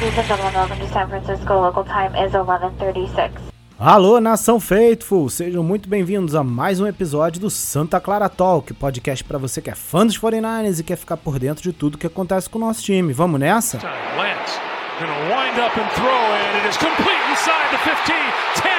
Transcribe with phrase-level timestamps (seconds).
[0.00, 1.60] Ladies and gentlemen, welcome to San Francisco.
[1.60, 3.32] Local time is 11:36.
[3.76, 5.28] Alô, nação Faithful!
[5.28, 9.70] Sejam muito bem-vindos a mais um episódio do Santa Clara Talk, podcast para você que
[9.70, 12.60] é fã dos 49ers e quer ficar por dentro de tudo que acontece com o
[12.60, 13.12] nosso time.
[13.12, 13.78] Vamos nessa?
[13.78, 14.60] Lance
[15.00, 16.58] gonna wind up and throw it.
[16.58, 18.14] It is complete inside the 15,
[18.54, 18.70] 10,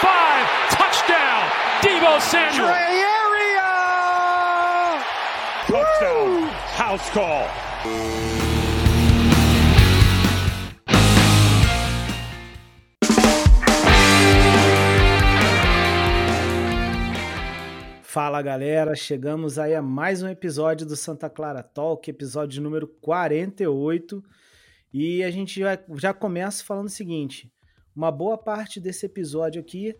[0.00, 1.50] 5, touchdown,
[1.82, 2.74] Debo Samuel.
[5.68, 8.53] Touchdown, house call.
[18.14, 24.22] Fala galera, chegamos aí a mais um episódio do Santa Clara Talk, episódio número 48.
[24.92, 27.52] E a gente já, já começa falando o seguinte:
[27.92, 29.98] uma boa parte desse episódio aqui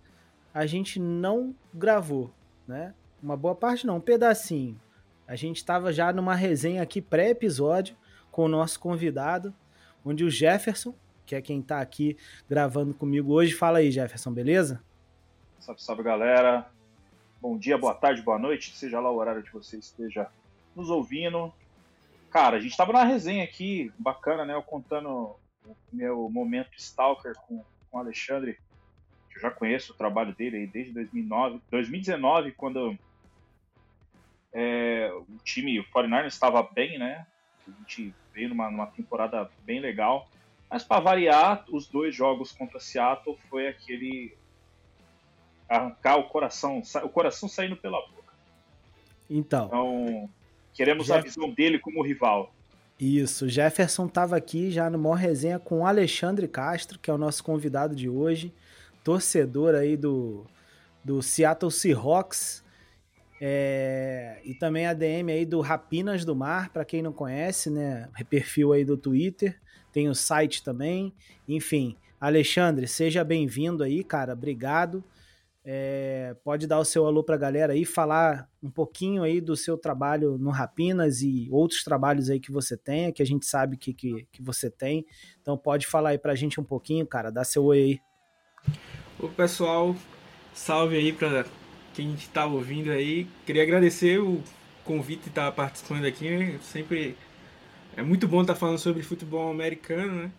[0.54, 2.32] a gente não gravou,
[2.68, 2.94] né?
[3.20, 4.80] Uma boa parte não, um pedacinho.
[5.26, 7.96] A gente estava já numa resenha aqui pré-episódio
[8.30, 9.52] com o nosso convidado,
[10.04, 10.94] onde o Jefferson,
[11.26, 12.16] que é quem está aqui
[12.48, 14.80] gravando comigo hoje, fala aí, Jefferson, beleza?
[15.58, 16.72] Salve, salve galera.
[17.44, 20.30] Bom dia, boa tarde, boa noite, seja lá o horário que você esteja
[20.74, 21.52] nos ouvindo.
[22.30, 24.54] Cara, a gente tava na resenha aqui, bacana, né?
[24.54, 28.58] Eu contando o meu momento Stalker com, com o Alexandre,
[29.28, 32.98] que eu já conheço o trabalho dele aí desde 2009, 2019, quando
[34.50, 37.26] é, o time, o 49 estava bem, né?
[37.68, 40.30] A gente veio numa, numa temporada bem legal.
[40.70, 44.34] Mas para variar, os dois jogos contra Seattle foi aquele
[45.68, 48.32] arrancar o coração, o coração saindo pela boca.
[49.28, 49.66] Então.
[49.66, 50.30] Então,
[50.72, 51.18] queremos Jeff...
[51.18, 52.52] a visão dele como rival.
[52.98, 57.18] Isso, Jefferson estava aqui já no maior resenha com o Alexandre Castro, que é o
[57.18, 58.52] nosso convidado de hoje,
[59.02, 60.46] torcedor aí do,
[61.02, 62.62] do Seattle Seahawks,
[63.40, 68.08] é, e também a DM aí do Rapinas do Mar, para quem não conhece, né?
[68.30, 69.60] Perfil aí do Twitter,
[69.92, 71.12] tem o site também.
[71.48, 74.32] Enfim, Alexandre, seja bem-vindo aí, cara.
[74.32, 75.04] Obrigado.
[75.66, 79.56] É, pode dar o seu alô para a galera aí, falar um pouquinho aí do
[79.56, 83.78] seu trabalho no Rapinas e outros trabalhos aí que você tenha, que a gente sabe
[83.78, 85.06] que, que, que você tem.
[85.40, 88.00] Então pode falar aí para a gente um pouquinho, cara, dá seu oi aí.
[89.18, 89.96] O pessoal,
[90.52, 91.46] salve aí para
[91.94, 93.26] quem está ouvindo aí.
[93.46, 94.42] Queria agradecer o
[94.84, 96.28] convite de estar participando aqui.
[96.28, 96.58] Né?
[96.62, 97.16] Sempre
[97.96, 100.32] é muito bom estar falando sobre futebol americano, né?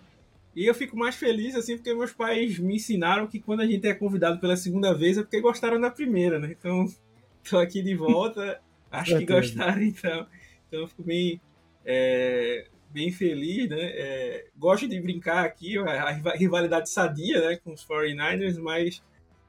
[0.56, 3.86] E eu fico mais feliz, assim, porque meus pais me ensinaram que quando a gente
[3.86, 6.56] é convidado pela segunda vez é porque gostaram da primeira, né?
[6.58, 6.86] Então,
[7.50, 10.26] tô aqui de volta, acho que gostaram, então.
[10.68, 11.42] Então, eu fico bem,
[11.86, 13.78] é, bem feliz, né?
[13.82, 19.04] É, gosto de brincar aqui, a rivalidade sadia, né, com os 49ers, mas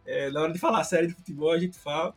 [0.04, 2.16] é, na hora de falar série de futebol a gente fala.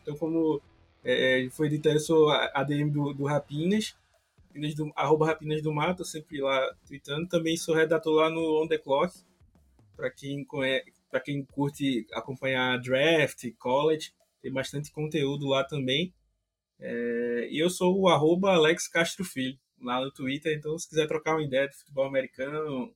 [0.00, 0.62] Então, como
[1.04, 3.94] é, foi dito, eu sou ADM do, do Rapinas,
[4.60, 7.26] Rapinas do, arroba Rapinas do Mato, sempre lá tweetando.
[7.28, 9.14] Também sou redator lá no On The Clock,
[9.96, 10.46] para quem,
[11.10, 14.12] para quem curte acompanhar draft, college,
[14.42, 16.12] tem bastante conteúdo lá também.
[16.78, 21.06] É, e eu sou o arroba Alex Castro Filho, lá no Twitter, então se quiser
[21.06, 22.92] trocar uma ideia de futebol americano,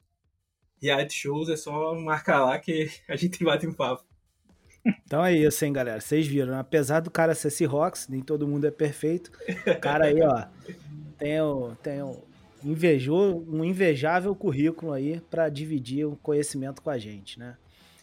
[0.81, 4.05] reality shows, é só marcar lá que a gente bate um papo.
[5.07, 5.99] Então é isso, hein, galera.
[5.99, 6.59] Vocês viram, né?
[6.59, 9.33] apesar do cara ser Seahawks, nem todo mundo é perfeito.
[9.67, 10.47] O cara aí, ó,
[11.83, 11.99] tem,
[12.65, 17.57] invejou, um invejável currículo aí para dividir o conhecimento com a gente, né?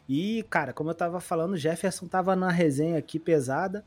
[0.08, 3.84] E, cara, como eu tava falando, Jefferson tava na resenha aqui pesada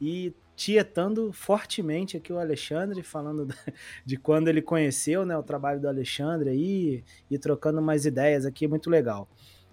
[0.00, 3.48] e tietando fortemente aqui o Alexandre, falando
[4.04, 8.68] de quando ele conheceu né, o trabalho do Alexandre aí e trocando umas ideias aqui,
[8.68, 9.28] muito legal.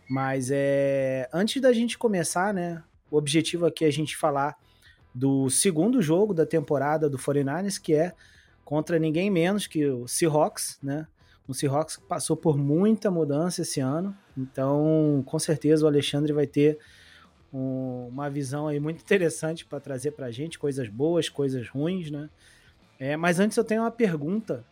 [0.10, 2.82] Mas é, antes da gente começar, né,
[3.12, 4.58] o objetivo aqui é a gente falar
[5.14, 8.14] do segundo jogo da temporada do 49ers, que é
[8.70, 11.08] contra ninguém menos que o Seahawks, né?
[11.48, 16.78] O Seahawks passou por muita mudança esse ano, então com certeza o Alexandre vai ter
[17.52, 22.12] um, uma visão aí muito interessante para trazer para a gente, coisas boas, coisas ruins,
[22.12, 22.30] né?
[23.00, 24.64] É, mas antes eu tenho uma pergunta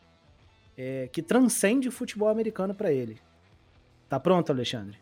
[0.77, 3.19] é, que transcende o futebol americano para ele.
[4.07, 4.99] Tá pronto, Alexandre?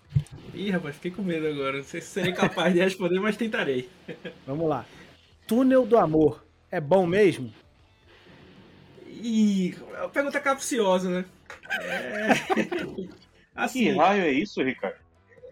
[0.53, 1.79] Ih, rapaz, fiquei com medo agora.
[1.79, 3.89] Não sei se serei capaz de responder, mas tentarei.
[4.47, 4.85] Vamos lá.
[5.45, 7.51] Túnel do Amor é bom mesmo?
[9.27, 9.73] Ih,
[10.13, 11.25] pergunta capciosa, né?
[11.81, 12.29] É...
[13.55, 14.97] Assim, que raio é isso, Ricardo?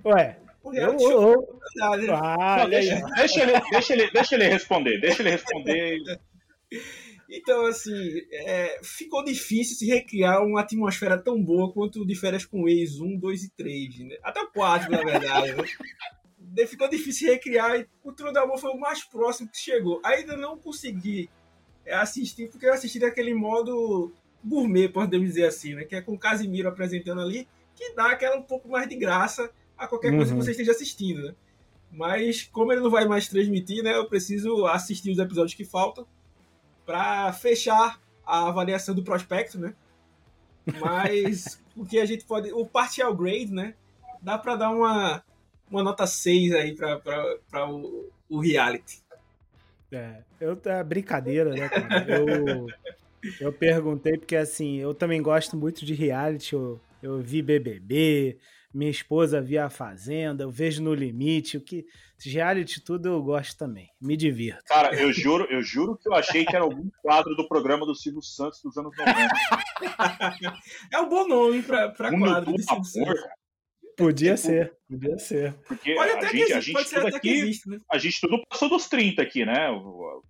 [0.06, 1.60] Ué, eu, eu, eu...
[1.82, 6.20] Ah, Não, deixa, deixa, ele, deixa, ele, deixa ele responder, deixa ele responder.
[7.36, 12.70] Então, assim, é, ficou difícil se recriar uma atmosfera tão boa quanto de férias com
[12.70, 14.18] ex 1, 2 e 3, né?
[14.22, 15.56] Até o 4, na verdade.
[15.56, 16.66] Né?
[16.68, 20.00] Ficou difícil recriar e o Trono Amor foi o mais próximo que chegou.
[20.04, 21.43] Ainda não consegui é
[21.92, 24.12] assistir, porque eu assisti daquele modo
[24.44, 25.84] gourmet, podemos dizer assim, né?
[25.86, 27.48] Que é com o Casimiro apresentando ali.
[27.76, 30.40] que dá aquela um pouco mais de graça a qualquer coisa Uhum.
[30.40, 31.36] que você esteja assistindo, né?
[31.92, 33.96] Mas como ele não vai mais transmitir, né?
[33.96, 36.06] Eu preciso assistir os episódios que faltam
[36.86, 39.76] para fechar a avaliação do prospecto, né?
[40.80, 42.52] Mas o que a gente pode.
[42.54, 43.76] O partial grade, né?
[44.22, 45.24] Dá para dar uma,
[45.70, 49.03] uma nota 6 aí para o, o reality.
[49.94, 52.06] É, eu, é brincadeira, né, cara?
[52.10, 52.68] Eu,
[53.40, 56.54] eu perguntei porque, assim, eu também gosto muito de reality.
[56.54, 58.38] Eu, eu vi BBB,
[58.74, 61.58] minha esposa via A Fazenda, eu vejo No Limite.
[61.58, 61.86] O que
[62.30, 63.90] reality tudo eu gosto também.
[64.02, 64.64] Me divirto.
[64.66, 67.96] Cara, eu juro, eu juro que eu achei que era algum quadro do programa do
[67.96, 69.14] Silvio Santos dos anos 90.
[70.92, 73.22] É um bom nome para Mundo quadro do de Silvio Santos.
[73.98, 75.54] Podia Tipo, ser, podia ser.
[75.68, 77.40] Porque Pode a até que gente, a existe, gente pode ser tudo até que aqui,
[77.40, 77.78] existe, né?
[77.90, 79.70] a gente tudo passou dos 30 aqui, né?
[79.70, 80.24] O, o-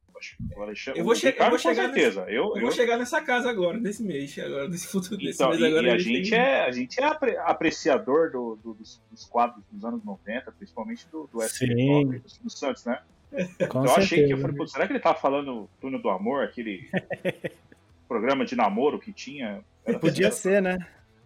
[0.56, 2.22] Alexandre, Eu vou che- eu Ricardo, vou com chegar certeza.
[2.22, 5.50] Eu, Eu eu, vou chegar nessa casa agora, nesse mês, agora, nesse futuro desse então,
[5.50, 5.88] mês e, agora.
[5.88, 9.26] e a gente gente tem- é, a gente é apre- apreciador do, do- dos, dos
[9.26, 11.40] quadros dos anos 90, principalmente do, do.
[11.40, 11.50] Top,
[12.20, 13.02] do Silvio Santos, né?
[13.68, 16.44] Com eu achei que eu falei, pô, será que ele tava falando Túnel do Amor,
[16.46, 16.88] aquele
[18.08, 19.64] programa de namoro que tinha?
[19.86, 20.78] Era- Podia ser, né?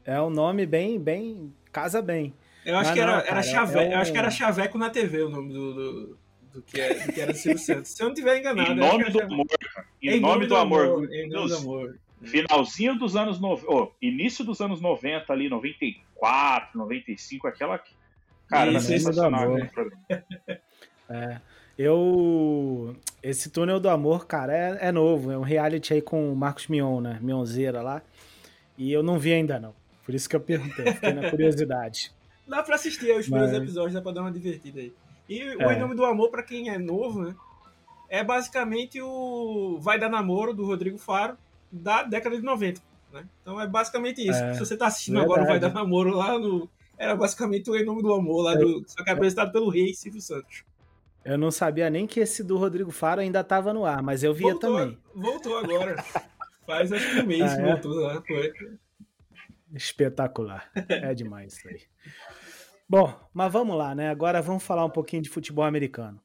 [0.05, 1.53] É um nome bem, bem.
[1.77, 2.33] Casa bem.
[2.65, 3.79] Eu acho que era, não, era cara, chave...
[3.79, 6.17] é eu acho que era um- Chaveco na TV o nome do, do,
[6.53, 7.91] do que, é, do que era Silvio Santos.
[7.91, 8.71] Se eu não tiver enganado.
[8.71, 9.87] Em nome do era amor, cara.
[10.01, 11.07] Em, Em nome, do amor.
[11.13, 11.99] Em nome do amor.
[12.23, 17.79] Finalzinho dos anos 90, oh, início dos anos 90 ali, 94, 95, aquela.
[18.47, 19.41] Cara, era Isso, do sensacional
[19.71, 20.01] programa.
[21.09, 21.39] É.
[21.77, 22.95] Eu.
[23.21, 24.51] Esse Túnel do Amor, cara,
[24.81, 25.31] é, é novo.
[25.31, 27.19] É um reality aí com o Marcos Mion, né?
[27.21, 28.01] Mionzeira lá.
[28.77, 29.73] E eu não vi ainda, não.
[30.07, 32.11] Por isso que eu perguntei, fiquei na curiosidade.
[32.47, 34.93] Dá pra assistir os primeiros Mas- episódios, dá pra dar uma divertida aí.
[35.27, 35.75] E o É.
[35.75, 37.35] Em Nome do Amor, pra quem é novo, né?
[38.09, 41.35] É basicamente o Vai Dar Namoro, do Rodrigo Faro,
[41.69, 42.79] da década de 90.
[43.11, 43.25] Né?
[43.41, 44.41] Então é basicamente isso.
[44.41, 45.73] É, Se você tá assistindo agora o Vai verdade.
[45.73, 46.69] Dar Namoro lá no.
[46.97, 48.81] Era basicamente o Em Nome do Amor, lá do.
[48.87, 50.63] Só que é apresentado pelo rei Silvio Santos.
[51.25, 54.33] Eu não sabia nem que esse do Rodrigo Faro ainda tava no ar, mas eu
[54.33, 54.97] via voltou, também.
[55.13, 56.01] Voltou agora.
[56.65, 57.65] Faz acho que um mês Ah, que é?
[57.73, 58.21] voltou lá.
[58.25, 58.53] Foi.
[59.73, 60.69] Espetacular.
[60.89, 61.81] É demais isso aí.
[62.89, 64.09] Bom, mas vamos lá, né?
[64.09, 66.19] Agora vamos falar um pouquinho de futebol americano.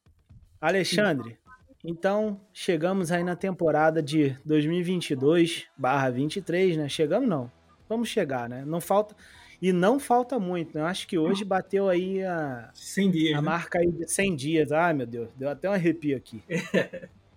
[0.61, 1.37] Alexandre,
[1.85, 6.89] então chegamos aí na temporada de 2022/23, né?
[6.89, 7.51] Chegamos não.
[7.89, 8.65] Vamos chegar, né?
[8.65, 9.15] Não falta
[9.61, 10.83] e não falta muito, né?
[10.83, 13.39] Eu acho que hoje bateu aí a, 100 dias.
[13.39, 13.49] a né?
[13.49, 14.73] marca aí de 100 dias.
[14.73, 16.43] Ai, meu Deus, deu até um arrepio aqui.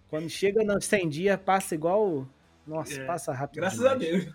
[0.10, 2.28] Quando chega nos 100 dias, passa igual.
[2.66, 3.62] Nossa, É, passa rápido.
[3.62, 3.96] Graças demais.
[3.96, 4.28] a Deus.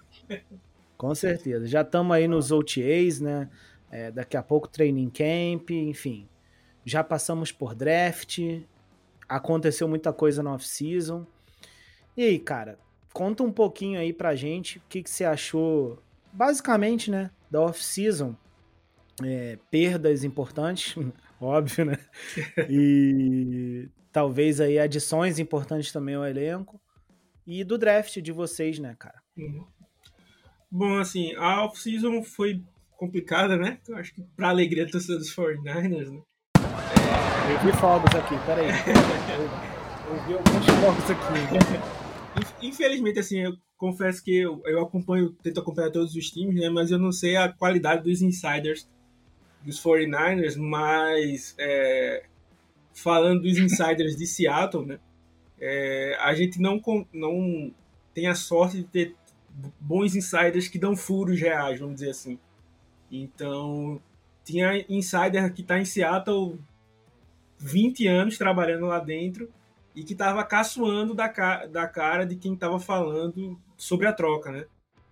[1.00, 1.66] Com certeza.
[1.66, 3.48] Já estamos aí nos OTAs, né?
[3.90, 6.28] É, daqui a pouco training camp, enfim.
[6.84, 8.38] Já passamos por draft.
[9.26, 11.26] Aconteceu muita coisa na off-season.
[12.14, 12.78] E aí, cara,
[13.14, 15.98] conta um pouquinho aí pra gente o que, que você achou,
[16.30, 17.30] basicamente, né?
[17.50, 18.36] Da off-season.
[19.24, 20.96] É, perdas importantes,
[21.40, 21.98] óbvio, né?
[22.68, 26.78] E talvez aí adições importantes também ao elenco.
[27.46, 29.22] E do draft de vocês, né, cara?
[29.34, 29.79] Uhum.
[30.70, 32.62] Bom, assim, a off-season foi
[32.96, 33.78] complicada, né?
[33.88, 36.20] Eu acho que pra alegria do torcedor dos 49ers, né?
[37.52, 38.66] Eu vi fogos aqui, peraí.
[38.68, 42.40] Eu, eu vi alguns fogos aqui.
[42.40, 46.68] Inf- Infelizmente, assim, eu confesso que eu, eu acompanho, tento acompanhar todos os times, né?
[46.68, 48.88] Mas eu não sei a qualidade dos insiders
[49.64, 52.24] dos 49ers, mas é,
[52.94, 55.00] falando dos insiders de Seattle, né?
[55.60, 56.80] É, a gente não,
[57.12, 57.72] não
[58.14, 59.16] tem a sorte de ter
[59.78, 62.38] bons insiders que dão furos reais, vamos dizer assim.
[63.10, 64.00] Então,
[64.44, 66.58] tinha insider que está em Seattle
[67.58, 69.50] 20 anos trabalhando lá dentro
[69.94, 74.50] e que estava caçoando da, ca da cara de quem estava falando sobre a troca,
[74.50, 74.64] né?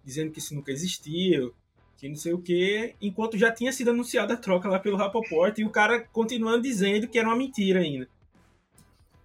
[0.04, 1.54] Dizendo que isso nunca existiu,
[1.97, 5.59] que não sei o quê, enquanto já tinha sido anunciada a troca lá pelo Rapoport
[5.59, 8.09] e o cara continuando dizendo que era uma mentira ainda.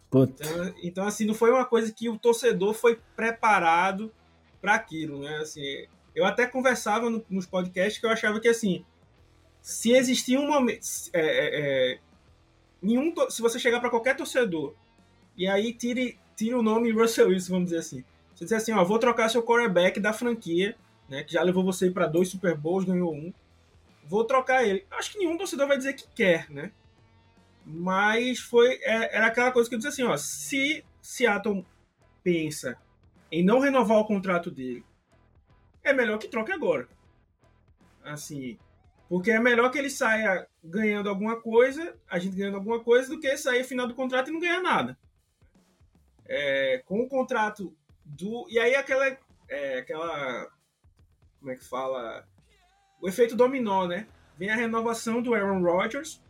[0.10, 0.44] Puta.
[0.44, 4.12] Então, então, assim, não foi uma coisa que o torcedor foi preparado
[4.64, 5.40] para aquilo, né?
[5.40, 5.62] Assim,
[6.16, 8.86] eu até conversava no- nos podcasts que eu achava que, assim,
[9.62, 10.82] se existia um momento...
[11.14, 12.00] é, é, é,
[12.82, 14.74] nenhum, se você chegar para qualquer torcedor
[15.36, 18.06] e aí tire, tire o nome Russell Wilson, vamos dizer assim.
[18.34, 20.78] Você dizer assim, ó, vou trocar seu quarterback da franquia,
[21.10, 23.34] né, que já levou você para dois Super Bowls, ganhou um.
[24.06, 24.86] Vou trocar ele.
[24.92, 26.72] Acho que nenhum torcedor vai dizer que quer, né?
[27.66, 31.66] Mas foi é- era aquela coisa que eu disse assim, ó, se Seattle
[32.24, 32.78] pensa
[33.40, 34.86] em não renovar o contrato dele,
[35.84, 36.88] é melhor que troque agora.
[38.04, 38.58] Assim,
[39.10, 43.20] porque é melhor que ele saia ganhando alguma coisa, a gente ganhando alguma coisa, do
[43.20, 44.98] que sair final do contrato e não ganhar nada.
[46.26, 47.76] É, com o contrato
[48.06, 48.46] do.
[48.50, 49.18] E aí aquela.
[49.50, 50.48] é, aquela.
[51.40, 52.26] Como é que fala?
[53.04, 54.08] o efeito dominó, né?
[54.38, 56.24] Vem a renovação do Aaron Rodgers,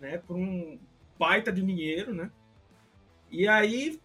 [0.00, 0.16] né?
[0.16, 0.78] Por um
[1.18, 2.30] baita de dinheiro, né?
[3.30, 4.00] E aí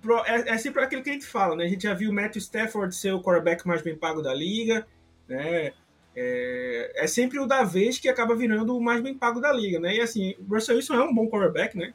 [0.00, 1.64] pro, é, é, sempre aquilo que a gente fala, né?
[1.64, 4.86] A gente já viu o Matthew Stafford ser o quarterback mais bem pago da liga,
[5.28, 5.72] né?
[6.14, 9.80] É, é, sempre o da vez que acaba virando o mais bem pago da liga,
[9.80, 9.96] né?
[9.96, 11.94] E assim, o Russell Wilson é um bom quarterback, né?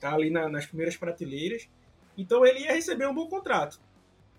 [0.00, 1.68] Tá ali na, nas primeiras prateleiras.
[2.18, 3.80] Então ele ia receber um bom contrato.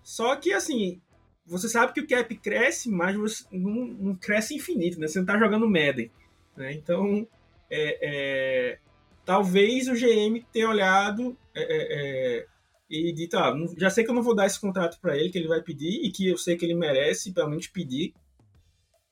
[0.02, 1.00] Só que assim,
[1.46, 5.08] você sabe que o cap cresce, mas você não, não cresce infinito, né?
[5.08, 6.10] Você não tá jogando Madden,
[6.56, 6.72] né?
[6.72, 7.26] Então,
[7.70, 8.78] é, é,
[9.24, 12.46] talvez o GM tenha olhado é, é, é
[12.94, 15.38] e dito, ah, já sei que eu não vou dar esse contrato para ele, que
[15.38, 18.14] ele vai pedir, e que eu sei que ele merece, pelo menos pedir.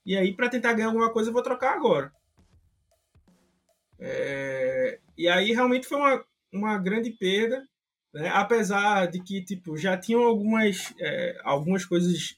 [0.05, 2.13] E aí, para tentar ganhar alguma coisa, eu vou trocar agora.
[3.99, 7.67] É, e aí, realmente foi uma, uma grande perda,
[8.13, 8.29] né?
[8.29, 12.37] apesar de que tipo, já tinham algumas, é, algumas coisas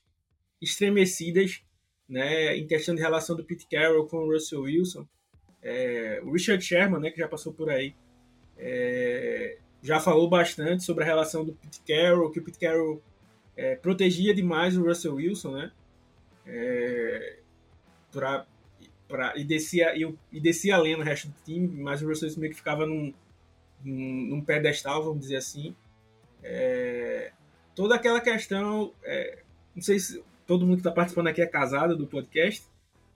[0.61, 1.63] estremecidas
[2.09, 5.07] né, em questão de relação do Pete Carroll com o Russell Wilson.
[5.63, 7.95] É, o Richard Sherman, né, que já passou por aí,
[8.57, 13.03] é, já falou bastante sobre a relação do Pete Carroll, que o Pete Carroll
[13.55, 15.73] é, protegia demais o Russell Wilson, né?
[16.47, 17.39] É,
[18.11, 18.47] pra,
[19.07, 22.41] pra, e, descia, e, e descia além no resto do time, mas o Russell Wilson
[22.41, 23.13] meio que ficava num,
[23.85, 25.77] num, num pedestal, vamos dizer assim.
[26.43, 27.31] É,
[27.75, 29.43] toda aquela questão, é,
[29.77, 32.65] não sei se todo mundo que está participando aqui é casado do podcast,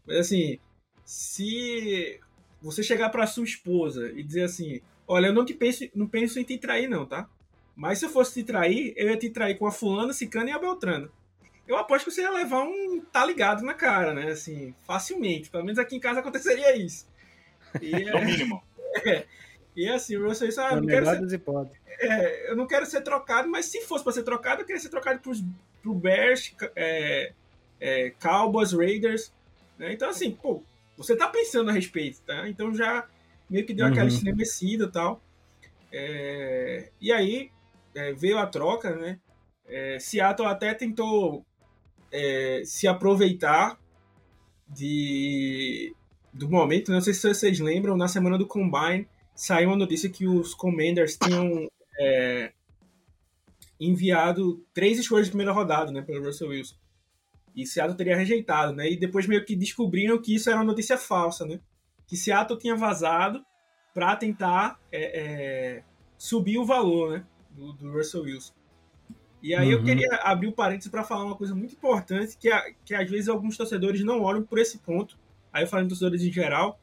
[0.07, 0.59] mas assim,
[1.03, 2.21] se
[2.61, 6.39] você chegar para sua esposa e dizer assim, olha, eu não te penso, não penso
[6.39, 7.29] em te trair não, tá?
[7.75, 10.53] Mas se eu fosse te trair, eu ia te trair com a fulana, cicana e
[10.53, 11.09] a beltrana.
[11.67, 14.31] Eu aposto que você ia levar um tá ligado na cara, né?
[14.31, 15.51] Assim, facilmente.
[15.51, 17.07] Pelo menos aqui em casa aconteceria isso.
[17.81, 18.63] E, é, no mínimo.
[19.05, 19.25] É,
[19.77, 21.43] e assim, o Russell Wilson, ah, não quero ser,
[22.01, 24.89] é, eu não quero ser trocado, mas se fosse para ser trocado, eu queria ser
[24.89, 25.33] trocado pro,
[25.83, 27.33] pro Bears, é,
[27.81, 29.33] é, Cowboys, Raiders.
[29.79, 29.93] Né?
[29.93, 30.63] Então, assim, pô,
[30.97, 32.49] você tá pensando a respeito, tá?
[32.49, 33.07] Então já
[33.49, 33.93] meio que deu uhum.
[33.93, 35.23] aquela estremecida e tal.
[35.93, 37.51] É, e aí
[37.95, 39.19] é, veio a troca, né?
[39.67, 41.45] É, Seattle até tentou
[42.11, 43.79] é, se aproveitar
[44.69, 45.95] de,
[46.33, 50.27] do momento, não sei se vocês lembram, na semana do Combine saiu uma notícia que
[50.27, 52.53] os Commanders tinham é,
[53.81, 56.77] enviado três escolhas de primeira rodada, né, pelo Russell Wilson.
[57.55, 58.89] E Seattle teria rejeitado, né?
[58.89, 61.59] E depois meio que descobriram que isso era uma notícia falsa, né?
[62.09, 63.45] Que Seattle tinha vazado
[63.95, 65.83] para tentar é, é,
[66.17, 67.27] subir o valor, né?
[67.51, 68.53] Do, do Russell Wilson.
[69.43, 69.81] E aí uhum.
[69.81, 72.95] eu queria abrir o um parênteses para falar uma coisa muito importante, que, é, que
[72.95, 75.17] às vezes alguns torcedores não olham por esse ponto.
[75.53, 76.81] Aí eu falo em torcedores em geral,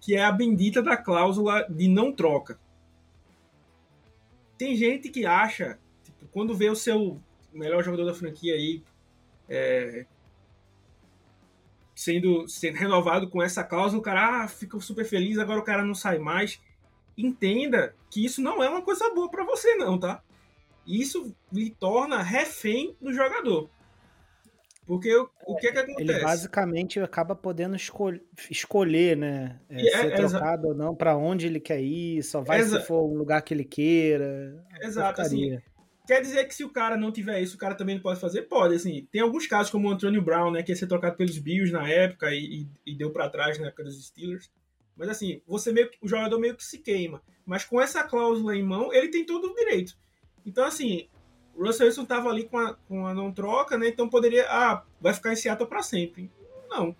[0.00, 2.58] que é a bendita da cláusula de não troca.
[4.58, 7.20] Tem gente que acha, tipo, quando vê o seu
[7.52, 8.82] melhor jogador da franquia aí
[9.48, 10.06] é,
[11.96, 15.82] sendo, sendo renovado com essa cláusula, o cara ah, fica super feliz, agora o cara
[15.82, 16.60] não sai mais.
[17.16, 20.22] Entenda que isso não é uma coisa boa para você, não, tá?
[20.86, 23.70] Isso lhe torna refém do jogador.
[24.86, 26.02] Porque o, o que, é que acontece?
[26.02, 28.12] Ele basicamente acaba podendo escol
[28.50, 29.58] escolher, né?
[29.68, 33.04] É, é, ser trocado ou não, para onde ele quer ir, só vai se for
[33.10, 34.62] um lugar que ele queira.
[34.80, 35.58] Exato, assim,
[36.06, 38.42] Quer dizer que se o cara não tiver isso, o cara também não pode fazer?
[38.42, 39.08] Pode, assim.
[39.10, 41.88] Tem alguns casos, como o Antonio Brown, né, que ia ser trocado pelos Bills na
[41.88, 44.48] época e, e, e deu para trás na época dos Steelers.
[44.96, 47.20] Mas assim, você meio que, o jogador meio que se queima.
[47.44, 49.96] Mas com essa cláusula em mão, ele tem todo o direito.
[50.44, 51.08] Então, assim,
[51.54, 53.88] o Russell Wilson estava ali com a, com a não troca, né?
[53.88, 54.46] Então poderia.
[54.48, 56.30] Ah, vai ficar em Seattle para sempre.
[56.70, 56.94] Não.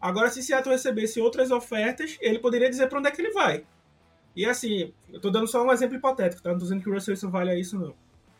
[0.00, 3.64] Agora, se Seattle recebesse outras ofertas, ele poderia dizer para onde é que ele vai.
[4.34, 6.50] E assim, eu tô dando só um exemplo hipotético, tá?
[6.50, 7.94] Não tô dizendo que o Russell Wilson vale isso, não.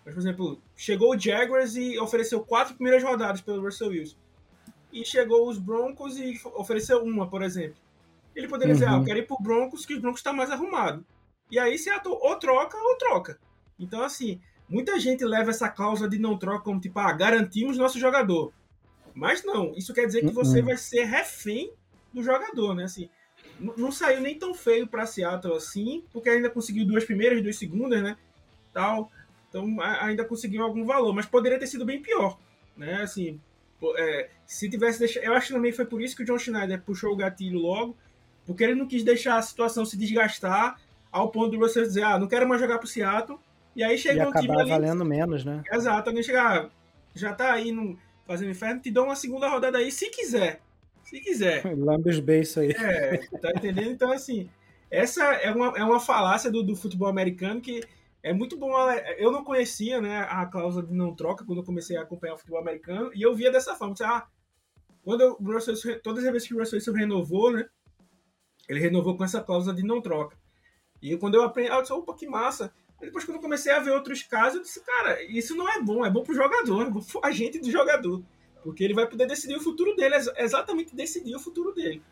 [0.09, 4.17] Mas, por exemplo, chegou o Jaguars e ofereceu quatro primeiras rodadas pelo Russell Wilson.
[4.91, 7.77] E chegou os Broncos e ofereceu uma, por exemplo.
[8.35, 8.81] Ele poderia uhum.
[8.81, 11.05] dizer, ah, eu quero ir pro Broncos, que o Broncos tá mais arrumado.
[11.51, 13.39] E aí Seattle ou troca ou troca.
[13.79, 17.99] Então, assim, Muita gente leva essa cláusula de não troca como tipo, ah, garantimos nosso
[17.99, 18.53] jogador.
[19.15, 20.67] Mas não, isso quer dizer que você uhum.
[20.67, 21.73] vai ser refém
[22.13, 22.85] do jogador, né?
[22.85, 23.09] Assim,
[23.59, 28.03] não saiu nem tão feio para Seattle assim, porque ainda conseguiu duas primeiras, duas segundas,
[28.03, 28.17] né?
[28.73, 29.11] Tal.
[29.49, 32.39] Então ainda conseguiu algum valor, mas poderia ter sido bem pior,
[32.77, 33.03] né?
[33.03, 33.41] Assim,
[33.97, 36.83] é, se tivesse deixado, eu acho que também foi por isso que o John Schneider
[36.83, 37.97] puxou o gatilho logo,
[38.45, 40.79] porque ele não quis deixar a situação se desgastar
[41.11, 43.39] ao ponto de você dizer, ah, não quero mais jogar pro Seattle,
[43.75, 44.71] e aí chega e um time ali.
[44.71, 45.63] valendo menos, né?
[45.73, 46.69] Exato, alguém chegar,
[47.15, 50.61] já tá aí no, fazendo inferno, te dá uma segunda rodada aí, se quiser.
[51.05, 51.63] Se quiser.
[51.77, 52.71] Lambe os beijos aí.
[52.73, 53.91] É, tá entendendo?
[53.91, 54.51] Então, assim,
[54.91, 57.83] essa é uma, é uma falácia do, do futebol americano que
[58.23, 58.73] é muito bom.
[59.17, 62.39] Eu não conhecia né, a cláusula de não troca quando eu comecei a acompanhar o
[62.39, 63.95] futebol americano e eu via dessa forma.
[63.97, 64.27] Você, ah,
[65.03, 67.69] quando o Russell todas as vezes que o Russell Wilson renovou, né?
[68.69, 70.37] Ele renovou com essa cláusula de não troca.
[71.01, 72.73] E quando eu aprendi, eu disse, opa, que massa.
[73.01, 76.05] Depois, quando eu comecei a ver outros casos, eu disse, cara, isso não é bom,
[76.05, 78.23] é bom pro jogador, é bom pro agente do jogador.
[78.63, 82.03] Porque ele vai poder decidir o futuro dele, exatamente decidir o futuro dele.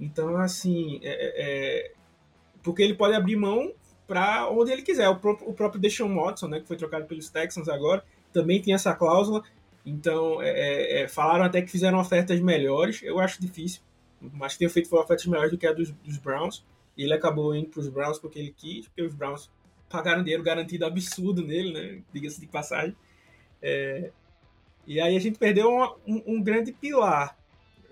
[0.00, 1.92] Então, assim, é, é, é
[2.62, 3.72] porque ele pode abrir mão
[4.12, 5.08] para onde ele quiser.
[5.08, 8.74] O próprio, o próprio Deshaun Watson, né, que foi trocado pelos Texans agora, também tem
[8.74, 9.42] essa cláusula.
[9.86, 13.02] Então, é, é, é falaram até que fizeram ofertas melhores.
[13.02, 13.80] Eu acho difícil,
[14.20, 16.62] mas tenham feito ofertas melhores do que a dos, dos Browns.
[16.94, 19.50] E ele acabou indo para os Browns porque ele quis, porque os Browns
[19.88, 22.02] pagaram dinheiro garantido absurdo nele, né?
[22.12, 22.94] Diga-se de passagem.
[23.62, 24.10] É,
[24.86, 25.70] e aí a gente perdeu
[26.06, 27.34] um, um grande pilar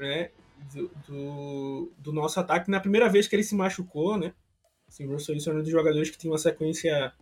[0.01, 0.31] né?
[0.73, 4.33] Do, do, do, nosso ataque na primeira vez que ele se machucou, né?
[4.91, 7.15] Assim, o Russell Wilson é um dos jogadores que tinha uma sequência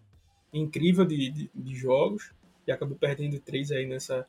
[0.50, 2.32] incrível de, de, de, jogos
[2.66, 4.26] e acabou perdendo três aí nessa,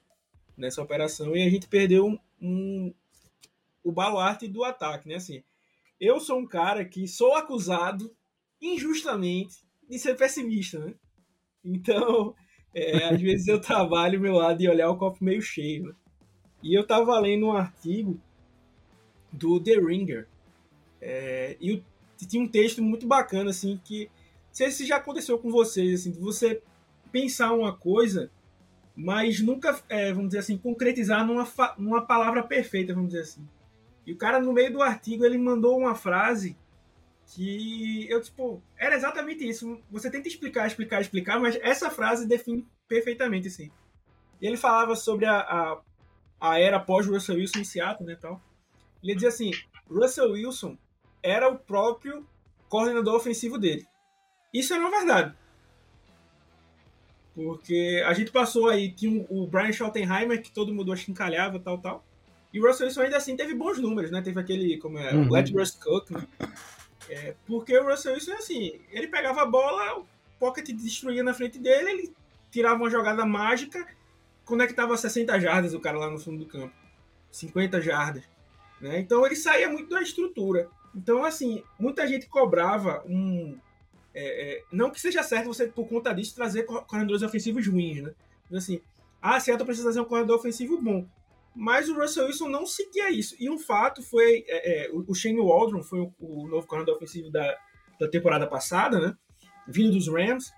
[0.57, 2.93] nessa operação e a gente perdeu um, um,
[3.81, 5.15] o baluarte do ataque, né?
[5.15, 5.41] Assim,
[5.97, 8.13] eu sou um cara que sou acusado
[8.61, 10.93] injustamente de ser pessimista, né?
[11.63, 12.35] Então,
[12.75, 15.87] é, às vezes eu trabalho meu lado de olhar o copo meio cheio.
[15.87, 15.95] Né?
[16.61, 18.19] E eu tava lendo um artigo
[19.31, 20.27] do The Ringer.
[21.01, 21.83] É, e o
[22.27, 26.11] tinha um texto muito bacana, assim, que não sei se já aconteceu com vocês, assim,
[26.11, 26.61] de você
[27.11, 28.31] pensar uma coisa,
[28.95, 31.47] mas nunca, é, vamos dizer assim, concretizar numa,
[31.77, 33.47] numa palavra perfeita, vamos dizer assim.
[34.05, 36.57] E o cara, no meio do artigo, ele mandou uma frase
[37.27, 39.79] que eu, tipo, era exatamente isso.
[39.91, 43.71] Você tenta explicar, explicar, explicar, mas essa frase define perfeitamente, assim.
[44.41, 45.81] E ele falava sobre a, a,
[46.39, 48.41] a era pós-Russell Wilson em Seattle, né, tal.
[49.03, 49.51] Ele dizia assim,
[49.89, 50.77] Russell Wilson
[51.21, 52.25] era o próprio
[52.67, 53.85] coordenador ofensivo dele.
[54.53, 55.35] Isso é uma verdade.
[57.35, 62.05] Porque a gente passou aí, tinha o Brian Schottenheimer, que todo mundo achincalhava, tal, tal.
[62.53, 64.21] E o Russell Wilson ainda assim teve bons números, né?
[64.21, 65.29] Teve aquele, como é, uhum.
[65.29, 66.27] Let Rust Cook, né?
[67.09, 70.05] É, porque o Russell Wilson, assim, ele pegava a bola, o
[70.39, 72.13] pocket destruía na frente dele, ele
[72.51, 73.87] tirava uma jogada mágica,
[74.43, 76.73] conectava 60 jardas o cara lá no fundo do campo.
[77.31, 78.23] 50 jardas.
[78.81, 78.99] Né?
[78.99, 80.67] Então ele saía muito da estrutura.
[80.95, 83.57] Então, assim, muita gente cobrava um.
[84.13, 88.13] É, é, não que seja certo você, por conta disso, trazer corredores ofensivos ruins, né?
[88.49, 88.81] Mas, assim,
[89.21, 91.07] ah, Seattle precisa trazer um corredor ofensivo bom.
[91.55, 93.35] Mas o Russell Wilson não seguia isso.
[93.39, 97.29] E um fato foi: é, é o Shane Waldron foi o, o, novo corredor ofensivo
[97.29, 97.57] da,
[97.99, 99.15] da temporada passada, né?
[99.67, 100.51] Vindo dos Rams.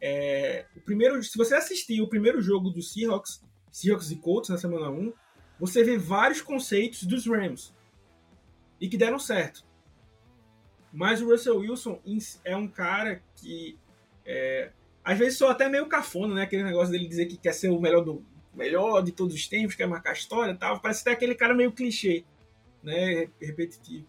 [0.00, 4.58] É, o primeiro, se você assistir o primeiro jogo do Seahawks, Seahawks e Colts na
[4.58, 5.12] semana 1,
[5.58, 7.74] você vê vários conceitos dos Rams
[8.80, 9.65] e que deram certo.
[10.96, 12.00] Mas o Russell Wilson
[12.42, 13.78] é um cara que
[14.24, 14.70] é,
[15.04, 16.42] às vezes sou até meio cafona, né?
[16.42, 19.74] Aquele negócio dele dizer que quer ser o melhor do melhor de todos os tempos,
[19.74, 20.80] quer marcar história e tal.
[20.80, 22.24] Parece até aquele cara meio clichê,
[22.82, 23.28] né?
[23.38, 24.06] Repetitivo.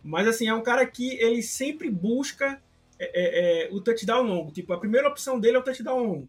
[0.00, 2.62] Mas assim, é um cara que ele sempre busca
[3.00, 4.52] é, é, é, o touchdown longo.
[4.52, 6.28] Tipo, a primeira opção dele é o touchdown longo.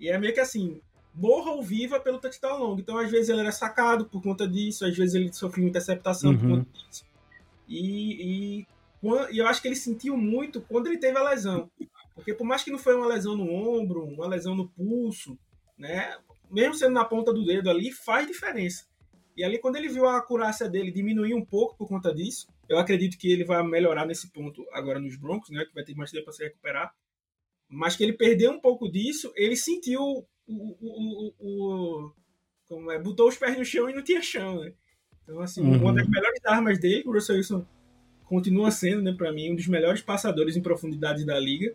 [0.00, 0.80] E é meio que assim,
[1.14, 2.80] morra ou viva pelo touchdown longo.
[2.80, 6.38] Então, às vezes ele era sacado por conta disso, às vezes ele sofreu interceptação uhum.
[6.38, 7.06] por conta disso.
[7.68, 8.66] E, e
[9.30, 11.70] e eu acho que ele sentiu muito quando ele teve a lesão.
[12.14, 15.38] Porque por mais que não foi uma lesão no ombro, uma lesão no pulso,
[15.78, 16.16] né?
[16.50, 18.86] Mesmo sendo na ponta do dedo ali, faz diferença.
[19.36, 22.78] E ali, quando ele viu a acurácia dele diminuir um pouco por conta disso, eu
[22.78, 25.64] acredito que ele vai melhorar nesse ponto agora nos Broncos, né?
[25.66, 26.94] Que vai ter mais tempo para se recuperar.
[27.68, 30.26] Mas que ele perdeu um pouco disso, ele sentiu o.
[30.46, 32.12] o, o, o
[32.66, 34.72] como é, botou os pés no chão e não tinha chão, né?
[35.22, 35.82] Então, assim, uhum.
[35.82, 37.66] uma das melhores armas dele, o Russell Wilson
[38.26, 41.74] continua sendo, né, para mim, um dos melhores passadores em profundidade da liga.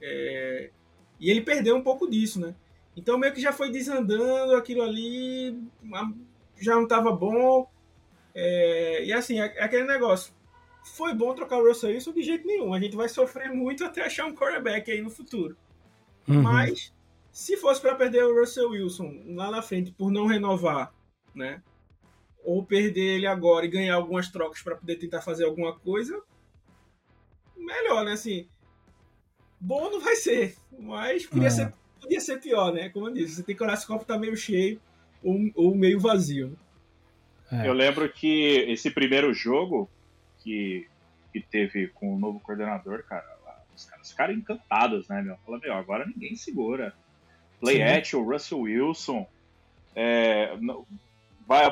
[0.00, 0.70] É...
[1.18, 2.54] E ele perdeu um pouco disso, né?
[2.96, 5.56] Então meio que já foi desandando aquilo ali,
[6.60, 7.70] já não estava bom.
[8.34, 9.04] É...
[9.04, 10.34] E assim, é, é aquele negócio.
[10.84, 12.74] Foi bom trocar o Russell Wilson de jeito nenhum.
[12.74, 15.56] A gente vai sofrer muito até achar um quarterback aí no futuro.
[16.26, 16.42] Uhum.
[16.42, 16.92] Mas
[17.30, 20.92] se fosse para perder o Russell Wilson lá na frente por não renovar,
[21.32, 21.62] né?
[22.44, 26.20] Ou perder ele agora e ganhar algumas trocas para poder tentar fazer alguma coisa,
[27.56, 28.12] melhor, né?
[28.12, 28.48] Assim,
[29.60, 31.50] bom não vai ser, mas podia, é.
[31.50, 32.88] ser, podia ser pior, né?
[32.88, 34.80] Como eu disse, você tem que olhar se o copo tá meio cheio
[35.22, 36.58] ou, ou meio vazio.
[37.50, 37.68] É.
[37.68, 39.88] Eu lembro que esse primeiro jogo
[40.38, 40.88] que,
[41.32, 43.24] que teve com o novo coordenador, cara,
[43.74, 45.36] os caras ficaram encantados, né, meu?
[45.44, 46.94] Fala, meu, agora ninguém segura.
[47.60, 47.80] Play
[48.14, 49.26] o Russell Wilson.
[49.94, 50.56] É,
[51.52, 51.66] vai,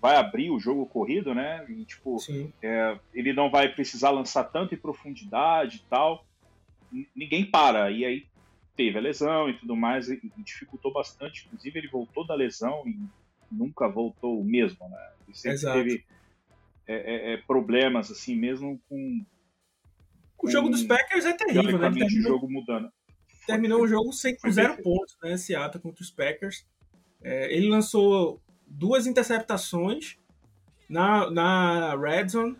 [0.00, 1.64] vai abrir o jogo corrido, né?
[1.68, 2.18] E, tipo,
[2.60, 6.26] é, ele não vai precisar lançar tanto em profundidade e tal.
[7.14, 7.92] Ninguém para.
[7.92, 8.26] E aí
[8.76, 11.46] teve a lesão e tudo mais, e, e dificultou bastante.
[11.46, 13.08] Inclusive, ele voltou da lesão em,
[13.50, 15.12] nunca voltou o mesmo, né?
[15.28, 15.78] Ele sempre Exato.
[15.78, 16.04] teve
[16.88, 19.24] é, é, é, problemas, assim, mesmo com.
[20.42, 21.70] O jogo dos Packers é terrível, né?
[21.70, 22.92] Teoricamente, o terminou, jogo mudando.
[23.46, 25.36] terminou o jogo sem, com zero pontos, né?
[25.36, 26.66] Seattle contra os Packers.
[27.22, 28.42] É, ele lançou
[28.74, 30.18] duas interceptações
[30.88, 32.56] na, na Red Zone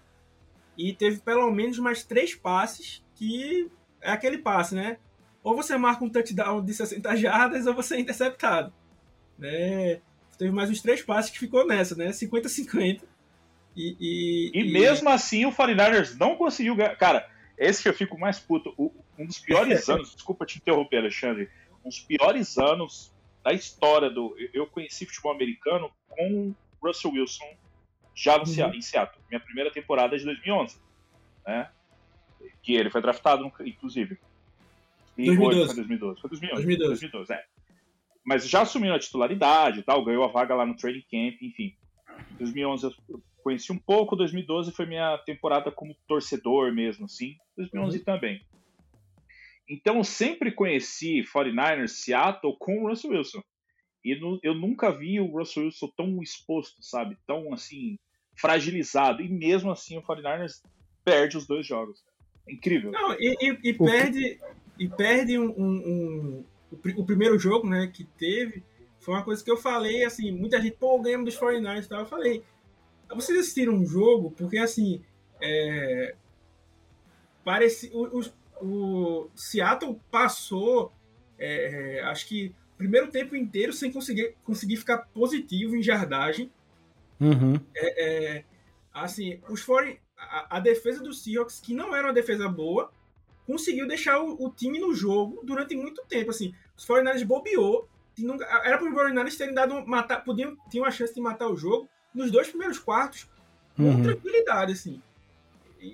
[0.77, 4.99] e teve pelo menos mais três passes que é aquele passe, né?
[5.43, 8.73] Ou você marca um touchdown de 60 jardas ou você é interceptado.
[9.39, 10.01] Né?
[10.39, 12.09] Teve mais uns três passes que ficou nessa, né?
[12.09, 13.03] 50-50.
[13.77, 16.97] E, e, E mesmo assim, o 49ers não conseguiu ganhar.
[16.97, 18.75] Cara, esse que eu fico mais puto.
[19.19, 21.51] um dos piores anos, desculpa te interromper, Alexandre.
[21.85, 23.14] Um dos piores anos
[23.45, 24.35] da história do.
[24.53, 27.45] eu- conheci futebol americano com o Russell Wilson
[28.15, 28.75] já no Uhum.
[28.75, 29.23] Em Seattle.
[29.29, 30.79] Minha primeira temporada de 2011.
[31.47, 31.71] Né?
[32.63, 34.19] Que ele foi draftado, inclusive.
[35.17, 35.67] E 2012.
[35.67, 36.21] Foi 2012.
[36.21, 36.63] Foi 2011.
[36.65, 37.01] 2012.
[37.01, 37.45] 2012, é.
[38.25, 41.77] Mas já assumiu a titularidade e tal, ganhou a vaga lá no training camp, enfim.
[42.39, 47.37] 2011 eu conheci um pouco, 2012 foi minha temporada como torcedor mesmo, assim.
[47.57, 48.43] 2011 também.
[49.69, 53.43] Então eu sempre conheci 49ers Seattle com o Russell Wilson.
[54.05, 57.17] E nu- eu nunca vi o Russell Wilson tão exposto, sabe?
[57.27, 57.99] Tão assim,
[58.37, 59.23] fragilizado.
[59.23, 60.61] E mesmo assim o 49ers
[61.05, 62.05] perde os dois jogos.
[62.47, 62.91] É incrível.
[62.93, 64.41] Não, e, e- e que- perde,
[64.79, 68.63] e perde um, um- um- o, pri- o primeiro jogo né, que teve.
[69.01, 72.01] Foi uma coisa que eu falei, assim, muita gente, pô, ganhamos dos 49ers e tal.
[72.01, 72.43] Eu falei,
[73.15, 75.03] vocês assistiram um jogo, porque assim,
[75.41, 76.15] é,
[77.45, 78.21] parece, o,
[78.65, 80.93] o- Seattle passou,
[81.39, 86.51] é, acho que o primeiro tempo inteiro sem conseguir, conseguir ficar positivo em jardagem.
[87.21, 87.61] Uhum.
[87.77, 88.45] É,
[88.93, 92.91] assim, os 40, a, a defesa do Seahawks, que não era uma defesa boa,
[93.47, 96.31] conseguiu deixar o, o time no jogo durante muito tempo.
[96.31, 97.89] Assim, os 49ers bobeou.
[98.19, 101.49] nunca- era para os 49ers terem dado um- matar, podiam tinham a chance de matar
[101.49, 103.29] o jogo nos dois primeiros quartos
[103.77, 104.03] com Uhum.
[104.05, 105.03] tranquilidade, assim.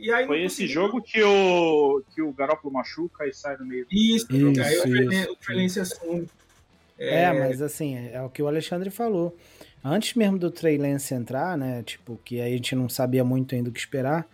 [0.00, 3.66] E aí Foi esse conseguiu- jogo que o, que o Garoppolo machuca e sai no
[3.66, 3.86] meio.
[3.90, 5.32] Isso, Isso, aí isso.
[5.32, 6.28] o Trey Lance assume.
[6.98, 9.36] É, mas assim, é o que o Alexandre falou.
[9.82, 11.82] Antes mesmo do Trey Lance entrar, né?
[11.82, 14.26] Tipo, que aí a gente não sabia muito ainda o que esperar.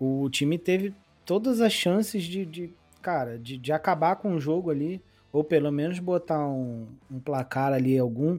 [0.00, 0.94] O time teve
[1.26, 2.70] todas as chances de, de
[3.02, 5.00] cara, de, de acabar com o jogo ali.
[5.32, 8.38] Ou pelo menos botar um, um placar ali, algum.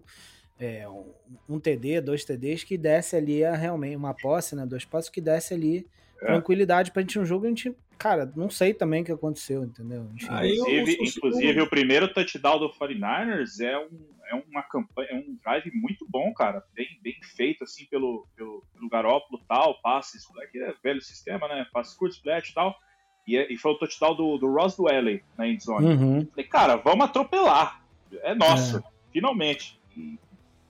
[0.59, 1.03] é, um,
[1.49, 4.65] um TD, dois TDs, que desse ali a, realmente uma posse, né?
[4.65, 5.92] Dois posses que desse ali É.
[6.27, 7.45] tranquilidade pra gente no jogo.
[7.45, 10.07] A gente, cara, não sei também o que aconteceu, entendeu?
[10.15, 10.27] Enfim.
[10.29, 13.89] O- Inclusive, inclusive o primeiro touchdown do 49ers é, um,
[14.31, 16.63] é uma campanha, é um drive muito bom, cara.
[16.73, 21.47] Bem, bem feito, assim, pelo, pelo, pelo Garópolo e tal, passes, que é velho sistema,
[21.47, 21.65] né?
[21.73, 22.75] Passes curtos, splat e tal.
[23.27, 25.87] E, é- e foi o touchdown do, do Ross Dwelly na endzone.
[25.87, 26.27] Uhum.
[26.27, 27.81] Falei, cara, vamos atropelar.
[28.21, 29.79] É nossa, finalmente.
[29.95, 30.19] E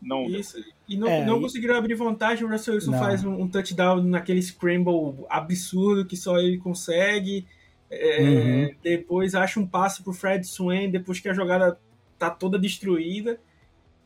[0.01, 0.39] não deu.
[0.39, 0.57] Isso,
[0.93, 2.45] e não, É, não e- conseguiram abrir vantagem.
[2.45, 2.99] O Russell Wilson Não.
[2.99, 7.45] faz um, um touchdown naquele scramble absurdo que só ele consegue.
[7.89, 8.75] É, Uhum.
[8.81, 11.79] Depois acha um passe pro Fred Swain, depois que a jogada
[12.17, 13.39] tá toda destruída.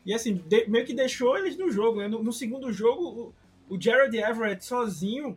[0.04, 1.98] E assim, de- meio que deixou eles no jogo.
[2.00, 2.08] Né?
[2.08, 3.32] No, no segundo jogo,
[3.68, 5.36] o, o Jared Everett sozinho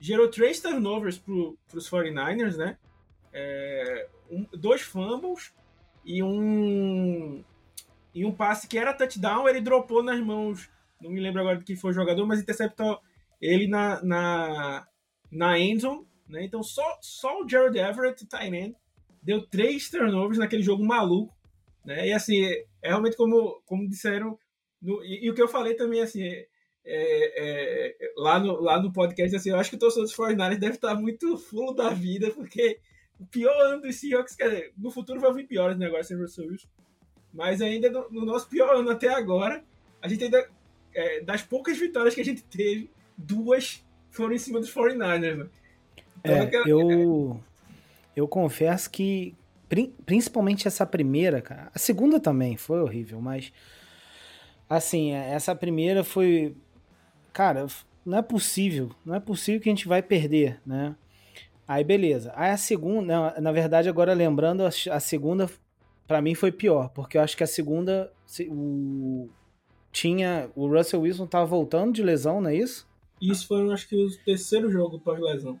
[0.00, 2.76] gerou três turnovers pro, pros 49ers, né?
[3.32, 5.52] É, um- dois fumbles
[6.04, 7.42] e um
[8.14, 10.68] e um passe que era touchdown, ele dropou nas mãos,
[11.00, 13.00] não me lembro agora de quem foi o jogador, mas interceptou
[13.40, 14.88] ele na, na,
[15.30, 16.44] na endzone, né?
[16.44, 18.74] Então só, só o Jared Everett, end,
[19.22, 21.34] deu três turnovers naquele jogo maluco,
[21.84, 22.08] né?
[22.08, 24.38] E assim, é, é realmente como, como disseram,
[24.80, 26.46] no- e, e o que eu falei também, assim, é,
[26.84, 30.58] é, é, lá, no, lá no podcast, assim, eu acho que o torcedor dos 49ers
[30.58, 32.80] deve estar muito full da vida, porque
[33.20, 36.46] o pior ano dos Seahawks, quer dizer, no futuro vai vir piores negócios sem Russell
[36.48, 36.68] Wilson,
[37.32, 39.62] mas ainda no, no nosso pior ano até agora,
[40.00, 40.48] a gente ainda,
[40.94, 45.46] é, das poucas vitórias que a gente teve, duas foram em cima dos 49ers, né?
[46.20, 47.40] Então, É, aquela- eu,
[48.16, 49.34] eu confesso que,
[49.68, 53.52] prin- principalmente essa primeira, cara, a segunda também foi horrível, mas,
[54.68, 56.56] assim, essa primeira foi,
[57.32, 57.66] cara,
[58.04, 60.94] não é possível, não é possível que a gente vai perder, né?
[61.66, 62.32] Aí, beleza.
[62.34, 65.50] Aí a segunda, na verdade, agora lembrando, a, segunda,
[66.06, 69.28] pra mim, foi pior, porque eu acho que a segunda, se- o,
[69.92, 72.86] tinha, o Russell Wilson tava voltando de lesão, não é isso?
[73.20, 75.60] Isso foi, acho que, o terceiro jogo pós-lesão.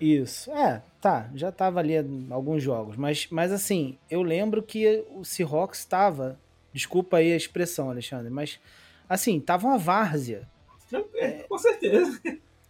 [0.00, 0.50] Isso.
[0.50, 1.30] É, tá.
[1.34, 1.94] Já tava ali
[2.28, 2.96] alguns jogos.
[2.96, 6.40] Mas, mas assim, eu lembro que o Seahawks estava.
[6.72, 8.58] Desculpa aí a expressão, Alexandre, mas
[9.08, 10.48] assim, tava uma várzea.
[11.14, 12.20] É, com certeza.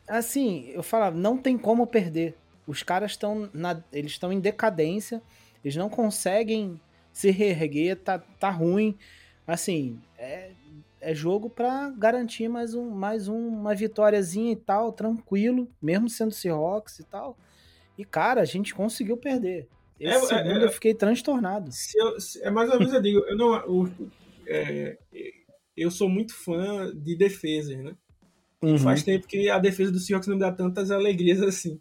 [0.06, 2.36] Assim, eu falava, não tem como perder.
[2.66, 3.82] Os caras estão na.
[3.92, 5.22] Eles estão em decadência,
[5.64, 6.80] eles não conseguem
[7.12, 8.96] se reerguer, tá, tá ruim.
[9.46, 10.50] Assim, é,
[11.02, 16.30] é jogo para garantir mais, um, mais um, uma vitóriazinha e tal, tranquilo, mesmo sendo
[16.30, 17.36] Seahawks e tal.
[17.98, 19.68] E, cara, a gente conseguiu perder.
[19.98, 21.70] Esse é, segundo é, eu fiquei transtornado.
[21.72, 23.52] Se eu, se, é mais ou menos eu digo, eu não.
[23.68, 23.90] O,
[24.46, 24.96] é,
[25.76, 27.94] eu sou muito fã de defesas, né?
[28.62, 28.78] Uhum.
[28.78, 31.80] Faz tempo que a defesa do Seahawks não me dá tantas alegrias assim.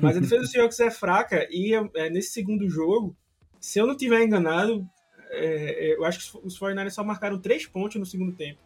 [0.00, 3.16] Mas a defesa do Seahawks é fraca e é, nesse segundo jogo,
[3.58, 4.86] se eu não tiver enganado,
[5.30, 8.58] é, eu acho que os 49ers só marcaram três pontos no segundo tempo.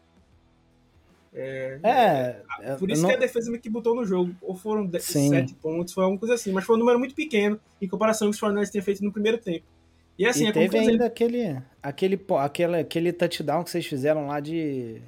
[1.37, 3.09] É, é, é por isso não...
[3.09, 4.35] que a defesa me que botou no jogo.
[4.41, 5.31] Ou foram Sim.
[5.31, 6.53] sete pontos, foi alguma coisa assim.
[6.53, 9.39] Mas foi um número muito pequeno em comparação com os 49ers tinham feito no primeiro
[9.39, 9.67] tempo.
[10.17, 14.39] E assim, e é teve ainda aquele, aquele, aquele, aquele touchdown que vocês fizeram lá
[14.39, 15.03] de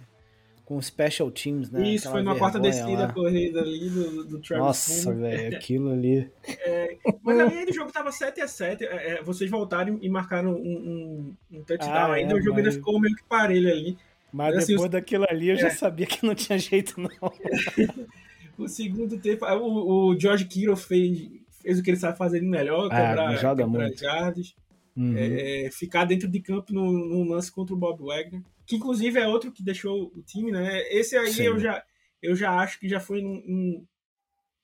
[0.67, 1.89] com special teams, né?
[1.89, 6.29] Isso, Aquela foi numa quarta descida corrida ali do, do Travis Nossa, velho, aquilo ali.
[6.45, 11.59] É, mas ali o jogo tava 7x7, é, é, vocês voltaram e marcaram um, um,
[11.59, 12.67] um touchdown ah, ainda, é, o jogo mas...
[12.67, 13.97] ainda ficou meio que parelho ali.
[14.33, 15.71] Mas, mas assim, depois daquilo ali eu já é.
[15.71, 17.09] sabia que não tinha jeito, não.
[18.59, 21.31] o segundo tempo, o, o George Kittle fez,
[21.63, 24.01] fez o que ele sabe fazer melhor, ah, quebrar, joga quebrar muito.
[24.01, 24.57] jardas.
[24.97, 25.15] Uhum.
[25.17, 29.53] É, ficar dentro de campo num, lance contra o Bob Wagner, que inclusive é outro
[29.53, 30.83] que deixou o time, né?
[30.93, 31.85] Esse aí eu já,
[32.21, 33.43] eu já acho que já foi num.
[33.47, 33.87] num...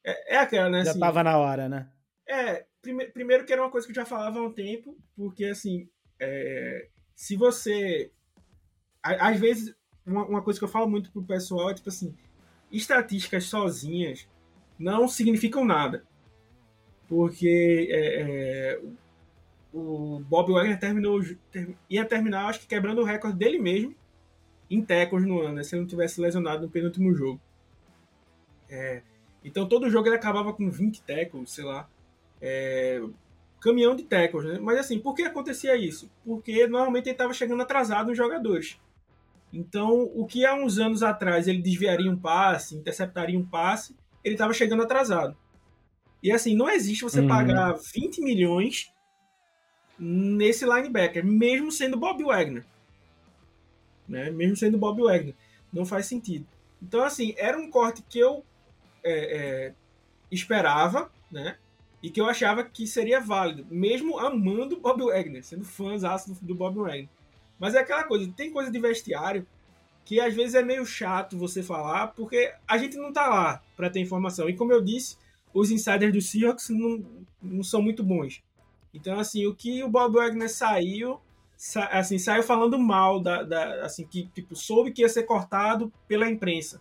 [0.04, 0.84] É, é, aquela, né?
[0.84, 1.88] Já assim, tava na hora, né?
[2.26, 5.44] É, prime, primeiro que era uma coisa que eu já falava há um tempo, porque
[5.44, 5.88] assim,
[6.18, 8.10] é, se você.
[9.02, 12.16] Às vezes, uma, uma coisa que eu falo muito pro pessoal é tipo assim:
[12.70, 14.28] estatísticas sozinhas
[14.78, 16.04] não significam nada.
[17.08, 18.82] Porque é, é,
[19.72, 23.94] o Bob Wagner terminou, ter, ia terminar, acho que quebrando o recorde dele mesmo
[24.70, 27.40] em tackles no ano, né, se ele não tivesse lesionado no penúltimo jogo.
[28.68, 29.02] É,
[29.44, 31.88] então todo jogo ele acabava com 20 tackles, sei lá.
[32.40, 33.02] É,
[33.60, 34.58] caminhão de tackles, né?
[34.60, 36.10] Mas assim, por que acontecia isso?
[36.24, 38.78] Porque normalmente ele estava chegando atrasado nos jogadores.
[39.52, 44.34] Então, o que há uns anos atrás ele desviaria um passe, interceptaria um passe, ele
[44.34, 45.36] estava chegando atrasado.
[46.22, 47.28] E assim, não existe você uhum.
[47.28, 48.91] pagar 20 milhões
[49.98, 52.64] nesse linebacker, mesmo sendo Bob Wagner.
[54.08, 54.30] Né?
[54.30, 55.34] Mesmo sendo Bob Wagner.
[55.72, 56.46] Não faz sentido.
[56.82, 58.44] Então, assim, era um corte que eu
[59.02, 59.74] é, é,
[60.30, 61.56] esperava, né?
[62.02, 66.54] E que eu achava que seria válido, mesmo amando Bob Wagner, sendo fãzão do, do
[66.54, 67.08] Bob Wagner.
[67.60, 69.46] Mas é aquela coisa, tem coisa de vestiário
[70.04, 73.88] que às vezes é meio chato você falar, porque a gente não tá lá para
[73.88, 74.48] ter informação.
[74.48, 75.16] E como eu disse,
[75.54, 77.04] os insiders do Seahawks não,
[77.40, 78.42] não são muito bons.
[78.92, 81.20] Então, assim, o que o Bob Wagner saiu,
[81.56, 85.92] sa assim, saiu falando mal da, da, assim, que tipo, soube que ia ser cortado
[86.06, 86.80] pela imprensa.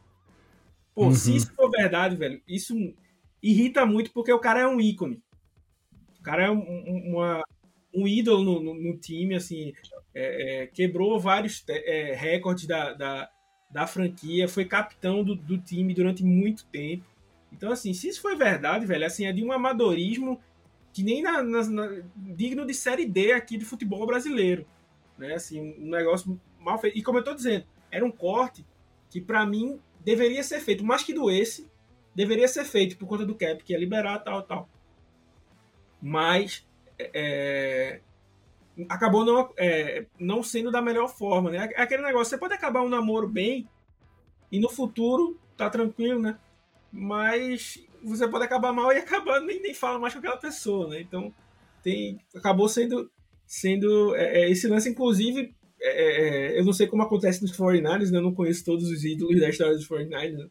[0.94, 1.14] Pô, uhum.
[1.14, 2.76] se isso for verdade, velho, isso
[3.42, 5.22] irrita muito porque o cara é um ícone.
[6.20, 6.62] O cara é um,
[7.12, 7.44] uma,
[7.94, 9.74] um ídolo no, no, no time, assim,
[10.14, 13.30] é, é, quebrou vários é, recordes da, da,
[13.70, 17.06] da, franquia, foi capitão do, do time durante muito tempo.
[17.52, 20.40] Então, assim, se isso foi verdade, velho, assim, é de um amadorismo
[20.94, 24.66] que nem na, na, na, digno de série D aqui de futebol brasileiro,
[25.18, 25.36] né?
[25.36, 26.98] Assim, um negócio mal feito.
[26.98, 28.66] E como eu tô dizendo, era um corte
[29.10, 31.70] que para mim deveria ser feito, mais que doesse,
[32.16, 34.70] deveria ser feito por conta do cap, que é liberar tal, tal.
[36.02, 38.02] Mas é,
[38.90, 41.70] acabou não, é, não sendo da melhor forma, né?
[41.74, 43.68] É aquele negócio, você pode acabar um namoro bem
[44.52, 46.38] e no futuro tá tranquilo, né?
[46.92, 51.02] Mas você pode acabar mal e acabar nem, nem fala mais com aquela pessoa, né?
[51.02, 51.34] Então
[51.84, 53.12] tem, acabou sendo,
[53.46, 57.56] sendo é, é esse lance, inclusive, é, é, é eu não sei como acontece nos
[57.56, 58.18] 49ers, né?
[58.18, 60.48] eu não conheço todos os ídolos da história dos 49ers, né?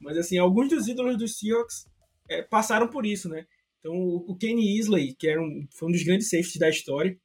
[0.00, 1.86] mas assim, alguns dos ídolos dos Seahawks
[2.28, 3.46] é, passaram por isso, né?
[3.78, 7.16] Então o, Kenny Isley, que era um, foi um dos grandes safeties da história,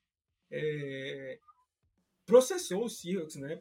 [2.25, 3.59] processou os Seahawks, né?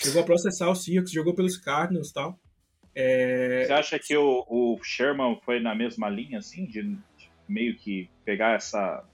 [0.00, 2.40] chegou a processar os Seahawks, jogou pelos Cardinals e tal.
[2.98, 3.66] É...
[3.66, 8.08] Você acha que o, o, Sherman foi na mesma linha, assim, de, de meio que
[8.24, 9.04] pegar essa.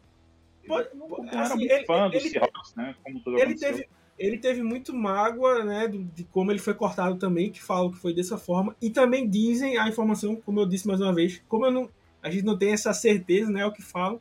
[0.64, 2.94] Pode, não, não era assim, muito ele, fã do Seahawks, né?
[3.02, 7.18] Como tudo ele teve, ele teve muito mágoa, né, de, de, como ele foi cortado
[7.18, 8.76] também, que falam que foi dessa forma.
[8.80, 11.90] E também dizem a informação, como eu disse mais uma vez, como eu não,
[12.22, 14.20] a gente não tem essa certeza, né, o que falam,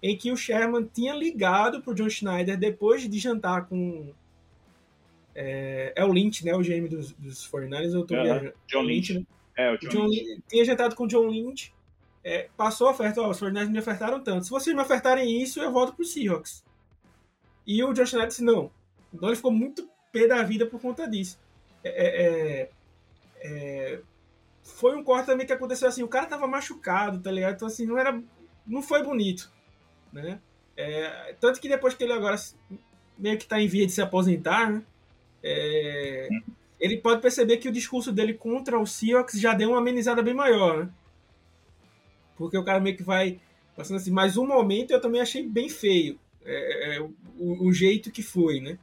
[0.00, 4.12] em que o Sherman tinha ligado pro John Schneider depois de jantar com
[5.34, 6.54] é, é o Lynch, né?
[6.54, 9.24] O GM dos, dos 49ers, eu tô uh John Lynch, né?
[9.56, 10.42] É, o John, John Lynch.
[10.48, 11.72] Tinha jantado com o John Lynch,
[12.22, 14.44] é, passou a oferta, ó, os 49ers me ofertaram tanto.
[14.44, 16.64] Se vocês me ofertarem isso, eu volto pro Seahawks.
[17.66, 18.70] E o Josh Schneider disse não.
[19.12, 21.38] Então ele ficou muito pé da vida por conta disso.
[21.82, 22.70] É, é, é,
[23.42, 24.00] é,
[24.62, 27.54] foi um corte também que aconteceu assim, o cara tava machucado, tá ligado?
[27.54, 28.20] Então assim, não era.
[28.66, 29.50] Não foi bonito.
[30.12, 30.40] Né?
[30.76, 32.36] É, tanto que depois que ele agora
[33.18, 34.82] meio que tá em via de se aposentar, né?
[35.42, 36.28] É,
[36.78, 40.34] ele pode perceber que o discurso dele contra o Seahawks já deu uma amenizada bem
[40.34, 40.90] maior, né?
[42.36, 43.40] Porque o cara meio que vai
[43.76, 48.10] passando assim, mas um momento eu também achei bem feio é, é, o, o, jeito
[48.10, 48.78] que foi, né?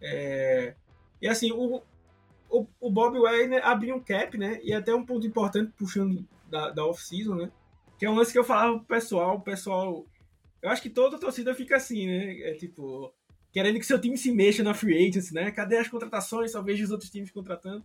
[0.00, 0.74] É,
[1.20, 1.82] e assim, o,
[2.48, 4.58] o, o Bob Wagner abriu um cap, né?
[4.62, 7.50] E até um ponto importante puxando da, da off-season, né?
[7.98, 10.06] Que é um lance que eu falava pro pessoal, o pessoal.
[10.62, 12.40] Eu acho que toda torcida fica assim, né?
[12.40, 13.12] É tipo,
[13.56, 15.50] querendo que seu time se mexa na free agency, né?
[15.50, 16.52] Cadê as contratações?
[16.52, 17.82] Só vejo os outros times contratando.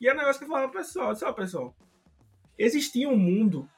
[0.00, 1.76] E é um negócio que eu falava pessoal, só pessoal.
[2.58, 3.68] Existia um mundo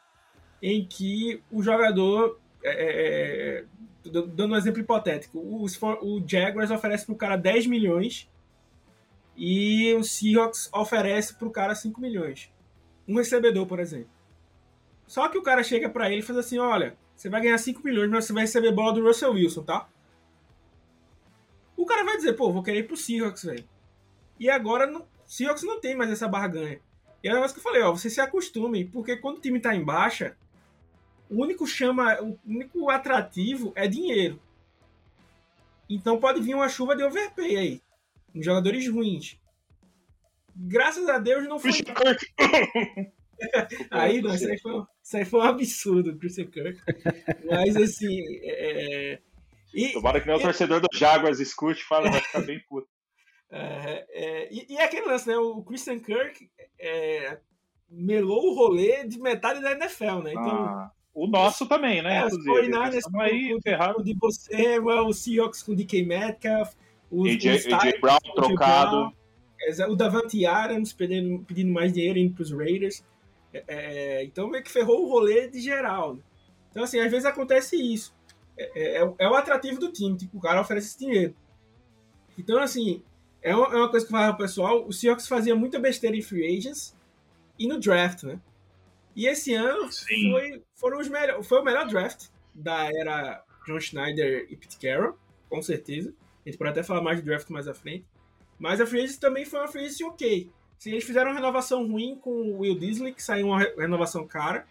[0.63, 2.39] em que o jogador.
[2.63, 3.65] É, é, é
[4.09, 8.31] dando um exemplo hipotético, o, o Jaguars oferece pro cara 10 milhões
[9.37, 12.49] e o Seahawks oferece pro cara 5 milhões.
[13.09, 14.11] Um recebedor, por exemplo.
[15.05, 17.83] Só que o cara chega para ele e faz assim: olha, você vai ganhar 5
[17.83, 19.89] milhões, mas você vai receber bola do Russell Wilson, tá?
[21.85, 23.65] O cara vai dizer, pô, vou querer ir pro Seahawks, velho.
[24.41, 26.81] E agora, o Seahawks não tem mais essa barganha.
[27.23, 29.61] E é o negócio que eu falei, ó, você se acostume, porque quando o time
[29.61, 30.35] tá em baixa,
[31.29, 34.41] o único chama, o único atrativo é dinheiro.
[35.91, 37.83] Então pode vir uma chuva de overpay aí
[38.35, 39.39] uns jogadores ruins.
[40.57, 41.71] Graças a Deus não foi.
[43.91, 46.81] aí, não, isso aí, foi, isso aí foi um absurdo, Christian Kirk.
[47.45, 48.19] Mas assim.
[48.43, 49.21] É...
[49.75, 52.89] E, Tomara que nem o torcedor do Jaguars escute e fala, vai ficar bem puto.
[53.57, 55.37] É, é, e, e aquele lance, né?
[55.37, 57.39] O Christian Kirk é,
[57.89, 60.33] melou o rolê de metade da NFL, né?
[60.33, 62.17] Então, ah, o nosso também, né?
[62.17, 64.03] É, os 49ers aí, ferrado.
[64.03, 66.75] de você, o Seahawks com o DK Metcalf,
[67.09, 69.13] os, AJ, Brown trocado.
[69.77, 73.05] Brown, o Davante Adams pedindo, pedindo mais dinheiro indo para os Raiders.
[73.53, 76.15] É, é, então meio que ferrou o rolê de geral.
[76.15, 76.23] Né?
[76.71, 78.13] Então, assim, às vezes acontece isso.
[78.57, 81.35] É, é, é, o atrativo do time, tipo, o cara oferece esse dinheiro.
[82.39, 83.03] Então, assim,
[83.43, 86.23] é uma, é uma coisa que falava pro pessoal, o Seahawks fazia muita besteira em
[86.23, 86.97] free agents
[87.59, 88.41] e no draft, né?
[89.15, 94.47] E esse ano foi, foram os melhor, foi o melhor draft da era John Schneider
[94.51, 95.17] e Pete Carroll,
[95.49, 96.13] com certeza.
[96.45, 98.05] A gente pode até falar mais de draft mais à frente.
[98.59, 100.51] Mas a free agency também foi uma free agency ok.
[100.79, 104.67] Se eles fizeram uma renovação ruim com o Will Disley, que saiu uma renovação cara.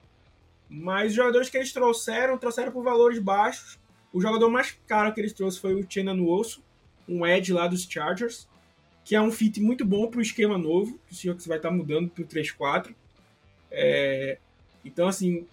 [0.75, 3.79] Mas os jogadores que eles trouxeram, trouxeram por valores baixos.
[4.11, 6.63] O jogador mais caro que eles trouxeram foi o Chena Nuoso,
[7.07, 8.49] um Edge lá dos Chargers,
[9.05, 11.69] que é um fit muito bom para o esquema novo, que o Seahawks vai estar
[11.69, 12.95] tá mudando para o 3-4.
[13.69, 14.39] É...
[14.83, 15.45] Então, assim,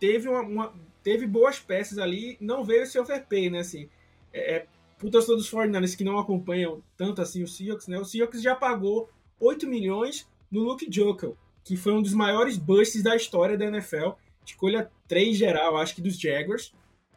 [0.00, 3.58] teve, uma, uma, teve boas peças ali, não veio esse overpay, né?
[3.58, 3.86] Assim,
[4.32, 7.98] é, é pro torcedor dos 49ers que não acompanham tanto assim o Seahawks, né?
[7.98, 13.02] O Seahawks já pagou 8 milhões no Luke Jokel, que foi um dos maiores busts
[13.02, 14.10] da história da NFL.
[14.44, 16.72] Escolha 3 geral, acho que dos Jaguars.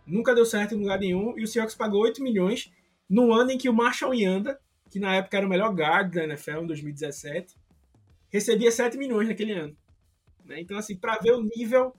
[0.07, 1.37] Nunca deu certo em lugar nenhum.
[1.37, 2.71] E o Seahawks pagou 8 milhões
[3.07, 4.59] no ano em que o Marshall Yanda,
[4.89, 7.55] que na época era o melhor guard da NFL, em 2017,
[8.31, 9.77] recebia 7 milhões naquele ano.
[10.43, 10.59] Né?
[10.61, 11.93] Então, assim, para ver o nível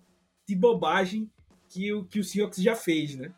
[0.45, 1.31] de bobagem
[1.69, 3.33] que o, que o Seahawks já fez, né?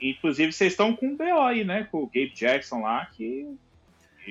[0.00, 1.84] Inclusive, vocês estão com um BO aí, né?
[1.84, 3.46] Com o Gabe Jackson lá, que.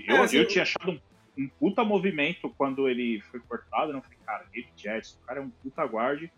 [0.08, 1.00] Eu, é, eu tinha achado um,
[1.38, 3.94] um, puta movimento quando ele foi cortado.
[3.94, 6.32] Não falei, cara, Gabe Jackson, o cara é um puta guarde.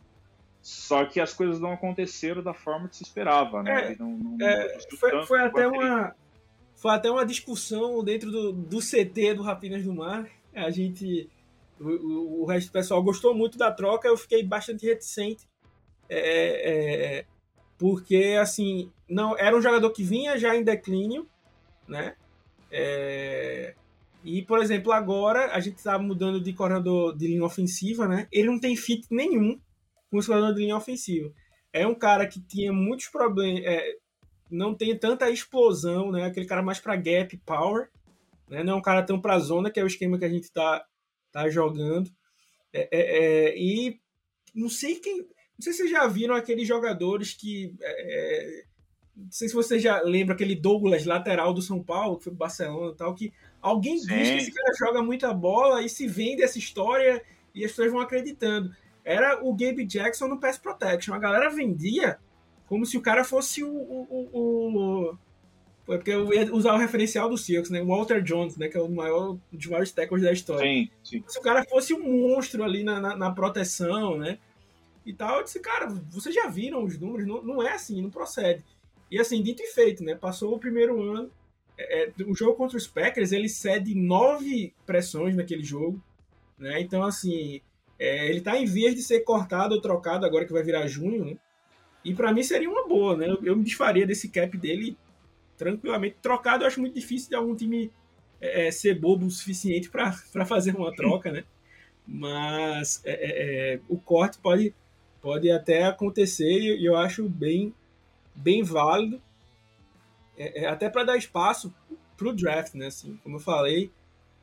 [0.62, 3.94] Só que as coisas não aconteceram da forma que se esperava, né?
[3.94, 6.16] É, não, não, é, foi, foi até uma.
[6.76, 10.30] Foi até uma discussão dentro do, do CT do Rapinas do Mar.
[10.54, 11.30] A gente.
[11.80, 15.48] O, o, resto do pessoal gostou muito da troca, eu fiquei bastante reticente.
[16.10, 17.26] É, é,
[17.78, 21.28] porque assim não era um jogador que vinha já em declínio,
[21.88, 22.16] né?
[22.72, 23.76] É,
[24.28, 28.28] e por exemplo agora a gente está mudando de corredor de linha ofensiva, né?
[28.32, 29.60] Ele não tem fit nenhum
[30.12, 31.32] com o corredor de linha ofensiva.
[31.72, 33.96] É um cara que tinha muitos problemas, é,
[34.52, 36.26] não tem tanta explosão, né?
[36.26, 37.89] Aquele cara mais para gap power,
[38.49, 38.64] né?
[38.64, 40.86] Não é um cara tão para zona que é o esquema que a gente está
[41.32, 42.10] tá jogando.
[42.74, 43.99] É, é, é, e
[44.54, 45.26] não sei quem
[45.58, 47.74] não sei se vocês já viram aqueles jogadores que.
[49.18, 52.26] É, é, não sei se você já lembra aquele Douglas lateral do São Paulo, que
[52.26, 54.07] foi pro Barcelona e tal, que alguém Sim.
[54.07, 57.91] diz que esse cara joga muita bola e se vende essa história e as pessoas
[57.91, 58.76] vão acreditando.
[59.03, 61.13] Era o Gabe Jackson no Pass Protection.
[61.13, 62.20] A galera vendia
[62.68, 63.70] como se o cara fosse o.
[63.70, 65.18] o, o, o
[65.86, 67.82] porque eu ia usar o referencial do Seahawks, né?
[67.82, 68.68] O Walter Jones, né?
[68.68, 70.70] Que é o maior um dos maiores tackles da história.
[70.70, 71.24] Sim, sim.
[71.26, 74.38] Se o cara fosse um monstro ali na, na, na proteção, né?
[75.07, 75.38] e tal.
[75.38, 78.63] Eu disse, cara, vocês já viram os números, não, não é assim, não procede.
[79.10, 80.16] E assim, dito e feito, né?
[80.16, 81.32] Passou o primeiro ano.
[81.78, 86.01] É, é, o jogo contra os Packers, ele cede nove pressões naquele jogo.
[86.58, 86.82] Né?
[86.82, 87.62] Então, assim,
[87.99, 91.26] é, ele tá em vias de ser cortado ou trocado agora que vai virar junho,
[91.26, 91.38] né?
[92.03, 93.28] E para mim seria uma boa, né?
[93.30, 94.97] Eu, eu, me desfaria desse cap dele
[95.58, 96.18] tranquilamente.
[96.22, 97.91] Trocado eu acho muito difícil de algum time
[98.39, 101.43] é, ser bobo o suficiente para fazer uma troca, né?
[102.08, 104.74] Mas é, é, é, o corte pode,
[105.22, 107.74] pode até acontecer e eu acho bem,
[108.38, 109.22] bem válido,
[110.38, 111.74] é, é, até para dar espaço
[112.16, 112.88] para o draft, né?
[112.88, 113.92] Assim, como eu falei,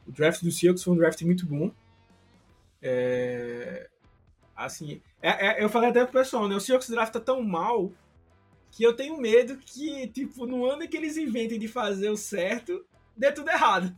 [0.06, 1.70] o draft do Seahawks foi um draft muito bom.
[2.82, 3.88] É,
[4.54, 6.56] assim, é, é, eu falei até pro pessoal, né?
[6.56, 7.92] O Seahawks drafta tão mal
[8.70, 12.84] que eu tenho medo que, tipo, no ano que eles inventem de fazer o certo,
[13.16, 13.94] dê tudo errado.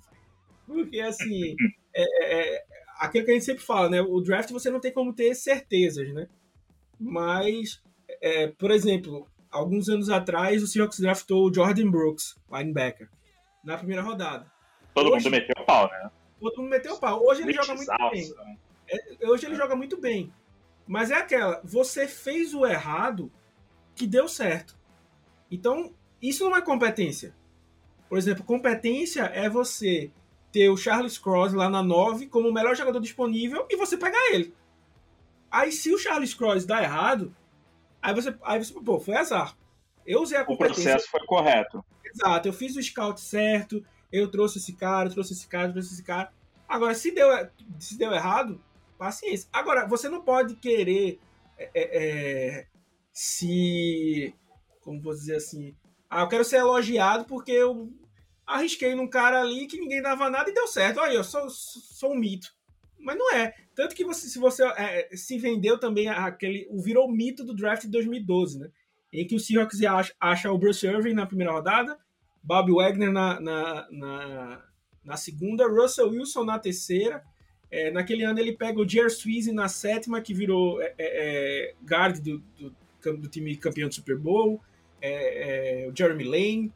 [0.66, 1.56] Porque, assim,
[1.94, 2.64] é, é, é,
[2.98, 4.02] aquilo que a gente sempre fala, né?
[4.02, 6.28] O draft você não tem como ter certezas, né?
[7.00, 7.82] Mas,
[8.20, 13.08] é, por exemplo, alguns anos atrás, o Seahawks draftou o Jordan Brooks, linebacker,
[13.64, 14.50] na primeira rodada.
[14.94, 16.10] Todo Hoje, mundo meteu o pau, né?
[16.40, 17.24] Todo mundo meteu o pau.
[17.24, 18.30] Hoje ele joga muito bem.
[18.30, 18.56] Né?
[18.88, 20.32] É, hoje ele joga muito bem.
[20.86, 23.30] Mas é aquela, você fez o errado
[23.94, 24.76] que deu certo.
[25.50, 27.34] Então, isso não é competência.
[28.08, 30.10] Por exemplo, competência é você
[30.52, 34.32] ter o Charles Cross lá na 9 como o melhor jogador disponível e você pegar
[34.32, 34.54] ele.
[35.50, 37.34] Aí, se o Charles Cross dá errado,
[38.06, 39.56] aí você, aí você pô, foi azar.
[40.06, 40.80] Eu usei a competência.
[40.80, 41.84] O processo foi correto.
[42.04, 46.02] Exato, eu fiz o scout certo, eu trouxe esse cara, trouxe esse cara, trouxe esse
[46.02, 46.32] cara.
[46.68, 47.28] Agora, se deu,
[47.78, 48.60] se deu errado,
[48.96, 49.48] paciência.
[49.52, 51.18] Agora, você não pode querer
[51.58, 52.66] é, é, é
[53.12, 54.34] se.
[54.80, 55.74] Como vou dizer assim?
[56.08, 57.92] Ah, eu quero ser elogiado porque eu
[58.46, 61.00] arrisquei num cara ali que ninguém dava nada e deu certo.
[61.00, 62.55] Olha, eu sou, sou um mito.
[62.98, 63.54] Mas não é.
[63.74, 66.66] Tanto que você, se você é, se vendeu também aquele.
[66.70, 68.70] O virou mito do draft de 2012, né?
[69.12, 71.96] Em que o Seahawks acha, acha o Bruce Irving na primeira rodada,
[72.42, 74.64] Bob Wagner na, na, na,
[75.04, 77.22] na segunda, Russell Wilson na terceira.
[77.70, 81.74] É, naquele ano ele pega o Jer Sweezy na sétima, que virou é, é, é
[81.84, 84.60] guard do, do, do, time campeão do Super Bowl.
[85.00, 86.72] É, é, o Jeremy Lane,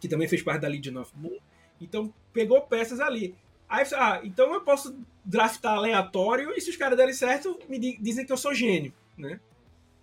[0.00, 1.38] que também fez parte da Legion of Moon.
[1.80, 3.34] Então pegou peças ali.
[3.70, 8.26] Aí ah, então eu posso draftar aleatório e se os caras derem certo, me dizem
[8.26, 9.38] que eu sou gênio, né?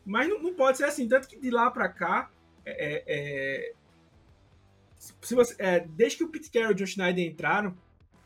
[0.06, 2.32] Mas não, não pode ser assim, tanto que de lá para cá,
[2.66, 3.74] é, é,
[5.20, 7.78] se você, é, desde que o Pete Carroll e o John Schneider entraram,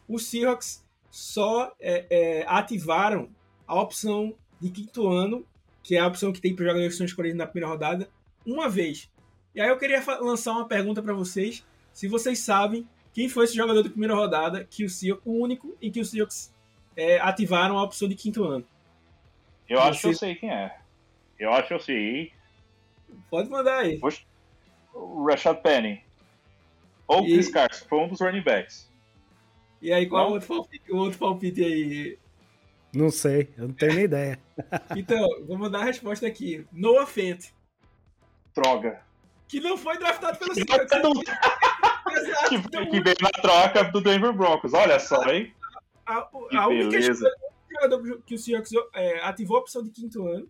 [0.07, 3.27] os Seahawks só é, é, ativaram
[3.65, 5.43] a opção de quinto ano,
[5.81, 8.07] que é a opção que tem para jogadores que são escolhidos na primeira rodada,
[8.45, 9.09] uma vez.
[9.55, 13.55] E aí eu queria lançar uma pergunta para vocês, se vocês sabem quem foi esse
[13.55, 16.53] jogador da primeira rodada que o Seahawks, o único em que os Seahawks
[16.95, 18.65] é, ativaram a opção de quinto ano.
[19.67, 20.77] Eu acho que eu sei quem é.
[21.39, 22.33] Eu acho que eu sei.
[23.29, 23.99] Pode mandar aí.
[24.93, 26.03] O Rashad Penny.
[27.07, 28.89] Ou o Chris Carson, foi um dos running backs.
[29.81, 32.19] E aí, qual o outro, palpite, o outro palpite aí?
[32.93, 34.39] Não sei, eu não tenho nem ideia.
[34.95, 36.65] Então, vamos dar a resposta aqui.
[36.71, 37.47] Noah Fent.
[38.53, 39.01] Droga.
[39.47, 40.91] Que não foi draftado pelo Seahawks.
[42.49, 44.73] Que, que veio na troca do Denver Broncos.
[44.73, 45.53] Olha só, hein?
[46.05, 46.99] A, a, a única
[47.71, 50.49] jogador que o Seahawks é, ativou a opção de quinto ano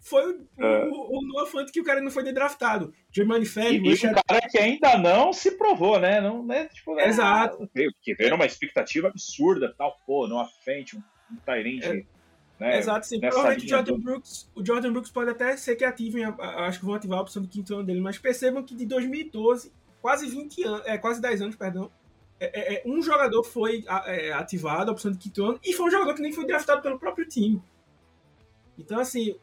[0.00, 0.84] foi o, é.
[0.86, 2.94] o, o Noah Fant que o cara não foi draftado.
[3.10, 3.78] Germani Ferry.
[3.78, 6.20] E, e um cara que ainda não se provou, né?
[6.20, 6.68] Não, né?
[6.68, 7.08] Tipo, né?
[7.08, 7.68] Exato.
[7.74, 11.84] Veio, que veio uma expectativa absurda, tal, pô, Noah Fant, um, um Tyrande.
[11.84, 12.18] É.
[12.58, 12.78] Né?
[12.78, 13.20] Exato, sim.
[13.20, 13.98] Provavelmente o Jordan, do...
[13.98, 17.42] Brooks, o Jordan Brooks pode até ser que ativem, acho que vão ativar a opção
[17.42, 21.42] do quinto ano dele, mas percebam que de 2012, quase 20 anos, é, quase 10
[21.42, 21.90] anos, perdão,
[22.40, 25.86] é, é, é, um jogador foi é, ativado, a opção de quinto ano, e foi
[25.86, 27.60] um jogador que nem foi draftado pelo próprio time.
[28.78, 29.34] Então, assim,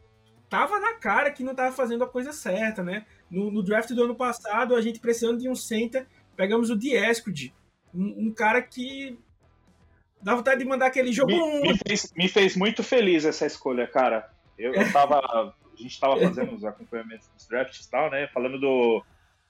[0.49, 3.05] tava na cara que não tava fazendo a coisa certa, né?
[3.29, 7.53] No, no draft do ano passado, a gente precisando de um center, pegamos o Dieskrid,
[7.93, 9.17] um, um cara que
[10.21, 11.31] dá vontade de mandar aquele jogo.
[11.31, 14.29] Me, me, fez, me fez muito feliz essa escolha, cara.
[14.57, 15.19] Eu, eu tava.
[15.19, 18.27] A gente tava fazendo os acompanhamentos dos drafts e tal, né?
[18.33, 19.03] Falando do,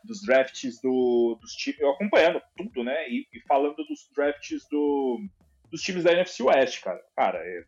[0.05, 3.09] dos drafts do, dos times, eu acompanhando tudo, né?
[3.09, 5.19] E, e, falando dos drafts do,
[5.69, 7.01] dos times da NFC West, cara.
[7.15, 7.63] Cara, é,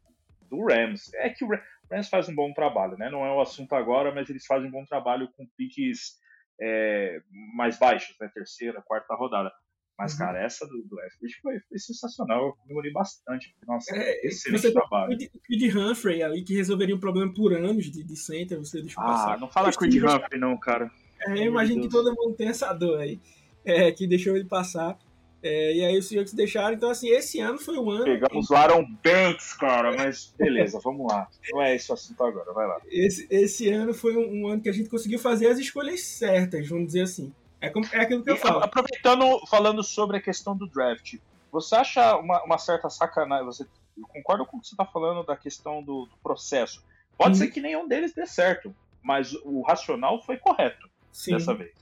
[0.49, 1.13] do Rams.
[1.15, 1.49] É que o,
[1.91, 3.09] Rams faz um bom trabalho, né?
[3.09, 6.17] Não é o assunto agora, mas eles fazem um bom trabalho com piques
[6.61, 7.21] é,
[7.55, 8.29] mais baixos, né?
[8.33, 9.51] Terceira, quarta rodada.
[9.97, 10.19] Mas, uhum.
[10.19, 12.47] cara, essa do, do Eskridge foi, foi, sensacional.
[12.47, 13.55] Eu comemorei bastante.
[13.65, 15.17] Nossa, é, excelente você trabalho.
[15.33, 19.01] O Creed Humphrey ali, que resolveria um problema por anos de, de center, você deixou
[19.03, 19.39] ah, passar.
[19.39, 20.91] Não fala Creed Humphrey não, cara.
[21.27, 23.19] É, eu imagino que todo mundo tem essa dor aí.
[23.65, 24.97] É, que deixou ele passar.
[25.41, 26.73] É, e aí os Seahawks deixaram.
[26.73, 28.05] Então, assim, esse ano foi um ano.
[28.05, 31.27] Pegamos o Aaron Banks, cara, mas beleza, vamos lá.
[31.51, 32.81] Não é esse o assunto agora, vai lá.
[32.89, 36.67] Esse, esse ano foi um, um, ano que a gente conseguiu fazer as escolhas certas,
[36.67, 37.33] vamos dizer assim.
[37.61, 38.63] É, como, é aquilo que e, eu falo.
[38.63, 41.15] Aproveitando, falando sobre a questão do draft,
[41.51, 43.45] você acha uma, uma certa sacanagem?
[43.45, 43.65] Você
[44.09, 46.83] concorda com o que você está falando da questão do, do processo?
[47.17, 47.35] Pode hum.
[47.35, 51.33] ser que nenhum deles dê certo, mas o racional foi correto Sim.
[51.33, 51.73] dessa vez,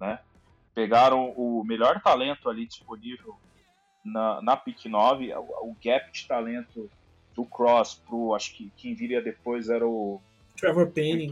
[0.00, 0.18] né?
[0.74, 3.36] pegaram o melhor talento ali disponível
[4.04, 6.90] na, na pick 9, o, o gap de talento
[7.34, 10.20] do Cross pro, acho que quem viria depois era o
[10.56, 11.30] Trevor Payne.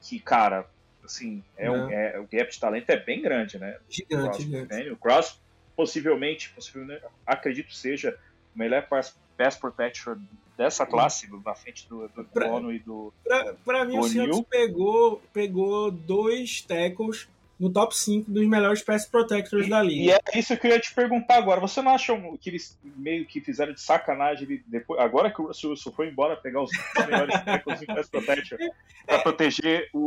[0.00, 0.66] Que, cara,
[1.02, 3.78] assim, é, um, é, o gap de talento é bem grande, né?
[3.88, 4.90] Gigante, o Cross, gigante.
[4.90, 5.40] O Cross,
[5.76, 8.18] possivelmente, possivelmente, acredito seja
[8.54, 10.18] o melhor pass, pass protector
[10.56, 13.12] dessa classe, na frente do, do Pra- Bono e do.
[13.24, 14.04] Pra, pra mim, o.
[14.04, 17.28] Seahawks pegou, pegou dois tackles
[17.58, 20.18] no top 5 dos melhores pass protectors da E liga.
[20.32, 21.60] é isso que eu ia te perguntar agora.
[21.60, 25.70] Você não acha que eles meio que fizeram de sacanagem depois, agora que o Russell
[25.70, 28.58] Wilson foi embora pegar os melhores tackles em pass protection
[29.06, 29.98] pra proteger o,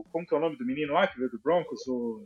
[0.00, 1.86] o- Como que é o nome do menino lá que veio do Broncos?
[1.88, 2.24] O.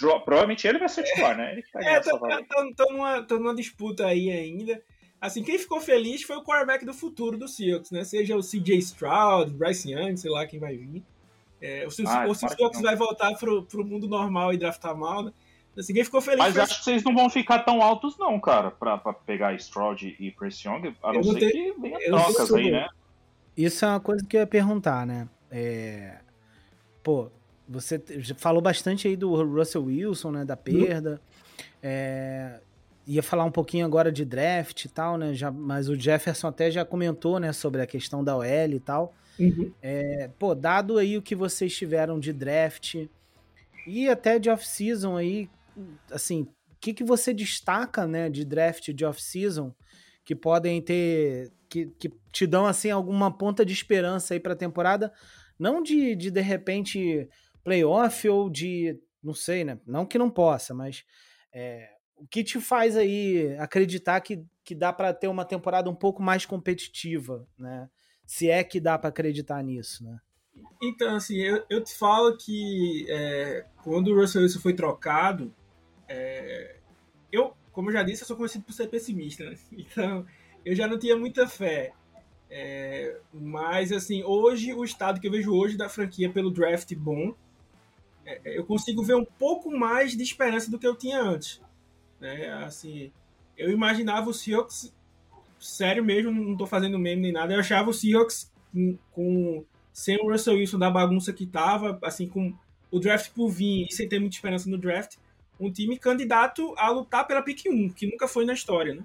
[0.00, 1.52] Provavelmente ele vai ser titular, né?
[1.52, 2.44] Ele que tá É, essa vaga.
[2.48, 4.80] tô, tô numa, numa disputa aí ainda.
[5.20, 8.04] Assim, quem ficou feliz foi o quarterback do futuro do Seahawks, né?
[8.04, 11.02] Seja o CJ Stroud, Bryce Young, sei lá quem vai vir.
[11.60, 12.86] É, o, Se- Ah, ou se o que Seahawks não.
[12.88, 15.32] vai voltar pro, pro mundo normal e draftar mal, né?
[15.78, 18.40] Assim, quem ficou feliz Mas foi acho que vocês não vão ficar tão altos, não,
[18.40, 21.98] cara, pra, pra pegar Stroud e Prince Young, a não não ser tenho- que venha
[22.06, 22.88] trocas aí, né?
[23.56, 25.28] Isso é uma coisa que eu ia perguntar, né?
[25.50, 26.18] É...
[27.02, 27.30] Pô,
[27.70, 28.02] você
[28.36, 30.44] falou bastante aí do Russell Wilson, né?
[30.44, 31.20] Da perda.
[31.82, 32.60] É,
[33.06, 35.32] Ia falar um pouquinho agora de draft e tal, né?
[35.34, 35.50] Já...
[35.50, 37.52] Mas o Jefferson até já comentou, né?
[37.52, 39.14] Sobre a questão da OL e tal.
[39.38, 39.72] Uhum.
[39.80, 42.96] É, pô, dado aí o que vocês tiveram de draft
[43.86, 45.48] e até de off-season aí,
[46.10, 49.74] assim, o que, que você destaca, né, de draft e de off-season
[50.24, 55.10] que podem ter, que, que te dão, assim, alguma ponta de esperança aí pra temporada,
[55.58, 57.28] não de, de, de repente,
[57.62, 61.04] playoff ou de, não sei, né, não que não possa, mas
[61.52, 65.94] é, o que te faz aí acreditar que, que dá pra ter uma temporada um
[65.94, 67.88] pouco mais competitiva, né?
[68.30, 70.20] se é que dá pra acreditar nisso, né?
[70.80, 75.52] Então, assim, eu, eu te falo que é, quando o Russell Wilson foi trocado,
[76.06, 76.76] é,
[77.32, 79.56] eu, como eu já disse, eu sou conhecido por ser pessimista, né?
[79.72, 80.24] Então,
[80.64, 81.92] eu já não tinha muita fé.
[82.48, 87.34] É, mas, assim, hoje, o estado que eu vejo hoje da franquia pelo draft bom,
[88.44, 91.60] eu consigo ver um pouco mais de esperança do que eu tinha antes.
[92.20, 92.48] Né?
[92.64, 93.12] Assim,
[93.56, 94.94] eu imaginava o Seahawks,
[95.58, 98.52] sério mesmo, não tô fazendo meme nem nada, eu achava o Seahawks
[99.12, 102.54] com, sem o Russell Wilson da bagunça que tava, assim, com
[102.90, 105.16] o draft por vir e sem ter muita esperança no draft,
[105.58, 109.04] um time candidato a lutar pela pick 1, que nunca foi na história, né?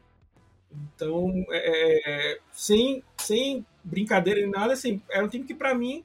[0.71, 6.03] Então, é, sem, sem brincadeira nem nada, assim, era um time que para mim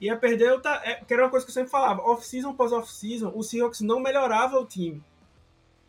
[0.00, 3.32] ia perder, eu é, que era uma coisa que eu sempre falava, off-season após off-season,
[3.34, 5.02] o Seahawks não melhorava o time.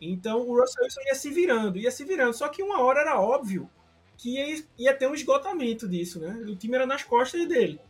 [0.00, 3.20] Então, o Russell Wilson ia se virando, ia se virando, só que uma hora era
[3.20, 3.68] óbvio
[4.16, 6.32] que ia, ia ter um esgotamento disso, né?
[6.46, 7.80] O time era nas costas dele.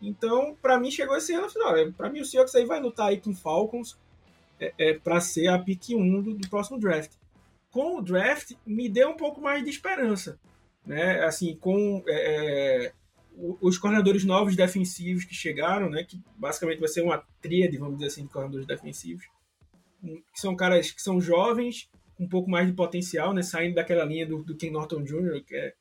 [0.00, 2.80] Então, para mim, chegou esse ano, eu falei, olha, pra mim o Seahawks aí vai
[2.80, 3.98] lutar aí com o Falcons
[4.60, 7.12] é, é, para ser a pick 1 do, do, próximo draft.
[7.70, 10.38] Com o draft, me deu um pouco mais de esperança,
[10.86, 11.24] né?
[11.24, 12.92] Assim, com é, é
[13.60, 16.04] os coordenadores novos defensivos que chegaram, né?
[16.04, 19.24] Que basicamente vai ser uma tríade, vamos dizer assim, de coordenadores defensivos.
[20.02, 23.42] Que são caras que são jovens, com um pouco mais de potencial, né?
[23.42, 25.74] Saindo daquela linha do, do Ken Norton Jr., que é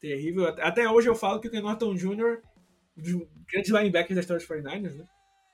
[0.00, 0.46] terrível.
[0.46, 2.40] Até hoje eu falo que o Ken Norton Jr.,
[2.96, 5.06] dos grandes linebackers da história dos 49ers, né?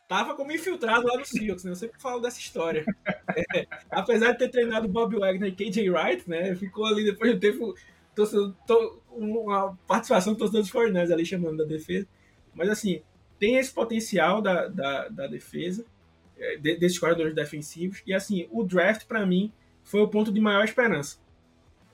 [0.08, 1.70] Tava como infiltrado lá no Seahawks, né?
[1.70, 2.84] Eu sempre falo dessa história.
[3.54, 6.56] É, apesar de ter treinado Bob Wagner e KJ Wright, né?
[6.56, 7.74] Ficou ali depois do tempo
[8.18, 12.06] torcedor, to, uma participação do torcedor dos 49ers ali chamando da defesa.
[12.54, 13.02] Mas assim,
[13.38, 15.84] tem esse potencial da, da, da defesa,
[16.38, 18.02] é, de, desses corredores defensivos.
[18.06, 19.52] E assim, o draft para mim
[19.82, 21.18] foi o ponto de maior esperança.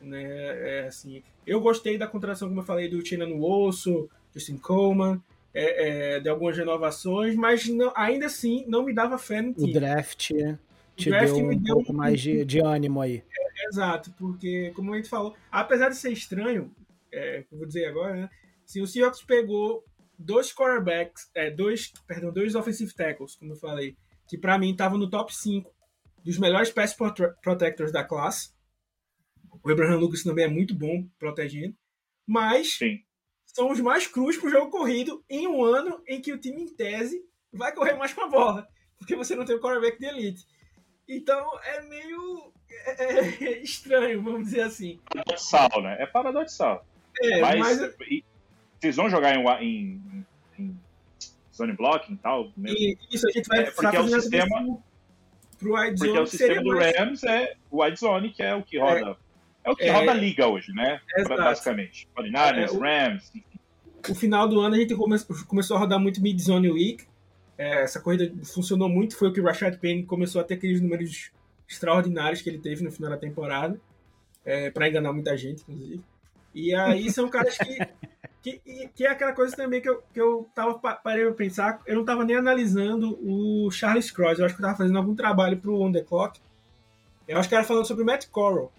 [0.01, 0.23] Né?
[0.23, 5.23] É, assim, eu gostei da contratação, como eu falei, do Tina no Osso, Justin Coleman,
[5.53, 9.71] é, é, de algumas renovações, mas não, ainda assim não me dava fé no time.
[9.71, 10.33] O draft
[10.97, 11.97] te draft deu um pouco um...
[11.97, 13.23] mais de, de, ânimo aí.
[13.69, 16.75] Exato, porque, como a gente falou, apesar de ser estranho,
[17.13, 18.31] é, vou dizer agora, né?
[18.65, 19.85] Se o Seahawks pegou
[20.19, 23.97] dois quarterbacks, é, dois, perdão, dois offensive tackles, como eu falei,
[24.29, 25.73] que para mim estavam no top 5
[26.25, 26.97] dos melhores pass
[27.43, 28.53] protectors da classe.
[29.63, 31.77] O Abraham Lucas também é muito bom protegendo,
[32.27, 33.01] mas Sim.
[33.45, 36.63] são os mais crus para o jogo corrido em um ano em que o time,
[36.63, 38.67] em tese, vai correr mais com a bola,
[38.99, 40.47] porque você não tem o quarterback de elite.
[41.07, 42.53] Então é meio
[42.87, 44.99] é, é estranho, vamos dizer assim.
[45.09, 45.97] Paradoxal, né?
[45.99, 46.87] É paradoxal.
[47.23, 47.95] É, mas, mas...
[48.09, 48.25] E,
[48.81, 50.27] vocês vão jogar em, em,
[50.59, 50.81] em
[51.55, 52.53] zone blocking e tal?
[52.65, 54.79] E, isso a gente vai é, porque é o sistema
[55.59, 56.97] pro wide porque zone, o sistema do mais...
[56.97, 59.17] Rams é o wide zone que é o que roda
[59.65, 61.01] é, é o que roda a liga hoje, né?
[61.17, 61.43] Exato.
[61.43, 63.33] Basicamente, 49ers, o, Rams.
[64.09, 67.07] O final do ano a gente come, começou a rodar muito mid zone week
[67.57, 70.81] é, essa corrida funcionou muito, foi o que o Rashad Penny começou a ter aqueles
[70.81, 71.31] números
[71.75, 73.81] extraordinários que ele teve no final da temporada,
[74.45, 76.03] é, para enganar muita gente, inclusive.
[76.55, 77.79] E aí são caras que.
[78.43, 78.61] que,
[78.95, 82.05] que é aquela coisa também que eu, que eu tava parei pra pensar, eu não
[82.05, 85.81] tava nem analisando o Charles Cross, eu acho que eu tava fazendo algum trabalho pro
[85.81, 86.39] On The Clock.
[87.27, 88.71] Eu acho que era falando sobre o Matt Corral.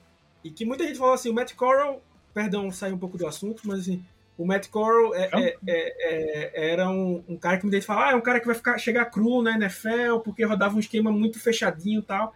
[0.43, 1.99] E que muita gente falou assim, o Matt Corral,
[2.31, 4.05] perdão, saiu um pouco do assunto, mas assim,
[4.37, 8.09] o Matt Corral é, é, é, é, era um, um, cara que muita gente fala,
[8.09, 11.11] ah, é um cara que vai ficar, chegar cru na NFL, porque rodava um esquema
[11.11, 12.35] muito fechadinho e tal.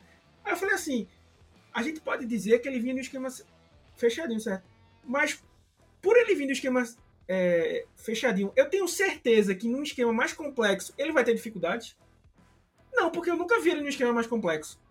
[0.50, 1.08] Aí eu falei assim,
[1.72, 3.30] a gente pode dizer que ele vinha no esquema
[3.96, 4.68] fechadinho, certo?
[5.04, 5.44] Mas
[6.02, 6.84] por ele vir no esquema
[7.28, 11.96] é, fechadinho, eu tenho certeza que num esquema mais complexo ele vai ter dificuldades?
[12.92, 14.82] Não, porque eu nunca vi ele num esquema mais complexo.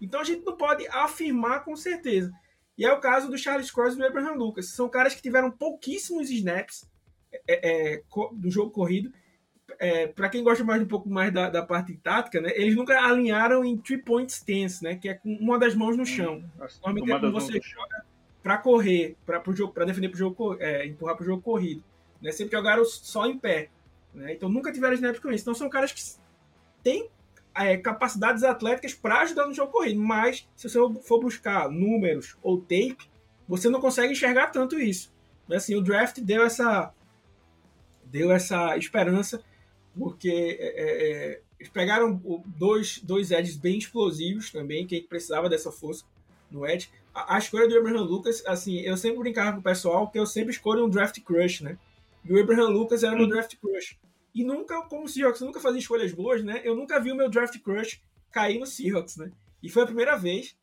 [0.00, 2.32] Então a gente não pode afirmar com certeza.
[2.78, 4.68] E é o caso do Charles Cross e do Abraham Lucas.
[4.68, 6.88] São caras que tiveram pouquíssimos snaps
[7.48, 8.02] é, é,
[8.34, 9.12] do jogo corrido.
[9.78, 12.98] É, para quem gosta mais um pouco mais da, da, parte tática, né, eles nunca
[13.00, 16.44] alinharam em three point stance, né, que é com uma das mãos no hum, chão.
[16.58, 18.04] Normalmente é quando você joga
[18.42, 21.82] para correr, para defender pro jogo, é, empurrar para o jogo corrido.
[22.22, 23.68] Né, sempre jogaram só em pé.
[24.14, 25.42] Né, então nunca tiveram snaps com isso.
[25.42, 26.00] Então são caras que
[26.82, 27.10] têm
[27.54, 32.60] é, capacidades atléticas para ajudar no jogo corrido, mas se você for buscar números ou
[32.60, 33.10] tape,
[33.48, 35.12] você não consegue enxergar tanto isso.
[35.48, 36.92] Mas, assim, o draft deu essa
[38.04, 39.42] deu essa esperança,
[39.98, 45.72] porque é, é, é eles pegaram dois, dois edges bem explosivos também, que precisava dessa
[45.72, 46.04] força
[46.50, 46.90] no edge.
[47.14, 50.26] A, a, escolha do Abraham Lucas, assim, eu sempre brincava com o pessoal que eu
[50.26, 51.78] sempre escolho um draft crush, né?
[52.24, 53.96] E o Abraham Lucas era meu draft crush.
[54.34, 56.60] E nunca, como o Seahawks nunca fazia escolhas boas, né?
[56.62, 59.32] Eu nunca vi o meu draft crush cair no Seahawks, né?
[59.62, 60.54] E foi a primeira vez.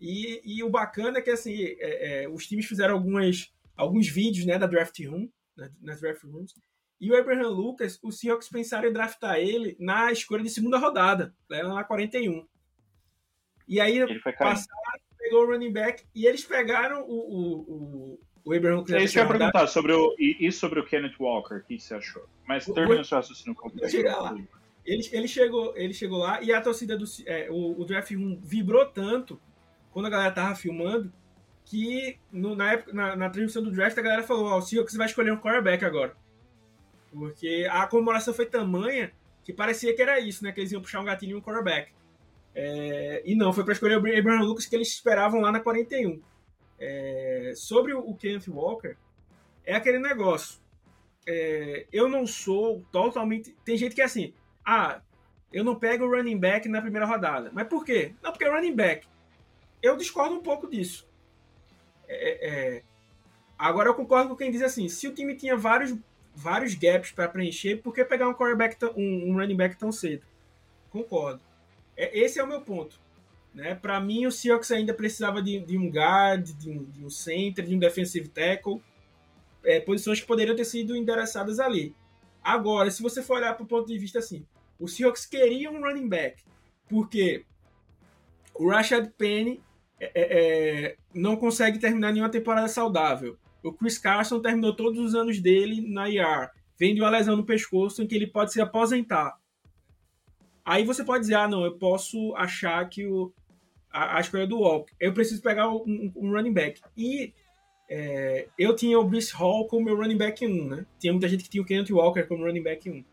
[0.00, 4.46] E, e o bacana é que, assim, é, é, os times fizeram algumas, alguns vídeos,
[4.46, 6.54] né, da draft room, né, nas draft rooms.
[7.00, 11.34] E o Abraham Lucas, o Seahawks pensaram em draftar ele na escolha de segunda rodada,
[11.48, 12.46] né, lá na 41.
[13.68, 14.00] E aí
[14.38, 19.12] passaram, pegou o running back e eles pegaram o, o, o, o Abraham É isso
[19.12, 21.94] que eu ia perguntar sobre o, e, e sobre o Kenneth Walker, o que você
[21.94, 22.26] achou?
[22.46, 23.90] Mas termina o seu raciocínio completo.
[23.90, 24.36] Chegar lá.
[24.84, 28.40] Ele, ele, chegou, ele chegou lá e a torcida do é, o, o draft 1
[28.40, 29.40] vibrou tanto
[29.90, 31.12] quando a galera tava filmando
[31.64, 34.62] que no, na, época, na, na, transmissão do draft a galera falou: Ó, oh, o
[34.62, 36.16] Seahawks vai escolher um quarterback agora.
[37.12, 39.12] Porque a comemoração foi tamanha
[39.44, 40.52] que parecia que era isso, né?
[40.52, 41.92] Que eles iam puxar um gatilho e um quarterback.
[42.54, 46.20] É, e não, foi para escolher o Abraham Lucas que eles esperavam lá na 41.
[46.78, 48.96] É, sobre o Kenneth Walker,
[49.64, 50.60] é aquele negócio.
[51.26, 53.54] É, eu não sou totalmente.
[53.64, 54.32] Tem gente que é assim,
[54.64, 55.00] ah,
[55.52, 57.50] eu não pego o running back na primeira rodada.
[57.52, 58.14] Mas por quê?
[58.22, 59.06] Não, porque é running back.
[59.82, 61.08] Eu discordo um pouco disso.
[62.08, 62.82] É, é,
[63.58, 65.96] agora eu concordo com quem diz assim: se o time tinha vários,
[66.36, 70.22] vários gaps para preencher, por que pegar um, quarterback um, um running back tão cedo?
[70.90, 71.40] Concordo.
[71.96, 73.00] É, esse é o meu ponto.
[73.54, 73.74] Né?
[73.74, 77.64] Para mim, o Seahawks ainda precisava de, de um guard, de um, de um, center,
[77.64, 78.82] de um defensive tackle,
[79.64, 81.96] é, posições que poderiam ter sido endereçadas ali.
[82.44, 84.46] Agora, se você for olhar para o ponto de vista assim,
[84.78, 86.42] o Seahawks queria um running back,
[86.86, 87.46] porque
[88.54, 89.62] o Rashad Penny
[89.98, 93.38] é, é, é não consegue terminar nenhuma temporada saudável.
[93.66, 97.44] O Chris Carson terminou todos os anos dele na IR, vem de uma lesão no
[97.44, 99.36] pescoço em que ele pode se aposentar.
[100.64, 103.32] Aí você pode dizer, ah, não, eu posso achar que o,
[103.90, 104.94] a, a escolha do Walker.
[105.00, 106.80] Eu preciso pegar um, um running back.
[106.96, 107.34] E
[107.90, 110.86] é, eu tinha o Bruce Hall como meu running back 1, né?
[111.00, 113.04] Tinha muita gente que tinha o Kenneth Walker como running back 1.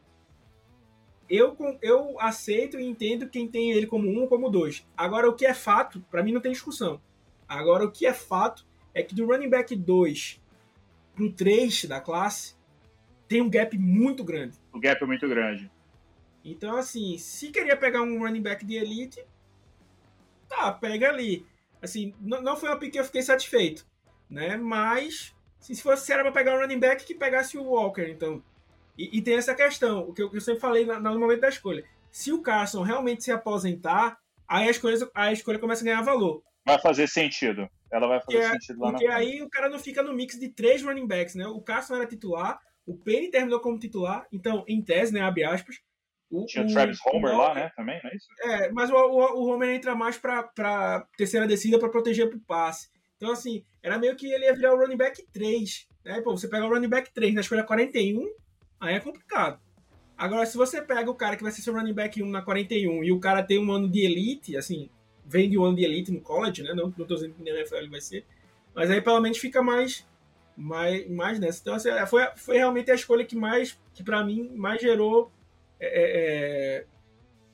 [1.28, 4.86] Eu, eu aceito e entendo quem tem ele como 1 ou como 2.
[4.96, 7.02] Agora, o que é fato, para mim não tem discussão.
[7.48, 10.43] Agora, o que é fato é que do running back 2
[11.16, 12.56] pro 3 da classe,
[13.28, 14.58] tem um gap muito grande.
[14.72, 15.72] O gap é muito grande.
[16.44, 19.24] Então, assim, se queria pegar um running back de elite,
[20.48, 21.46] tá, pega ali.
[21.82, 23.86] Assim, não, foi uma pick que eu fiquei satisfeito,
[24.30, 24.58] né?
[24.58, 28.10] Mas, assim, se fosse se era para pegar um running back, que pegasse o Walker,
[28.10, 28.44] então.
[28.98, 31.50] E, e tem essa questão, o que eu, eu sempre falei na, no momento da
[31.50, 31.84] escolha.
[32.12, 36.44] Se o Carson realmente se aposentar, aí a escolha, a escolha começa a ganhar valor.
[36.66, 37.68] Vai fazer sentido.
[37.94, 40.50] Ela vai fazer porque, sentido lá Porque aí o cara não fica no mix de
[40.50, 41.46] três running backs, né?
[41.46, 45.78] O Carson era titular, o Penny terminou como titular, então, em tese, né, abre aspas,
[46.34, 47.72] o, Tinha o Travis Homer o, lá, né?
[47.76, 48.28] Também, não é isso?
[48.42, 52.40] É, mas o, o, o Homer entra mais pra, pra terceira descida para proteger pro
[52.40, 52.90] passe.
[53.18, 55.88] Então, assim, era meio que ele ia virar o running back 3.
[56.04, 56.22] Né?
[56.22, 58.28] Pô, você pega o running back 3 na escolha 41,
[58.80, 59.62] aí é complicado.
[60.18, 63.04] Agora, se você pega o cara que vai ser seu running back 1 na 41
[63.04, 64.90] e o cara tem um ano de elite, assim,
[65.26, 66.74] vem de um ano de elite no college, né?
[66.74, 68.26] Não, não tô dizendo que na NFL ele vai ser.
[68.76, 70.06] Mas aí pelo menos fica mais,
[70.56, 71.60] mais, mais nessa.
[71.62, 75.32] Então, assim, foi, foi realmente a escolha que mais, que para mim, mais gerou
[75.80, 75.88] é,
[76.82, 76.86] é,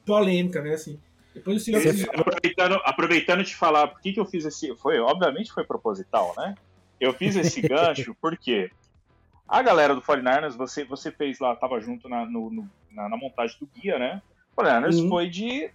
[0.05, 0.73] polêmica, né?
[0.73, 0.99] Assim.
[1.33, 2.07] Depois o Seahawks...
[2.09, 4.75] aproveitando, aproveitando de falar, por que, que eu fiz esse.
[4.77, 6.55] Foi, obviamente foi proposital, né?
[6.99, 8.71] Eu fiz esse gancho porque
[9.47, 13.17] a galera do 49ers, você, você fez lá, tava junto na, no, no, na, na,
[13.17, 14.21] montagem do guia, né?
[14.55, 15.09] O 49ers uhum.
[15.09, 15.71] foi de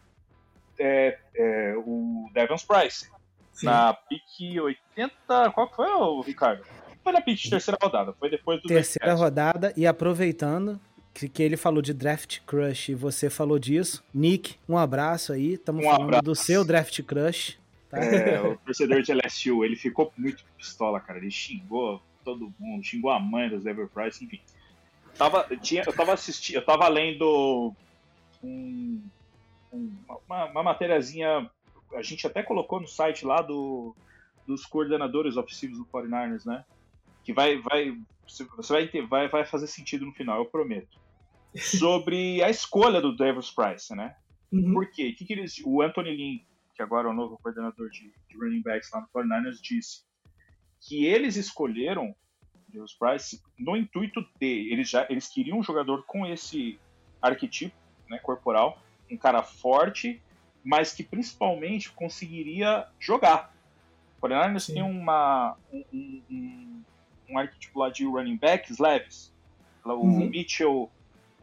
[0.78, 3.10] é, é, o Devon Price.
[3.52, 3.66] Sim.
[3.66, 5.50] Na pique 80.
[5.52, 6.64] Qual que foi, o Ricardo?
[7.02, 8.68] Foi na pique de terceira rodada, foi depois do.
[8.68, 10.80] Terceira rodada, e aproveitando,
[11.14, 14.02] que, que ele falou de Draft Crush e você falou disso.
[14.12, 15.54] Nick, um abraço aí.
[15.54, 16.24] Estamos um falando abraço.
[16.24, 17.58] do seu Draft Crush.
[17.88, 17.98] Tá?
[17.98, 21.18] É, o torcedor de LSU, ele ficou muito pistola, cara.
[21.18, 24.40] Ele xingou todo mundo, xingou a mãe do Zebra Price, enfim.
[25.16, 27.72] Tava, tinha, eu tava assistindo, eu tava lendo
[28.42, 29.00] um,
[30.28, 31.50] uma, uma matériazinha,
[31.94, 33.94] a gente até colocou no site lá do,
[34.46, 36.64] dos coordenadores ofensivos do 49ers, né?
[37.22, 37.96] Que vai, vai,
[38.26, 40.98] você vai, ter, vai, vai fazer sentido no final, eu prometo
[41.56, 44.16] sobre a escolha do Davis Price, né?
[44.52, 44.72] Uhum.
[44.72, 45.12] Por quê?
[45.12, 46.38] Que que eles, o Anthony Lynn,
[46.74, 50.04] que agora é o novo coordenador de, de running backs lá no 49ers, disse
[50.80, 52.14] que eles escolheram
[52.74, 56.78] Davis Price no intuito de eles já eles queriam um jogador com esse
[57.22, 57.74] arquetipo,
[58.08, 60.20] né, corporal, um cara forte,
[60.62, 63.54] mas que principalmente conseguiria jogar.
[64.20, 66.82] O 49ers tem uma um, um,
[67.28, 69.32] um, arquetipo lá de running backs leves.
[69.84, 70.30] O uhum.
[70.30, 70.90] Mitchell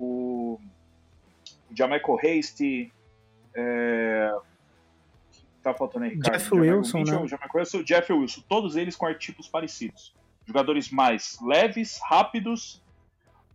[0.01, 0.59] o,
[1.70, 2.91] o Jamaico Hasty,
[3.53, 4.34] é,
[5.62, 6.38] tá faltando aí, Ricardo.
[6.38, 7.28] Jeff Wilson, Mitchell, né?
[7.28, 10.14] Jamaico Wilson, Jeff Wilson, todos eles com arquétipos parecidos.
[10.45, 12.80] Jogadores mais leves, rápidos,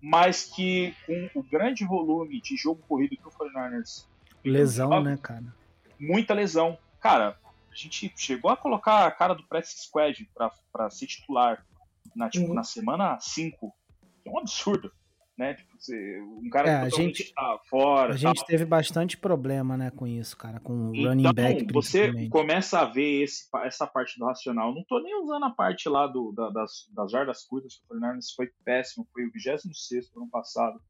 [0.07, 4.07] mas que com o grande volume de jogo corrido que o 49ers...
[4.45, 5.53] Lesão, né, cara?
[5.99, 6.79] Muita lesão.
[7.01, 7.37] Cara,
[7.69, 11.67] a gente chegou a colocar a cara do practice squad pra, pra ser titular
[12.15, 12.55] na, tipo, uhum.
[12.55, 13.75] na semana 5.
[14.25, 14.93] É um absurdo
[15.37, 15.55] né?
[15.55, 18.15] Tipo, você, um cara é, a gente tá fora.
[18.15, 21.73] A gente teve bastante problema, né, com isso, cara, com o então, running back.
[21.73, 24.75] Você começa a ver esse, essa parte do racional.
[24.75, 28.33] Não tô nem usando a parte lá do, da, das, das jardas curtas, o Fernandes
[28.33, 30.81] foi péssimo, foi o 26 ano passado.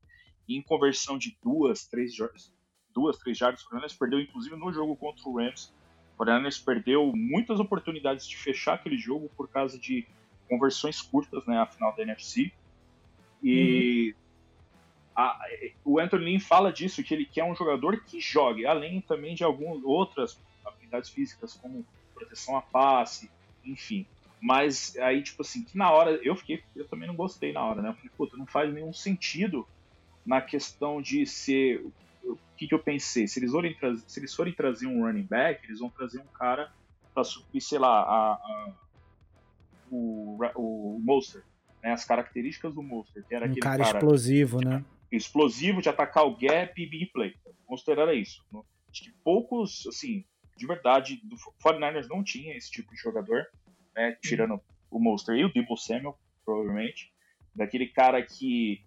[0.49, 2.55] E em conversão de duas, três jardas,
[2.95, 5.75] duas, três jardas, o Fernandes perdeu, inclusive no jogo contra o Rams.
[6.15, 10.07] O Fernandes perdeu muitas oportunidades de fechar aquele jogo por causa de
[10.49, 12.53] conversões curtas, né, a final da NFC.
[13.43, 14.26] E uhum
[15.17, 15.39] a,
[15.83, 19.43] o Anthony Lynn fala disso, que ele quer um jogador que jogue, além também de
[19.43, 23.31] algumas outras habilidades físicas, como proteção a passe,
[23.65, 24.07] enfim.
[24.41, 27.81] Mas aí, tipo assim, que na hora, eu fiquei, eu também não gostei na hora,
[27.81, 27.89] né?
[27.89, 29.67] Eu falei, puta, não faz nenhum sentido
[30.25, 31.83] na questão de ser.
[32.23, 33.27] O que, que eu pensei?
[33.27, 36.27] Se eles, forem trazer, se eles forem trazer um running back, eles vão trazer um
[36.39, 36.71] cara
[37.15, 38.73] para suprir, sei lá, a, a,
[39.91, 41.43] o, o Monster,
[41.83, 41.93] né?
[41.93, 44.85] As características do Monster, que era um aquele cara, cara explosivo, né?
[45.17, 47.35] Explosivo de atacar o gap e big play.
[47.67, 48.45] Considerar isso.
[48.91, 50.25] Acho que poucos, assim,
[50.57, 53.47] de verdade, do 49ers não tinha esse tipo de jogador,
[53.95, 54.17] né?
[54.23, 54.61] Tirando
[54.91, 57.13] o Monster e o Debo Samuel, provavelmente.
[57.55, 58.85] Daquele cara que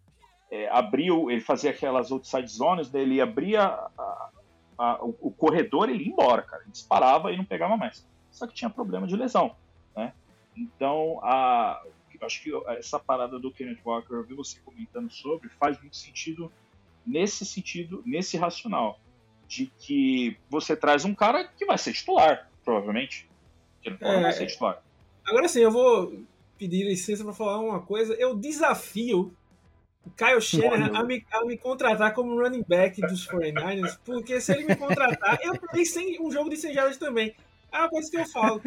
[0.52, 4.30] é, abriu, ele fazia aquelas outside zones, daí ele abria a,
[4.78, 6.64] a, o, o, corredor e ele ia embora, cara.
[6.64, 8.08] Ele disparava e não pegava mais.
[8.32, 9.56] Só que tinha problema de lesão,
[9.96, 10.14] né?
[10.56, 11.82] Então, a,
[12.26, 16.52] acho que essa parada do Kenneth Walker, eu vi você comentando sobre, faz muito sentido
[17.06, 19.00] nesse sentido, nesse racional,
[19.48, 23.28] de que você traz um cara que vai ser titular, provavelmente.
[23.82, 24.84] Que não é, vai ser titular.
[25.26, 26.24] Agora sim, eu vou
[26.58, 28.14] pedir licença para falar uma coisa.
[28.14, 29.34] Eu desafio
[30.06, 34.54] o Kyle Shanahan a me, a me contratar como running back dos 49ers, porque se
[34.54, 37.36] ele me contratar, eu terei um jogo de 100 jardas também.
[37.72, 38.62] É uma coisa que eu falo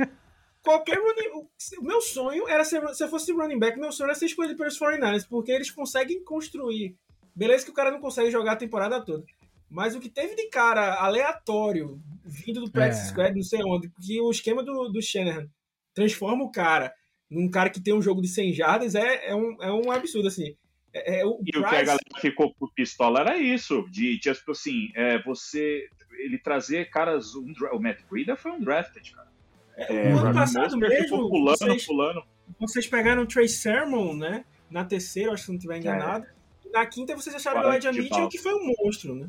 [0.62, 1.46] qualquer running.
[1.78, 2.86] O meu sonho era ser.
[2.94, 6.22] Se eu fosse running back, meu sonho era ser escolhido pelos 49ers, porque eles conseguem
[6.24, 6.96] construir.
[7.34, 9.24] Beleza que o cara não consegue jogar a temporada toda.
[9.68, 13.08] Mas o que teve de cara aleatório, vindo do practice é.
[13.08, 15.48] squad, não sei onde, porque o esquema do, do Shanahan
[15.94, 16.92] transforma o cara
[17.32, 20.28] num cara que tem um jogo de 100 jardas é, é, um, é um absurdo,
[20.28, 20.54] assim.
[20.92, 21.58] É, é, o e Price...
[21.58, 25.88] o que a galera ficou por pistola era isso, de, tipo assim, é, você,
[26.18, 29.31] ele trazer caras, um, o Matt Breida foi um drafted, cara.
[29.76, 32.22] É, o ano passado mesmo, pulando, vocês, pulando.
[32.58, 34.44] vocês pegaram o Trace Sermon, né?
[34.70, 36.26] Na terceira, acho que não estiver enganado.
[36.26, 36.70] É.
[36.72, 39.28] Na quinta, vocês acharam o Elijah Mitchell, que foi um monstro, né?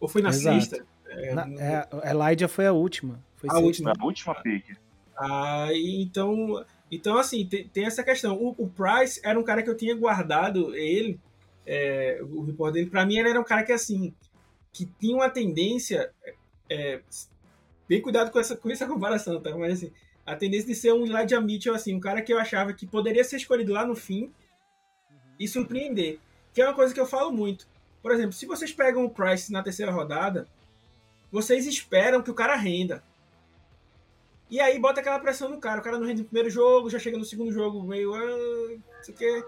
[0.00, 0.60] Ou foi na Exato.
[0.60, 0.86] sexta?
[1.08, 3.22] É, na, é, Elijah foi a última.
[3.36, 3.92] Foi a última.
[3.98, 4.76] A última pick.
[5.18, 8.36] Ah, então, então, assim, tem, tem essa questão.
[8.36, 11.18] O, o, Price era um cara que eu tinha guardado ele,
[11.66, 12.90] é, o repórter dele.
[12.90, 14.14] Pra mim, ele era um cara que, assim,
[14.72, 16.10] que tinha uma tendência
[16.68, 17.00] é,
[17.88, 19.56] Bem cuidado com essa, com essa comparação, tá?
[19.56, 19.92] Mas assim,
[20.24, 23.22] a tendência de ser um Elijah Mitchell, assim, um cara que eu achava que poderia
[23.22, 24.32] ser escolhido lá no fim
[25.38, 26.18] e surpreender.
[26.52, 27.66] Que é uma coisa que eu falo muito.
[28.02, 30.48] Por exemplo, se vocês pegam o Price na terceira rodada,
[31.30, 33.02] vocês esperam que o cara renda.
[34.48, 35.80] E aí bota aquela pressão no cara.
[35.80, 38.14] O cara não rende no primeiro jogo, já chega no segundo jogo meio.
[38.14, 39.44] Ah, não sei o quê.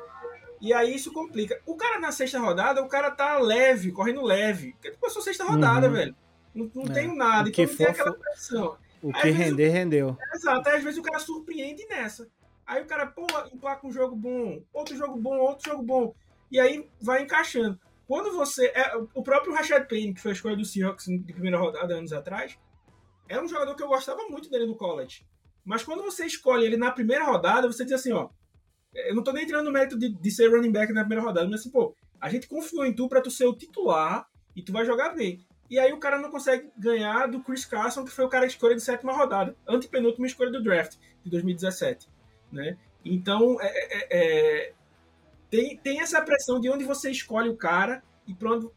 [0.61, 1.61] E aí isso complica.
[1.65, 4.73] O cara na sexta rodada, o cara tá leve, correndo leve.
[4.73, 5.93] Porque passou sexta rodada, Uhum.
[5.93, 6.17] velho.
[6.59, 6.95] Não, não É.
[6.95, 7.49] tem nada.
[7.49, 8.21] O que Então não tem for, aquela for.
[8.21, 8.77] pressão.
[9.03, 10.17] O que render, rendeu.
[10.35, 12.29] Exato, às vezes o cara surpreende nessa.
[12.67, 16.15] Aí o cara, pô, emplaca um jogo bom, outro jogo bom, outro jogo bom.
[16.51, 17.79] E aí vai encaixando.
[18.07, 18.67] Quando você.
[18.75, 22.13] É, o próprio Rashad Penny, que foi a escolha do Seahawks de primeira rodada anos
[22.13, 22.59] atrás,
[23.29, 25.25] é um jogador que eu gostava muito dele no college.
[25.65, 28.29] Mas quando você escolhe ele na primeira rodada, você diz assim, ó.
[28.95, 31.47] Eu não tô nem entrando no mérito de, de ser running back na primeira rodada,
[31.49, 34.73] mas assim, pô, a gente confiou em tu pra tu ser o titular e tu
[34.73, 35.47] vai jogar bem.
[35.71, 38.53] E aí o cara não consegue ganhar do Chris Carson, que foi o cara de
[38.53, 42.09] escolha de sétima rodada, antepenúltima escolha do draft de 2017,
[42.51, 42.77] né?
[43.05, 44.73] Então, é, é, é,
[45.51, 48.69] tem, tem essa pressão de onde você escolhe o cara e pra onde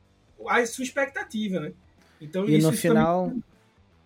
[0.48, 1.74] a sua expectativa, né?
[2.20, 3.34] Então, E isso, no isso final,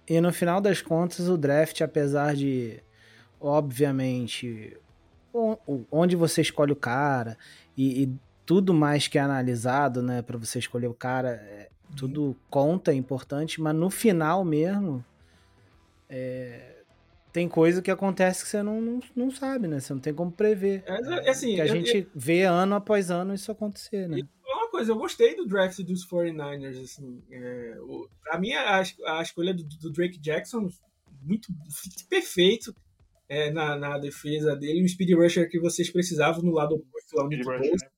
[0.08, 2.80] e no final das contas, o draft, apesar de,
[3.40, 4.78] obviamente,
[5.92, 7.38] onde você escolhe o cara
[7.76, 8.14] e, e
[8.46, 12.96] tudo mais que é analisado, né, para você escolher o cara, é, tudo conta, é
[12.96, 15.04] importante, mas no final mesmo,
[16.10, 16.84] é,
[17.32, 19.80] tem coisa que acontece que você não, não, não sabe, né?
[19.80, 20.84] Você não tem como prever.
[20.86, 24.22] É, é assim, que a eu- gente vê ano após ano isso acontecer, né?
[24.48, 27.22] uma coisa, eu gostei do draft dos 49ers, assim.
[27.32, 30.70] É, o, pra mim, a, a escolha do, do Drake Jackson,
[31.22, 31.50] muito
[32.10, 32.74] perfeito
[33.28, 34.84] é, na, na defesa dele.
[34.84, 37.90] Um speed rusher que vocês precisavam no lado oposto lá, o Nick Bosa.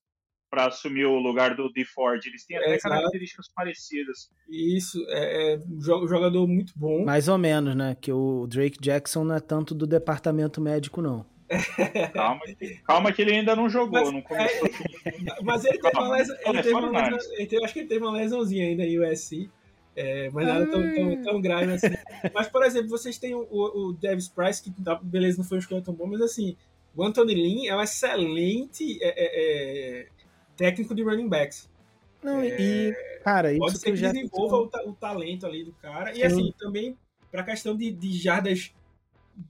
[0.49, 2.25] Para assumir o lugar do D Ford.
[2.25, 2.95] Eles têm até É, exato.
[2.95, 4.29] características parecidas.
[4.49, 7.03] Isso, é, é um jo- jogador muito bom.
[7.03, 7.95] Mais ou menos, né?
[7.99, 11.25] Que o Drake Jackson não é tanto do departamento médico, não.
[12.13, 14.69] Calma, que- calma que ele ainda não jogou, Mas- não começou.
[15.43, 16.35] Mas ele teve uma lesão.
[16.45, 17.11] Ele é teve uma 49ers.
[17.13, 19.49] lesão ele teve- acho que ele teve uma lesãozinha ainda em USC.
[19.95, 21.87] É, mas nada tão, tão, tão grave assim.
[22.33, 25.57] Mas, por exemplo, vocês têm o, o, o Davis Price, que tá- beleza, não foi
[25.57, 26.55] um escolha tão bom, mas assim,
[26.95, 30.07] o Anthony Lynn é um excelente é, é, é,
[30.57, 31.69] técnico de running backs.
[32.23, 32.93] Não, e,
[33.23, 36.11] cara, isso Pode que ser que já desenvolva o, ta- o talento ali do cara.
[36.11, 36.23] E Sim.
[36.23, 36.97] assim, também
[37.31, 38.73] para questão de, de jardas,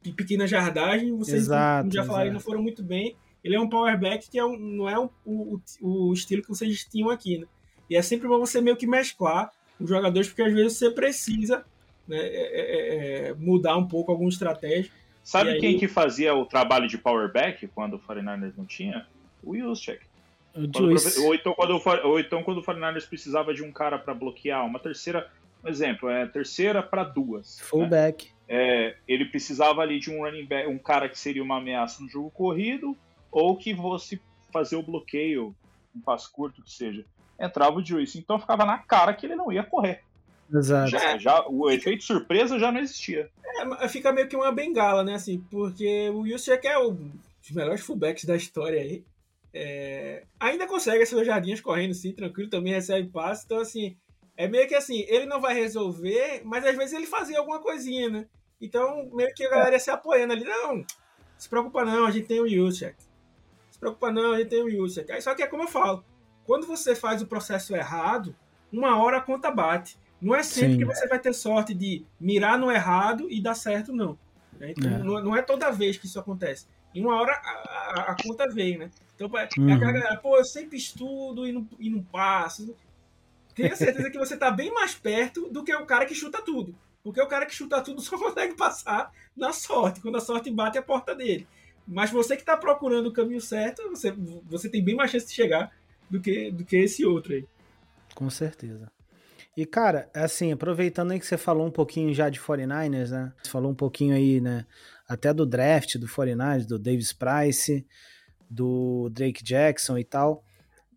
[0.02, 3.16] de pequena jardagem, vocês Exato, como já falaram, não foram muito bem.
[3.44, 6.50] Ele é um power back que é um, não é um- o, o, estilo que
[6.50, 7.48] vocês tinham aqui, né?
[7.90, 9.50] E é sempre bom você meio que mesclar
[9.80, 11.64] os jogadores, porque às vezes você precisa
[12.08, 14.92] né, é, é, é, mudar um pouco alguma estratégia.
[15.24, 19.08] Sabe aí- quem que fazia o trabalho de power back quando o 49ers não tinha?
[19.44, 20.00] O Juszczyk.
[20.58, 24.66] Quando- ou, então quando, ou então quando o 49ers precisava de um cara para bloquear,
[24.66, 25.30] uma terceira,
[25.64, 27.58] um exemplo, é terceira para duas.
[27.60, 27.64] né?
[27.66, 28.30] fullback.
[28.50, 32.10] É, ele precisava ali de um running back, um cara que seria uma ameaça no
[32.10, 32.96] jogo corrido,
[33.32, 35.54] ou que fosse fazer o bloqueio,
[35.96, 37.04] um passo curto que seja.
[37.40, 40.02] Entrava o Juice, então ficava na cara que ele não ia correr.
[40.52, 40.90] Exato.
[40.90, 43.30] Já, já, o efeito surpresa já não existia.
[43.46, 45.16] É, mas fica meio que uma bengala, né?
[45.16, 46.94] Assim, porque o Juszczyk é um
[47.42, 49.04] dos melhores fullbacks da história aí.
[49.60, 53.44] É, ainda consegue essas jardinhas correndo, sim, tranquilo, também recebe passe.
[53.46, 53.98] Então, assim,
[54.36, 58.08] é meio que assim, ele não vai resolver, mas às vezes ele fazia alguma coisinha,
[58.08, 58.28] né?
[58.62, 60.44] Então, meio que a galera ia se apoiando ali.
[60.44, 60.86] Não,
[61.38, 62.96] se preocupa não, a gente tem o Juszczyk.
[63.72, 65.12] Se preocupa não, a gente tem o Juszczyk.
[65.12, 66.04] Aí, só que é como eu falo,
[66.46, 68.36] quando você faz o processo errado,
[68.72, 69.98] uma hora a conta bate.
[70.22, 70.78] Não é sempre Sim.
[70.80, 74.18] que você vai ter sorte de mirar no errado e dar certo, não.
[74.60, 74.74] né?
[74.76, 74.98] Então, É.
[75.00, 76.68] não, não é toda vez que isso acontece.
[76.98, 77.50] Em uma hora a,
[78.00, 78.90] a- a conta vem, né?
[79.16, 79.74] Então, é Uhum.
[79.74, 82.76] aquela galera, pô, eu sempre estudo e não, e não passo.
[83.56, 86.76] Tenha certeza que você tá bem mais perto do que o cara que chuta tudo.
[87.04, 90.78] Porque o cara que chuta tudo só consegue passar na sorte, quando a sorte bate
[90.78, 91.48] a porta dele.
[91.88, 94.12] Mas você que tá procurando o caminho certo, você,
[94.46, 95.72] você tem bem mais chance de chegar
[96.10, 97.46] do que, do que esse outro aí.
[98.16, 98.92] Com certeza.
[99.56, 103.34] E, cara, assim, aproveitando aí que você falou um pouquinho já de 49ers, né?
[103.42, 104.66] Você falou um pouquinho aí, né?
[105.08, 107.86] Até do draft do 49ers, do Davis Price,
[108.50, 110.44] do Drake Jackson e tal.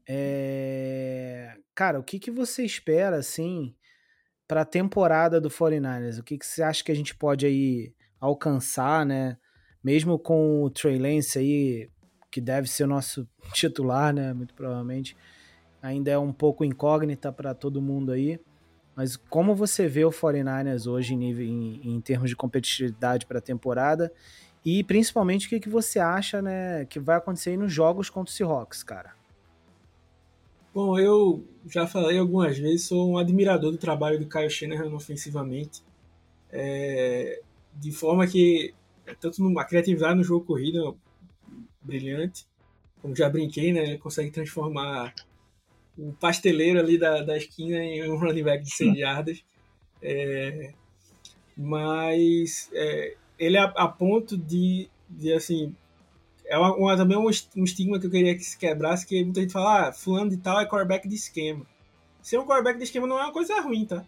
[0.08, 1.54] É...
[1.74, 3.74] Cara, o que, que você espera, assim,
[4.48, 6.18] para a temporada do 49ers?
[6.18, 9.36] O que, que você acha que a gente pode aí alcançar, né?
[9.82, 11.88] Mesmo com o Trey Lance aí,
[12.30, 14.32] que deve ser o nosso titular, né?
[14.32, 15.16] Muito provavelmente
[15.82, 18.38] ainda é um pouco incógnita para todo mundo aí.
[18.94, 23.38] Mas como você vê o 49ers hoje em, nível, em, em termos de competitividade para
[23.38, 24.12] a temporada?
[24.64, 28.34] E principalmente o que, que você acha né, que vai acontecer nos jogos contra o
[28.34, 29.14] Seahawks, cara?
[30.72, 35.82] Bom, eu já falei algumas vezes, sou um admirador do trabalho do Kyle Shanahan ofensivamente.
[36.52, 37.40] É,
[37.74, 38.74] de forma que,
[39.18, 40.96] tanto numa criatividade no jogo corrido,
[41.82, 42.46] brilhante,
[43.00, 43.82] como já brinquei, né?
[43.82, 45.14] Ele consegue transformar
[46.00, 49.44] o pasteleiro ali da, da esquina em um running back de 100 yardas.
[50.02, 50.72] É,
[51.56, 55.74] mas é, ele a, a, ponto de, de assim,
[56.46, 59.52] é uma, uma, também um, estigma que eu queria que se quebrasse, que muita gente
[59.52, 61.66] fala, ah, fulano de tal é quarterback de esquema.
[62.22, 64.04] Ser um quarterback de esquema não é uma coisa ruim, tá?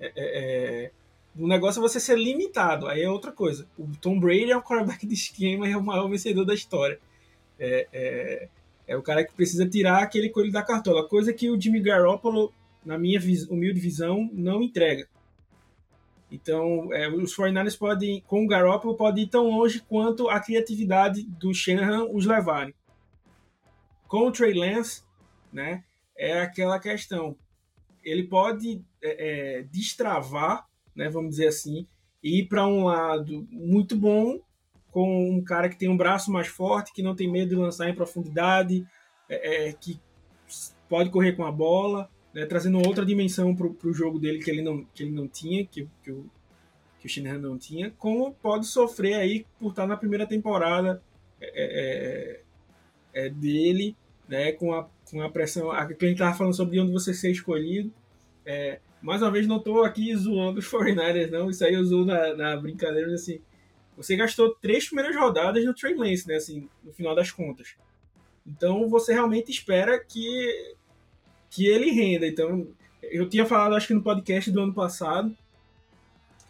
[0.00, 0.90] É, é, é,
[1.36, 3.66] o negócio é você ser limitado, aí é outra coisa.
[3.78, 6.98] O Tom Brady é um quarterback de esquema e é o maior vencedor da história.
[7.60, 8.48] É,
[8.88, 12.52] é, o cara que precisa tirar aquele coelho da cartola, coisa que o Jimmy Garoppolo,
[12.84, 13.20] na minha
[13.50, 15.06] humilde visão, não entrega.
[16.32, 21.22] Então, é, os 49ers podem, com o Garoppolo, podem ir tão longe quanto a criatividade
[21.22, 22.74] do Shanahan os levarem.
[24.06, 25.02] Com o Trey Lance,
[25.52, 25.84] né,
[26.16, 27.36] é aquela questão.
[28.02, 30.66] Ele pode é, é, destravar,
[30.96, 31.86] né, vamos dizer assim,
[32.22, 34.40] e ir para um lado muito bom,
[34.98, 37.88] com um cara que tem um braço mais forte, que não tem medo de lançar
[37.88, 38.84] em profundidade,
[39.28, 40.00] é, é que
[40.88, 44.60] pode correr com a bola, né, trazendo outra dimensão para o jogo dele que ele
[44.60, 46.28] não, que ele não tinha, que, que, o,
[46.98, 51.00] que o não tinha, como pode sofrer aí por estar na primeira temporada
[51.40, 52.40] é,
[53.14, 53.96] é, é dele,
[54.28, 57.92] né, com, a, com a pressão, a, gente estava falando sobre onde você ser escolhido,
[59.00, 62.34] mais uma vez não estou aqui zoando os 49ers, não, isso aí eu zoo na,
[62.34, 63.40] na brincadeira, assim,
[63.98, 67.74] você gastou três primeiras rodadas no Trey Lance, né, assim, no final das contas.
[68.46, 70.76] Então você realmente espera que
[71.50, 72.26] que ele renda.
[72.26, 72.68] Então,
[73.02, 75.36] eu tinha falado, acho que no podcast do ano passado,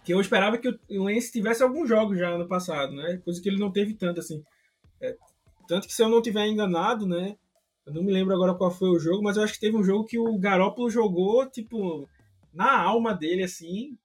[0.04, 3.20] que eu esperava que o Lance tivesse alguns jogos já ano passado, né?
[3.24, 4.42] Coisa que ele não teve tanto, assim.
[5.00, 5.16] É,
[5.66, 7.36] tanto que se eu não tiver enganado, né?
[7.86, 9.84] Eu não me lembro agora qual foi o jogo, mas eu acho que teve um
[9.84, 12.08] jogo que o Garópolo jogou, tipo,
[12.52, 13.96] na alma dele, assim,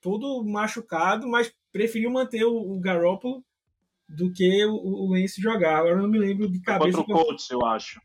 [0.00, 3.44] todo machucado, mas preferiu manter o, o Garópolo
[4.08, 5.78] do que o, o Lance jogar.
[5.78, 6.96] Agora eu não me lembro de cabeça.
[6.98, 8.00] Contra o Colts, eu acho.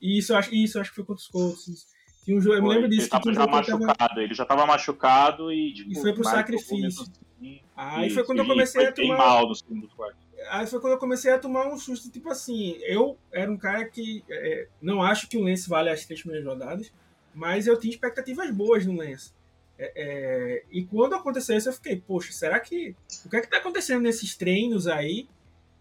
[0.00, 1.86] Isso, acho, isso, acho que foi contra os Colts.
[2.24, 3.08] Tinha um jogo, eu me lembro disso.
[3.12, 4.22] Ele, que já machucado, tava...
[4.22, 5.74] ele já estava machucado e.
[5.74, 7.02] Tipo, e foi pro sacrifício.
[7.02, 9.18] Assim, aí isso, foi quando eu comecei a tomar.
[9.18, 10.16] Mal no segundo quarto.
[10.50, 13.84] Aí foi quando eu comecei a tomar um susto, tipo assim, eu era um cara
[13.84, 16.92] que é, não acho que o Lance vale as três primeiras rodadas,
[17.34, 19.34] mas eu tinha expectativas boas no Lance.
[19.82, 22.94] É, é, e quando aconteceu isso, eu fiquei, poxa, será que.
[23.24, 25.26] O que é que tá acontecendo nesses treinos aí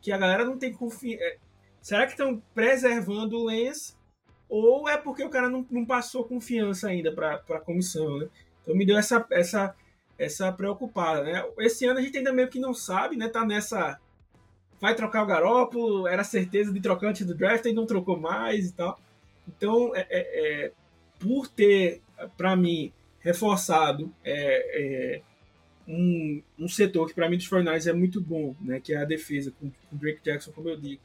[0.01, 1.21] que a galera não tem confiança.
[1.21, 1.37] É,
[1.81, 3.93] será que estão preservando o Lance
[4.47, 8.29] ou é porque o cara não, não passou confiança ainda para a comissão, né?
[8.61, 9.75] Então me deu essa, essa,
[10.17, 11.45] essa preocupada, né?
[11.59, 13.27] Esse ano a gente ainda meio que não sabe, né?
[13.27, 13.99] Tá nessa.
[14.79, 18.69] Vai trocar o Garoppolo, era certeza de trocar antes do draft e não trocou mais
[18.69, 18.97] e tal.
[19.45, 20.71] Então, é, é, é
[21.19, 22.01] por ter,
[22.37, 25.21] para mim, reforçado é, é,
[25.87, 28.79] um, um setor que para mim dos Fortnite é muito bom, né?
[28.79, 31.01] Que é a defesa, com, com o Drake Jackson, como eu digo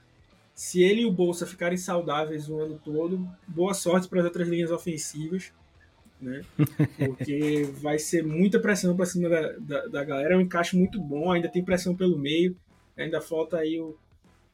[0.54, 4.46] se ele e o Bolsa ficarem saudáveis o ano todo, boa sorte para as outras
[4.46, 5.52] linhas ofensivas,
[6.20, 6.42] né?
[6.96, 10.34] Porque vai ser muita pressão para cima da, da, da, galera.
[10.34, 12.56] É um encaixe muito bom, ainda tem pressão pelo meio,
[12.96, 13.96] ainda falta aí o,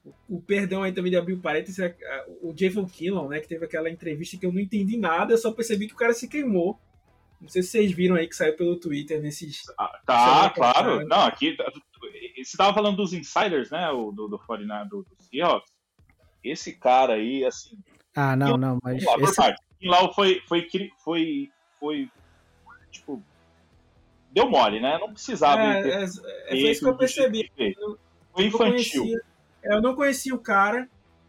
[0.02, 1.94] o, o perdão aí também de abrir o parênteses, é,
[2.40, 3.38] o Javon Killon, né?
[3.38, 6.26] Que teve aquela entrevista que eu não entendi nada, só percebi que o cara se
[6.26, 6.78] queimou.
[7.40, 9.62] Não sei se vocês viram aí que saiu pelo Twitter nesses.
[9.78, 11.06] Ah, tá, claro.
[11.06, 11.56] Não, aqui.
[11.56, 13.90] Você estava falando dos insiders, né?
[13.90, 15.72] O, do, do, do, do Seahawks.
[16.44, 17.78] Esse cara aí, assim.
[18.14, 19.02] Ah, não, não, mas.
[19.04, 19.36] Lá, esse...
[19.36, 20.68] parte, lá foi, foi,
[21.02, 22.10] foi, foi,
[22.90, 23.22] tipo,
[24.30, 24.98] deu mole, né?
[24.98, 25.62] Não precisava.
[25.62, 26.06] É, é, é
[26.48, 27.50] foi isso que eu percebi.
[27.56, 27.98] Eu,
[28.34, 29.06] foi infantil.
[29.62, 30.88] Eu, eu não conhecia o cara,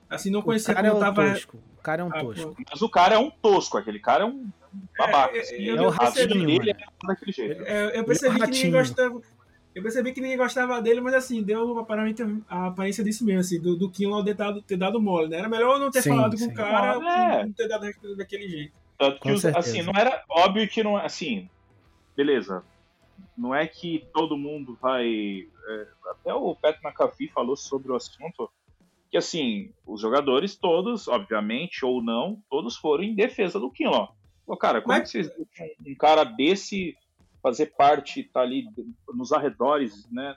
[0.10, 1.32] assim, não conhecia o cara é um tava...
[1.32, 1.58] tosco.
[1.78, 2.56] O cara é um ah, tosco.
[2.70, 4.52] Mas o cara é um tosco, aquele cara é um
[4.98, 5.38] babaca.
[5.38, 7.64] É, assim, eu, eu, percebi, dele é daquele jeito.
[7.64, 9.22] É, eu percebi que ninguém gostava.
[9.74, 13.60] Eu percebi que ninguém gostava dele, mas assim, deu aparentemente a aparência disso mesmo, assim,
[13.60, 15.38] do, do Kinlaw ter dado, ter dado mole, né?
[15.38, 16.48] Era melhor não ter sim, falado sim.
[16.48, 17.46] com o cara, é.
[17.46, 18.74] não ter dado respeito daquele jeito.
[18.98, 21.50] Tanto que, os, assim, não era óbvio que não, assim,
[22.16, 22.64] beleza,
[23.38, 25.48] não é que todo mundo vai.
[25.68, 28.50] É, até o Pat McAfee falou sobre o assunto,
[29.10, 34.16] que assim, os jogadores todos, obviamente, ou não, todos foram em defesa do Kinlaw.
[34.46, 35.00] Pô, cara, como Mas...
[35.00, 35.48] é que vocês
[35.86, 36.98] um cara desse
[37.42, 38.68] fazer parte, tá ali
[39.14, 40.36] nos arredores, né,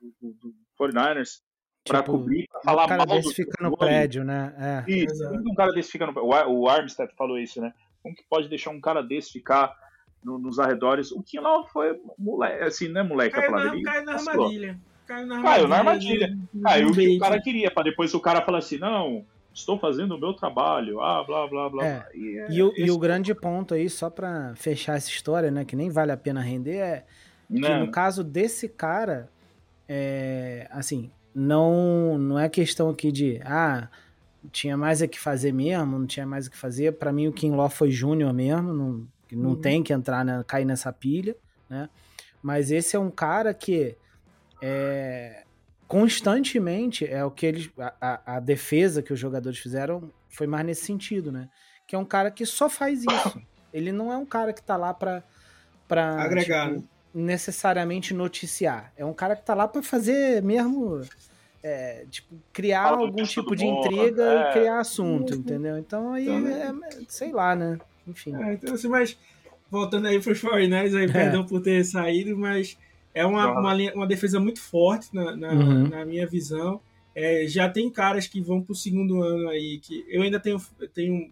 [0.00, 1.42] do, do, do 49ers,
[1.84, 4.84] para tipo, cobrir, para falar um cara mal desse fica no prédio, né?
[4.86, 4.90] É.
[4.90, 7.72] Isso, um cara desse fica no O Armstead falou isso, né?
[8.02, 9.74] Como que pode deixar um cara desse ficar
[10.22, 11.10] no, nos arredores?
[11.10, 13.80] O que lá foi moleque, assim, não é moleque caiu a palavra.
[13.80, 14.80] Na, caiu na armadilha.
[15.06, 15.52] Caiu na armadilha.
[15.52, 16.38] Caiu na armadilha.
[16.62, 19.24] Caiu o que o cara queria, para depois o cara falar assim, não,
[19.60, 21.86] estou fazendo o meu trabalho, ah, blá, blá, blá.
[21.86, 22.06] É.
[22.14, 25.64] E, é, e, o, e, o, grande ponto aí, só para fechar essa história, né,
[25.64, 27.04] que nem vale a pena render, é
[27.48, 27.86] que no né?
[27.88, 29.28] caso desse cara,
[29.88, 33.88] é, assim, não, não é questão aqui de, ah,
[34.52, 36.92] tinha mais o que fazer mesmo, não tinha mais o que fazer.
[36.92, 39.60] Para mim, o Kinlaw foi Júnior mesmo, não, não uhum.
[39.60, 41.36] tem que entrar, na, cair nessa pilha,
[41.68, 41.88] né?
[42.42, 43.96] Mas esse é um cara que
[44.62, 45.44] é,
[45.90, 47.68] constantemente é o que eles.
[48.00, 51.48] A, a, defesa que os jogadores fizeram foi mais nesse sentido, né?
[51.84, 53.42] Que é um cara que só faz isso.
[53.74, 55.24] Ele não é um cara que tá lá pra.
[55.88, 56.72] pra Agregar.
[56.74, 58.92] Tipo, necessariamente noticiar.
[58.96, 61.02] É um cara que tá lá para fazer mesmo.
[61.60, 64.48] É, tipo, criar Fala algum tipo de intriga é.
[64.48, 65.76] e criar assunto, entendeu?
[65.76, 67.78] Então aí, então, é, sei lá, né?
[68.06, 68.34] Enfim.
[68.36, 69.18] É, então, assim, mas
[69.68, 71.12] voltando aí pros 49 aí, é.
[71.12, 72.78] perdão por ter saído, mas
[73.14, 75.88] é uma, uma, linha, uma defesa muito forte na, na, uhum.
[75.88, 76.80] na minha visão.
[77.14, 80.60] É, já tem caras que vão pro segundo ano aí, que eu ainda tenho,
[80.94, 81.30] tenho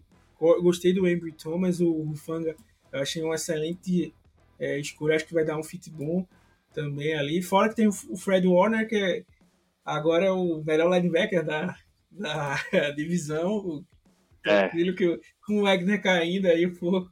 [0.61, 2.55] gostei do Embry Thomas, o Rufanga,
[2.91, 4.13] eu achei um excelente
[4.59, 6.25] é, escuro, acho que vai dar um fit bom
[6.73, 7.41] também ali.
[7.41, 9.23] Fora que tem o Fred Warner, que é,
[9.83, 11.75] agora é o melhor linebacker da,
[12.11, 12.55] da
[12.95, 13.85] divisão.
[14.45, 14.67] É.
[14.67, 17.09] Tranquilo que com o Wagner caindo aí, pô,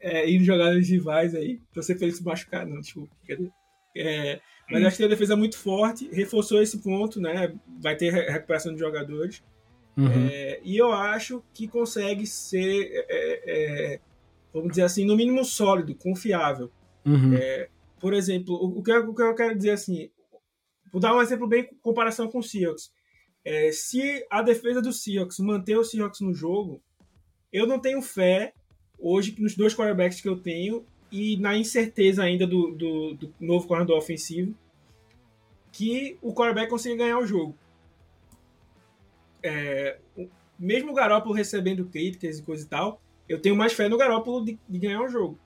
[0.00, 1.60] é, indo jogar nos rivais aí.
[1.72, 3.14] Tô sem feliz se machucar, não, desculpa.
[3.96, 4.40] É,
[4.70, 4.86] mas hum.
[4.86, 7.54] acho que uma defesa muito forte, reforçou esse ponto, né?
[7.80, 9.42] Vai ter recuperação de jogadores.
[9.96, 10.28] Uhum.
[10.30, 14.00] É, e eu acho que consegue ser é, é
[14.52, 16.70] vamos dizer assim, no mínimo sólido, confiável.
[17.04, 17.34] Uhum.
[17.34, 17.68] É,
[17.98, 20.10] por exemplo, o que, eu, o que, eu, quero dizer assim,
[20.92, 22.92] vou dar um exemplo bem em comparação com o Seahawks.
[23.44, 26.82] É, se a defesa do Seahawks manter o Seahawks no jogo,
[27.52, 28.52] eu não tenho fé
[28.98, 33.68] hoje nos dois quarterbacks que eu tenho e na incerteza ainda do, do, do novo
[33.68, 34.54] corredor ofensivo
[35.70, 37.54] que o quarterback consiga ganhar o jogo.
[39.42, 39.98] É,
[40.58, 44.44] mesmo o Garoppolo recebendo críticas e coisa e tal, eu tenho mais fé no Garoppolo
[44.44, 45.38] de, de ganhar o jogo.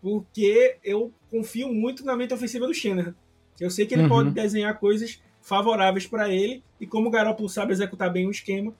[0.00, 3.14] Porque eu confio muito na mente ofensiva do Shanahan.
[3.60, 4.08] Eu sei que ele uhum.
[4.08, 8.74] pode desenhar coisas favoráveis para ele, e como o Garoppolo sabe executar bem o esquema,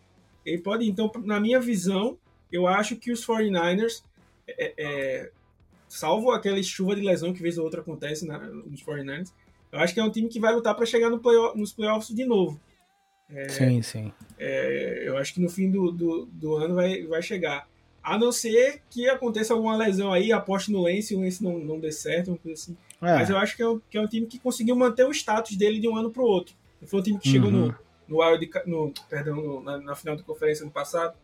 [0.45, 0.89] ele pode.
[0.89, 2.17] Então, na minha visão,
[2.51, 4.03] eu acho que os 49ers,
[4.47, 5.31] é, é,
[5.93, 9.31] salvo aquela chuva de lesão que vez ou outra acontece na, nos 49ers,
[9.71, 11.21] eu acho que é um time que vai lutar para chegar no
[11.55, 12.59] nos playoffs de novo.
[13.31, 14.13] É, sim, sim.
[14.39, 17.69] É, eu acho que no fim do, do, do, ano vai, vai chegar.
[18.03, 21.59] A não ser que aconteça alguma lesão aí, aposte no Lance e o Lance não,
[21.59, 22.77] não dê certo, uma coisa assim.
[23.01, 23.15] É.
[23.15, 25.57] Mas eu acho que é, um, que é um time que conseguiu manter o status
[25.57, 26.55] dele de um ano para o outro.
[26.87, 27.33] Foi um time que uhum.
[27.33, 27.75] chegou no,
[28.09, 31.15] no, wild, no, perdão, no, na, na, final da conferência no passado,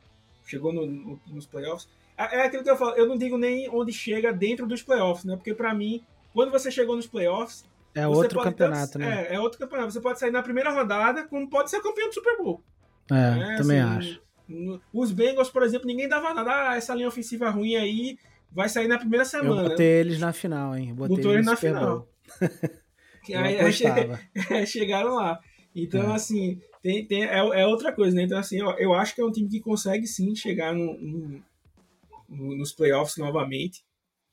[0.46, 1.88] chegou no, no, nos playoffs.
[2.18, 5.24] É, é aquilo que eu falo, eu não digo nem onde chega dentro dos playoffs,
[5.24, 5.36] né?
[5.36, 6.02] Porque para mim,
[6.34, 7.64] quando você chegou nos playoffs.
[7.94, 9.26] É outro campeonato, ter, né?
[9.28, 9.92] É, é outro campeonato.
[9.92, 12.62] Você pode sair na primeira rodada, como pode ser campeão do Super Bowl.
[13.10, 13.56] É, né?
[13.56, 14.82] também assim, acho.
[14.92, 16.70] Os Bengals, por exemplo, ninguém dava nada.
[16.70, 18.18] Ah, essa linha ofensiva ruim aí
[18.50, 19.62] vai sair na primeira semana.
[19.62, 20.94] Eu botei eles na final, hein?
[20.94, 22.08] Botei Botou eles na final.
[23.28, 23.58] aí,
[24.50, 25.38] aí, chegaram lá.
[25.74, 26.14] Então, é.
[26.14, 28.22] assim, tem, tem, é, é, outra coisa, né?
[28.22, 31.42] Então, assim, eu, eu, acho que é um time que consegue sim chegar no
[32.28, 33.84] nos playoffs novamente.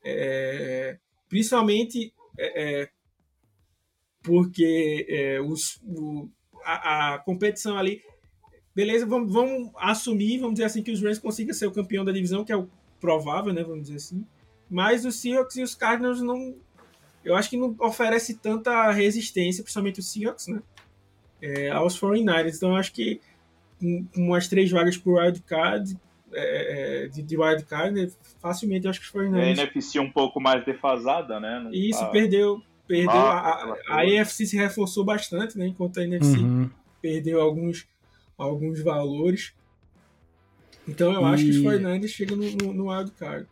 [0.04, 2.90] É, principalmente é, é
[4.22, 6.30] porque é, os, o,
[6.64, 8.04] a, a competição ali
[8.76, 12.12] beleza, vamos, vamos assumir, vamos dizer assim, que os Rams consigam ser o campeão da
[12.12, 12.70] divisão, que é o
[13.00, 14.26] provável, né, vamos dizer assim.
[14.70, 16.56] Mas os Seahawks e os Cardinals não,
[17.24, 20.62] eu acho que não oferece tanta resistência, principalmente os Seahawks, né,
[21.42, 22.58] é, aos 49ers.
[22.58, 23.22] Então eu acho que
[23.80, 25.98] com, umas três vagas por wild card,
[26.36, 29.60] é, é, de, de wild card, né, facilmente eu acho que os 49ers...
[29.60, 31.62] A NFC um pouco mais defasada, né?
[31.64, 32.08] Não Isso, tá...
[32.08, 36.70] perdeu, perdeu ah, a, a, a AFC se reforçou bastante, né, enquanto a NFC uhum.
[37.02, 37.88] perdeu alguns
[38.38, 39.54] alguns valores.
[40.88, 41.26] Então eu e...
[41.26, 43.48] acho que os 49ers chegam no, no, no wild card.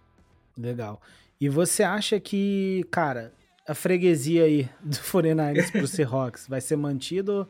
[0.58, 1.02] Legal.
[1.40, 3.34] E você acha que, cara,
[3.68, 7.48] a freguesia aí do 49ers pro Seahawks vai ser mantido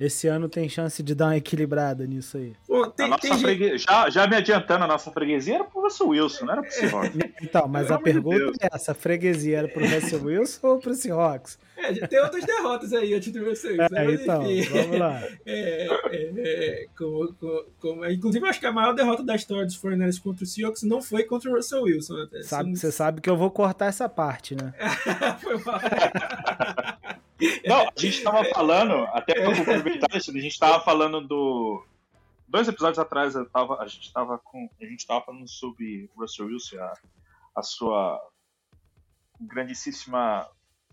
[0.00, 2.52] esse ano tem chance de dar uma equilibrada nisso aí.
[2.66, 6.52] Pô, tem, tem já, já me adiantando, a nossa freguesia era pro Russell Wilson, não
[6.52, 7.18] era pro Seahawks.
[7.40, 10.94] Então, mas a pergunta de é essa: a freguesia era pro Russell Wilson ou pro
[10.94, 11.58] Seahawks?
[11.76, 13.78] É, tem outras derrotas aí antes do vocês.
[13.78, 14.14] É, né?
[14.14, 15.22] então, vamos lá.
[15.46, 17.34] É, é, é, como,
[17.80, 20.82] como, inclusive, eu acho que a maior derrota da história dos 49ers contra o Seahawks
[20.82, 22.22] não foi contra o Russell Wilson.
[22.22, 22.42] Até.
[22.42, 24.74] Sabe, Você sabe que eu vou cortar essa parte, né?
[25.40, 25.80] foi mal.
[27.66, 31.84] Não, a gente estava falando, até para complementar isso, a gente estava falando do.
[32.46, 34.68] Dois episódios atrás eu tava, a gente estava com.
[34.80, 36.92] A gente estava falando sobre Russell Wilson, a,
[37.56, 38.20] a sua
[39.40, 40.48] grandíssima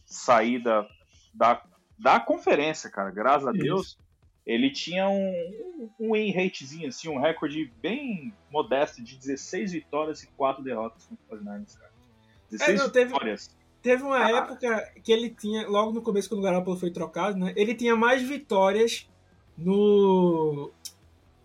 [0.05, 0.87] saída
[1.33, 1.63] da,
[1.97, 3.09] da conferência, cara.
[3.09, 3.97] Graças a Deus.
[4.45, 10.27] Ele tinha um, um win ratezinho, assim, um recorde bem modesto de 16 vitórias e
[10.27, 11.91] 4 derrotas com os 49ers, cara.
[12.51, 13.57] 16 é, não, teve, vitórias.
[13.85, 14.31] Teve uma ah.
[14.31, 17.53] época que ele tinha, logo no começo, quando o Garoppolo foi trocado, né?
[17.55, 19.07] Ele tinha mais vitórias
[19.55, 20.71] no.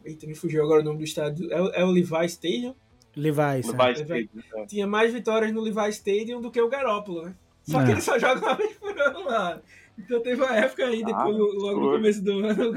[0.03, 1.53] Eita, me fugiu agora o nome do estádio.
[1.53, 2.75] É, o- é o Levi Stadium?
[3.15, 3.67] Levi's.
[3.71, 3.85] né?
[3.85, 4.31] Levi Levi.
[4.39, 4.67] Stadium, é.
[4.67, 7.35] Tinha mais vitórias no Levi Stadium do que o Garópolo, né?
[7.63, 7.93] Só que É.
[7.93, 9.61] ele só joga uma vez por ano lá.
[9.99, 12.73] Então teve uma época aí, depois, Ah, logo no começo do ano,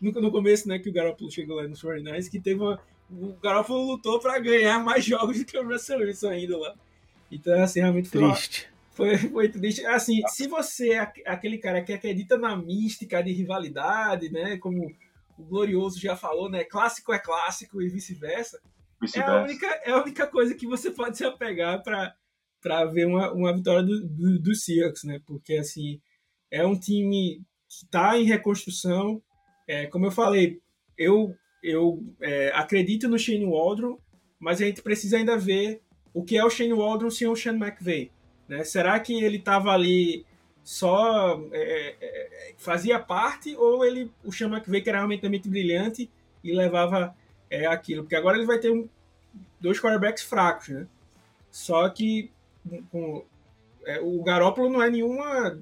[0.00, 2.80] no, no começo, né, que o Garópolo chegou lá nos 49ers, que teve uma.
[3.10, 6.74] O Garópolo lutou pra ganhar mais jogos do que o Russell Wilson ainda lá.
[7.32, 8.68] Então, assim, realmente foi, uma- Triste.
[9.00, 9.84] Foi, foi triste.
[9.86, 14.58] Assim, se você é aqu- aquele cara que acredita na mística de rivalidade, né?
[14.58, 14.86] Como
[15.38, 16.64] o Glorioso já falou, né?
[16.64, 18.60] Clássico é clássico e vice-versa.
[19.16, 23.32] É a, única, é a única coisa que você pode se apegar para ver uma,
[23.32, 25.20] uma vitória do, do, do Seahawks, né?
[25.26, 25.98] Porque, assim,
[26.50, 29.22] é um time que está em reconstrução.
[29.66, 30.60] É, como eu falei,
[30.98, 33.98] eu, eu é, acredito no Shane Waldron,
[34.38, 35.80] mas a gente precisa ainda ver
[36.12, 38.10] o que é o Shane Waldron sem o Sean McVay.
[38.50, 38.64] Né?
[38.64, 40.26] Será que ele estava ali
[40.64, 46.10] só é, é, fazia parte ou ele o Sean McVay que era realmente mente brilhante
[46.42, 47.14] e levava
[47.48, 48.02] é, aquilo?
[48.02, 48.88] Porque agora ele vai ter um,
[49.60, 50.88] dois quarterbacks fracos, né?
[51.48, 52.32] Só que
[52.90, 53.24] com,
[53.86, 55.56] é, o Garoppolo não é nenhuma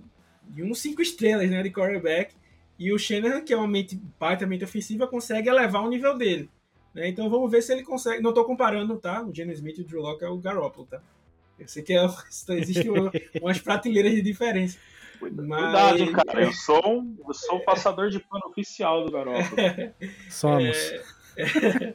[0.56, 2.34] nenhum cinco estrelas né, de quarterback
[2.78, 6.48] e o Shanahan, que é uma mente baitamente ofensiva, consegue elevar o nível dele.
[6.94, 7.08] Né?
[7.08, 8.22] Então vamos ver se ele consegue.
[8.22, 9.22] Não estou comparando, tá?
[9.22, 11.02] O Geno Smith e o Drew Locke é o Garoppolo, tá?
[11.58, 12.04] Eu sei que é,
[12.58, 13.10] existem uma-
[13.42, 14.78] umas prateleiras de diferença.
[15.18, 16.42] Cuidado, Mas- cara.
[16.44, 19.56] Eu sou, um, eu sou o passador de pano oficial do Garoppolo.
[20.30, 20.76] Somos.
[21.36, 21.94] É,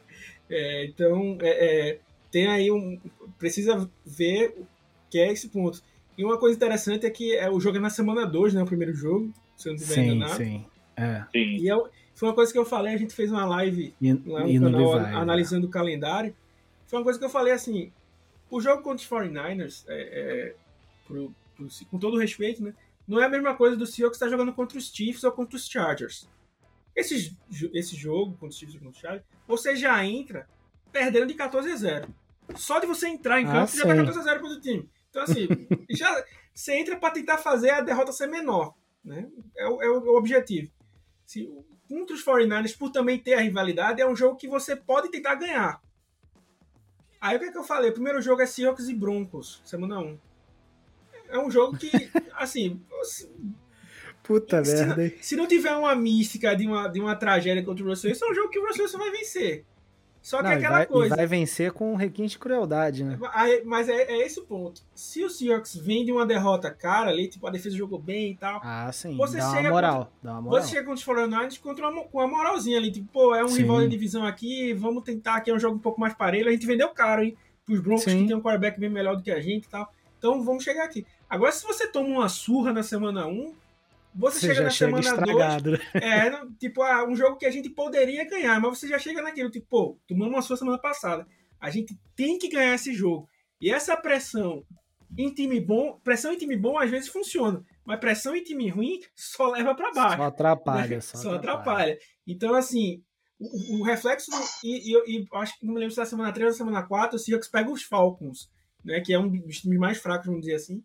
[0.50, 1.98] é, então, é, é,
[2.30, 3.00] tem aí um.
[3.38, 4.66] Precisa ver o
[5.10, 5.82] que é esse ponto.
[6.16, 8.62] E uma coisa interessante é que é, o jogo é na semana 2, né?
[8.62, 10.36] O primeiro jogo, se eu não estiver sim, enganado.
[10.36, 10.64] sim.
[10.96, 11.24] É.
[11.32, 11.56] Sim.
[11.56, 14.40] E eu- foi uma coisa que eu falei, a gente fez uma live E, lá
[14.40, 16.32] no e no canal analisando o calendário.
[16.86, 17.90] Foi uma coisa que eu falei assim:
[18.56, 20.56] o jogo contra os 49ers, é, é,
[21.06, 22.74] pro- pro- com todo o respeito, né?
[23.06, 25.68] Não é a mesma coisa do Seahawks estar jogando contra os Chiefs ou contra os
[25.68, 26.28] Chargers.
[26.96, 27.36] Esse,
[27.74, 30.48] esse jogo contra os Chiefs ou contra os Chargers, você já entra
[30.92, 32.14] perdendo de 14 a 0.
[32.54, 33.96] Só de você entrar em Ah, campo, você já tá sim.
[33.98, 34.88] 14 a 0 contra o time.
[35.10, 35.46] Então, assim,
[35.90, 36.24] já,
[36.54, 38.74] você entra para tentar fazer a derrota ser menor.
[39.04, 39.28] Né?
[39.56, 40.70] É, o- é o objetivo.
[41.26, 41.50] Se,
[41.88, 45.34] contra os 49ers, por também ter a rivalidade, é um jogo que você pode tentar
[45.34, 45.80] ganhar.
[47.24, 47.88] Aí o que, é que eu falei?
[47.88, 50.18] O primeiro jogo é Seahawks e Broncos, semana 1.
[51.30, 51.90] É um jogo que,
[52.36, 52.82] assim,
[54.22, 57.82] Puta se merda, não, se não tiver uma mística de uma, de uma tragédia contra
[57.82, 59.64] o Russell Wilson, é um jogo que o Russell Wilson vai vencer.
[60.24, 61.16] Só que Não, é aquela vai, coisa.
[61.16, 63.18] vai vencer com um requinte de crueldade, né?
[63.66, 64.80] Mas é, é esse o ponto.
[64.94, 68.34] Se o Seahawks vem de uma derrota cara ali, tipo, a defesa jogou bem e
[68.34, 69.18] tal, Ah, sim.
[69.18, 70.10] Você dá uma chega moral.
[70.22, 70.62] Dá uma moral.
[70.62, 73.48] Você chega contra os 49ers contra uma, com uma moralzinha ali, tipo, pô, é um
[73.48, 73.58] Sim.
[73.58, 76.48] rival de divisão aqui, vamos tentar aqui, é um jogo um pouco mais parelho.
[76.48, 77.36] A gente vendeu caro, hein?
[77.66, 78.22] Pros Broncos Sim.
[78.22, 79.92] que tem um quarterback bem melhor do que a gente e tal.
[80.18, 81.06] Então vamos chegar aqui.
[81.28, 83.54] Agora, se você toma uma surra na semana 1,
[84.14, 85.28] você, Você chega na chega semana 2.
[85.28, 85.70] estragado.
[85.72, 85.78] né?
[85.94, 89.50] É, tipo, ah, um jogo que a gente poderia ganhar, mas você já chega naquilo,
[89.50, 91.26] tipo, pô, tomamos uma surra semana passada.
[91.60, 93.28] A gente tem que ganhar esse jogo.
[93.60, 94.64] E essa pressão
[95.16, 98.98] em time bom, pressão em time bom às vezes funciona, mas pressão em time ruim
[99.14, 100.88] só leva pra baixo Só atrapalha.
[100.96, 101.00] né?
[101.00, 101.96] Só, Só atrapalha.
[102.26, 103.02] Então, assim,
[103.38, 104.30] o, o reflexo,
[104.62, 106.82] e, e, eu- e acho que não me lembro se é semana 3 ou semana
[106.86, 108.48] 4, o Seahawks pega os Falcons,
[108.84, 109.00] né?
[109.00, 110.82] Que é um dos times mais fracos, vamos dizer assim.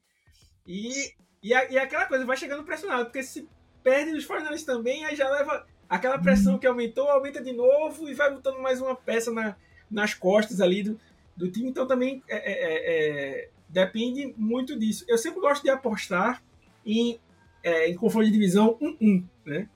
[0.65, 0.91] E,
[1.41, 3.47] e, a- e aquela coisa, vai chegando pressionado, porque se
[3.83, 8.13] perde dos 49ers também, aí já leva aquela pressão que aumentou, aumenta de novo e
[8.13, 9.55] vai botando mais uma peça na,
[9.89, 10.99] nas costas ali do,
[11.35, 11.69] do time.
[11.69, 15.05] Então também é, é, é, é, depende muito disso.
[15.07, 16.43] Eu sempre gosto de apostar
[16.85, 17.19] em,
[17.63, 19.67] é, em confronto de divisão 1-1, né?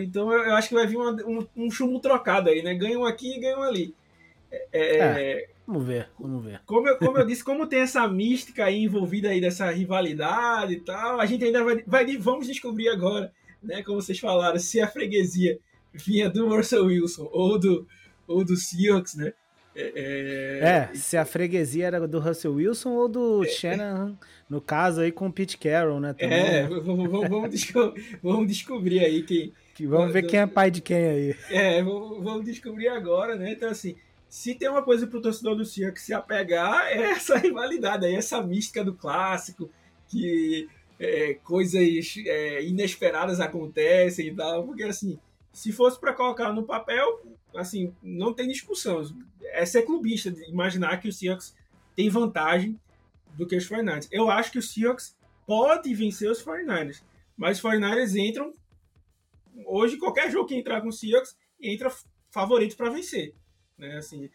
[0.00, 2.74] Então eu, eu acho que vai vir uma- um, um chumbo trocado aí, né?
[2.74, 3.94] Ganha um aqui e ganha um ali.
[4.50, 4.68] É,
[4.98, 6.60] é, Vamos ver, vamos ver.
[6.66, 10.80] como, eu, como eu disse, como tem essa mística aí envolvida aí dessa rivalidade e
[10.80, 13.32] tal, a gente ainda vai, vai vamos descobrir agora,
[13.62, 13.82] né?
[13.82, 15.58] Como vocês falaram, se a freguesia
[15.92, 17.86] vinha do Russell Wilson ou do,
[18.26, 19.32] ou do Seahawks, né?
[19.74, 24.18] É, É, se a freguesia era do Russell Wilson ou do Shanahan,
[24.48, 26.12] no caso aí com o Pete Carroll, né?
[26.12, 30.46] também, é, vamos, vamos, vamos, desco- vamos descobrir aí quem, Que vamos ver quem é
[30.46, 31.36] pai de quem aí.
[31.50, 33.52] É, vamos, vamos descobrir agora, né?
[33.52, 33.96] Então, assim,
[34.32, 38.40] se tem uma coisa pro torcedor do Seahawks se apegar, é essa rivalidade aí, essa
[38.40, 39.70] mística do clássico,
[40.08, 41.82] que é, coisas
[42.26, 45.18] é, inesperadas acontecem e tal, porque, assim,
[45.52, 47.20] se fosse para colocar no papel,
[47.54, 49.02] assim, não tem discussão.
[49.52, 51.54] É ser clubista de imaginar que o Seahawks
[51.94, 52.80] tem vantagem
[53.34, 54.08] do que os 49ers.
[54.10, 55.14] Eu acho que o Seahawks
[55.46, 57.02] pode vencer os 49ers,
[57.36, 58.54] mas os 49ers entram
[59.66, 61.92] hoje qualquer jogo que entrar com o Seahawks entra
[62.30, 63.34] favorito para vencer,
[63.82, 63.96] né?
[63.96, 64.30] Assim,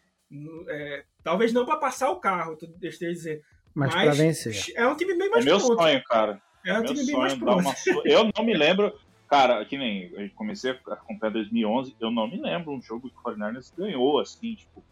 [0.68, 3.42] é, talvez não para passar o carro, tu- eu esteja dizendo,
[3.74, 4.72] Mas, mas pra vencer.
[4.76, 5.82] é um time bem É mais meu pronto.
[5.82, 6.42] sonho, cara.
[6.66, 7.60] É um meu time bem mais pronto.
[7.60, 8.92] uma Eu não me lembro.
[9.28, 13.16] Cara, que nem eu comecei a acompanhar 2011, eu não me lembro um jogo que
[13.18, 14.82] o 49ers ganhou assim, tipo,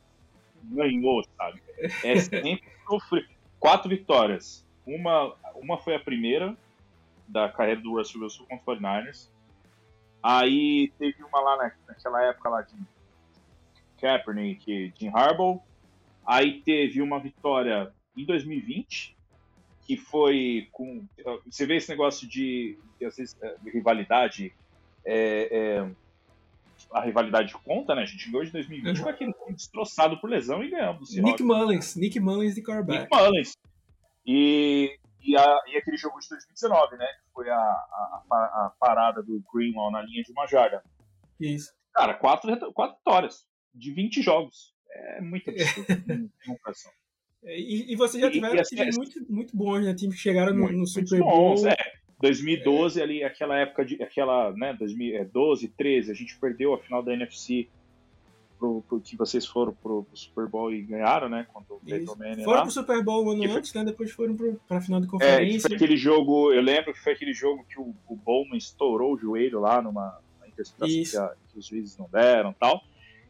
[0.63, 1.63] ganhou, sabe?
[2.05, 3.27] É sempre sofrer.
[3.59, 4.67] Quatro vitórias.
[4.87, 6.55] Uma, uma foi a primeira
[7.27, 9.31] da carreira do Russell Wilson contra o 49ers.
[10.23, 12.75] Aí teve uma lá na, naquela época lá de
[14.01, 15.61] Kaepernick, Jim Harbaugh.
[16.27, 19.17] Aí teve uma vitória em 2020,
[19.83, 21.07] que foi com.
[21.49, 23.09] Você vê esse negócio de, de,
[23.63, 24.53] de rivalidade.
[25.05, 25.91] É, é,
[26.93, 28.03] a rivalidade conta, né?
[28.03, 29.05] A gente ganhou de 2020 uhum.
[29.05, 31.15] com aquele time destroçado por lesão e ganhamos.
[31.15, 33.03] Nick Mullins, Nick Mullins de quarterback.
[33.03, 33.57] Nick Mullins.
[34.27, 37.07] E, e, a, e, aquele jogo de 2019, né?
[37.07, 40.83] Que foi a, a, a parada do Greenlaw na linha de uma jarda.
[41.41, 41.73] Isso.
[41.95, 43.47] Cara, quatro, quatro vitórias
[43.77, 44.75] de 20 jogos.
[44.91, 45.87] É muito absurdo.
[47.45, 49.95] É, e, e você já tiveram times assim, muito, muito bons, né?
[49.95, 51.51] Times que chegaram no, no Super Bowl.
[51.51, 51.77] Bons, é.
[52.21, 53.03] 2012 é.
[53.05, 54.03] ali, aquela época de.
[54.03, 57.69] aquela, né, 2012, 13, é, a gente perdeu a final da NFC
[58.59, 61.47] pro, pro que vocês foram pro, pro, Super Bowl e ganharam, né?
[61.53, 62.43] Contra o Manning.
[62.43, 62.63] Foram lá.
[62.63, 63.81] pro Super Bowl um ano antes, foi...
[63.81, 63.91] né?
[63.91, 65.59] Depois foram pro, pra final de conferência.
[65.59, 69.15] É, foi aquele jogo, eu lembro que foi aquele jogo que o, o Bowman estourou
[69.15, 72.83] o joelho lá numa interceptação que, que, os juízes não deram tal.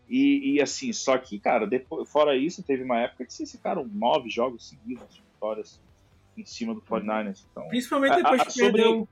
[0.09, 3.85] E, e, assim, só que, cara, depois, fora isso, teve uma época que vocês ficaram
[3.85, 5.81] nove jogos seguidos de vitórias
[6.37, 7.45] em cima do 49ers.
[7.51, 8.73] Então, Principalmente depois a, a, que sobre...
[8.73, 9.09] perdeu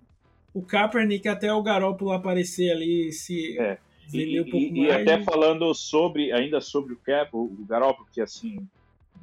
[0.53, 3.79] o Kaepernick até o Garoppolo aparecer ali se é.
[4.13, 4.89] e, um pouco e, mais.
[4.89, 8.65] E até falando sobre, ainda sobre o Cap, o, o Garoppolo, que assim,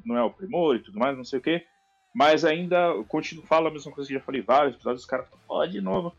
[0.04, 1.64] não é o primor e tudo mais, não sei o quê,
[2.14, 5.42] mas ainda continuo, falo a mesma coisa que já falei vários episódios, os caras falam,
[5.48, 6.12] oh, de novo,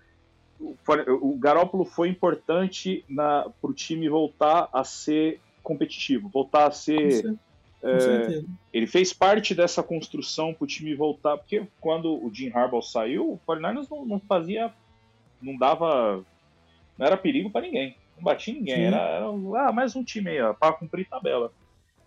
[0.60, 7.36] o Garópolo foi importante para o time voltar a ser competitivo, voltar a ser.
[7.82, 12.82] É, ele fez parte dessa construção para o time voltar, porque quando o Jim Harbaugh
[12.82, 14.74] saiu, o 49 não, não, fazia,
[15.42, 16.24] não dava,
[16.98, 20.54] não era perigo para ninguém, não batia ninguém, era, era, ah, mais um time aí,
[20.54, 21.52] para cumprir tabela.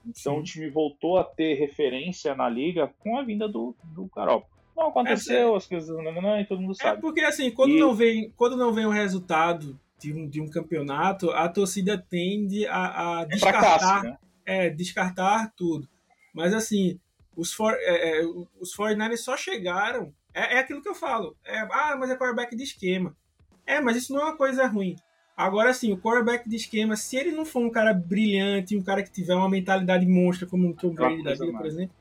[0.06, 0.40] Então Sim.
[0.40, 4.55] o time voltou a ter referência na liga com a vinda do, do Garópolo.
[4.76, 6.98] Não aconteceu, é, as coisas não, não, não, e todo mundo é sabe.
[6.98, 7.80] É porque assim, quando, e...
[7.80, 12.66] não, vem, quando não vem o resultado de um, de um campeonato, a torcida tende
[12.66, 14.18] a, a é descartar, fracasso, né?
[14.44, 15.88] é, descartar tudo.
[16.34, 17.00] Mas assim,
[17.34, 18.26] os, for, é, é,
[18.60, 20.12] os 49ers só chegaram.
[20.34, 21.34] É, é aquilo que eu falo.
[21.44, 23.16] É, ah, mas é quarterback de esquema.
[23.64, 24.96] É, mas isso não é uma coisa ruim.
[25.34, 29.02] Agora sim, o quarterback de esquema, se ele não for um cara brilhante, um cara
[29.02, 31.94] que tiver uma mentalidade monstra como o Tom Brady da vida, por exemplo,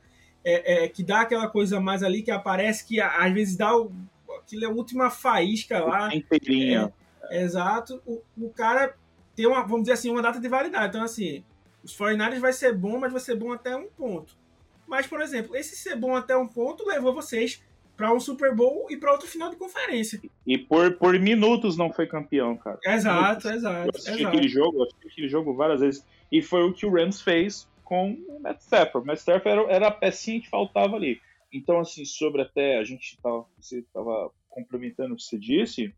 [0.46, 3.92] é, é, que dá aquela coisa mais ali que aparece que às vezes dá o,
[4.38, 6.16] aquilo é a última faísca lá.
[6.16, 6.94] Inteirinha.
[7.30, 8.00] É, exato.
[8.06, 8.96] O, o cara
[9.36, 10.90] tem uma, vamos dizer assim, uma data de validade.
[10.90, 11.44] Então, assim,
[11.84, 14.38] os 49 vai ser bom, mas vai ser bom até um ponto.
[14.88, 17.64] Mas, por exemplo, esse ser bom até um ponto levou vocês
[17.98, 20.22] para um Super Bowl e para outro final de conferência.
[20.46, 22.78] E por, por minutos não foi campeão, cara.
[22.86, 23.88] Exato, exato.
[23.88, 24.28] Eu assisti exato.
[24.28, 26.06] aquele jogo, eu assisti aquele jogo várias vezes.
[26.32, 29.07] E foi o que o Rams fez com o Matt Stafford.
[29.07, 31.22] Matt Stafford era, era a pecinha que faltava ali.
[31.53, 35.94] Então, assim, sobre até a gente tava, você estava complementando o que você disse,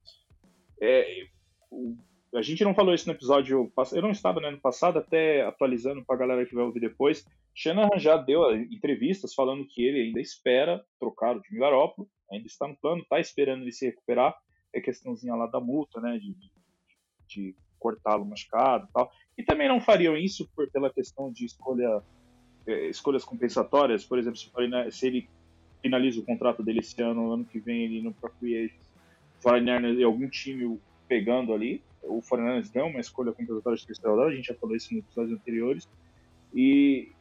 [0.79, 1.25] é,
[1.71, 1.95] o,
[2.35, 6.15] a gente não falou isso no episódio eu não estava no passado, até atualizando para
[6.15, 7.25] a galera que vai ouvir depois.
[7.55, 12.67] Shanahan já deu entrevistas falando que ele ainda espera trocar o Jimmy Garoppolo, ainda está
[12.67, 14.35] no plano, está esperando ele se recuperar.
[14.73, 16.51] É questãozinha lá da multa, né, de, de,
[17.27, 19.11] de cortá-lo machucado e tal.
[19.37, 22.01] E também não fariam isso por, pela questão de escolha,
[22.65, 24.05] é, escolhas compensatórias.
[24.05, 24.49] Por exemplo, se,
[24.91, 25.29] se, ele
[25.81, 28.87] finaliza o contrato dele esse ano, ano que vem ele não para free agents,
[29.97, 34.35] e algum time pegando ali, o Fernandes deu uma escolha compensatória de terceira rodada, a
[34.35, 35.87] gente já falou isso nos episódios anteriores,
[36.53, 37.11] e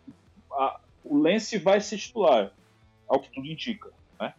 [0.52, 2.52] a, o Lance vai ser titular,
[3.06, 3.90] ao que tudo indica.
[4.18, 4.34] Né?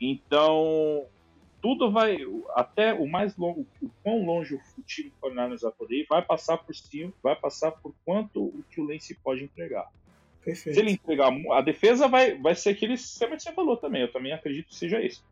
[0.00, 1.06] Então,
[1.60, 2.18] tudo vai,
[2.54, 6.22] até o mais longo, o quão longe o time do Fernandes vai poder ir, vai
[6.22, 9.90] passar por cima, vai passar por quanto o que o Lance pode entregar.
[10.44, 10.74] Perfeito.
[10.74, 14.12] Se ele entregar, a defesa vai, vai ser aquele sistema que você falou também, eu
[14.12, 15.24] também acredito que seja isso.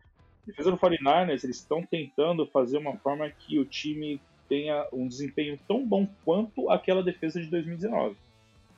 [0.43, 5.07] A defesa do 49ers, eles estão tentando fazer uma forma que o time tenha um
[5.07, 8.17] desempenho tão bom quanto aquela defesa de 2019.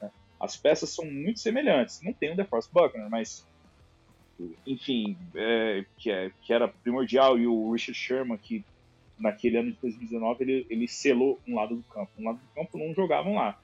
[0.00, 0.10] Né?
[0.40, 2.00] As peças são muito semelhantes.
[2.02, 3.46] Não tem o DeForest Buckner, mas
[4.66, 8.64] enfim, é, que, é, que era primordial, e o Richard Sherman, que
[9.18, 12.10] naquele ano de 2019 ele, ele selou um lado do campo.
[12.18, 13.58] Um lado do campo não jogavam lá.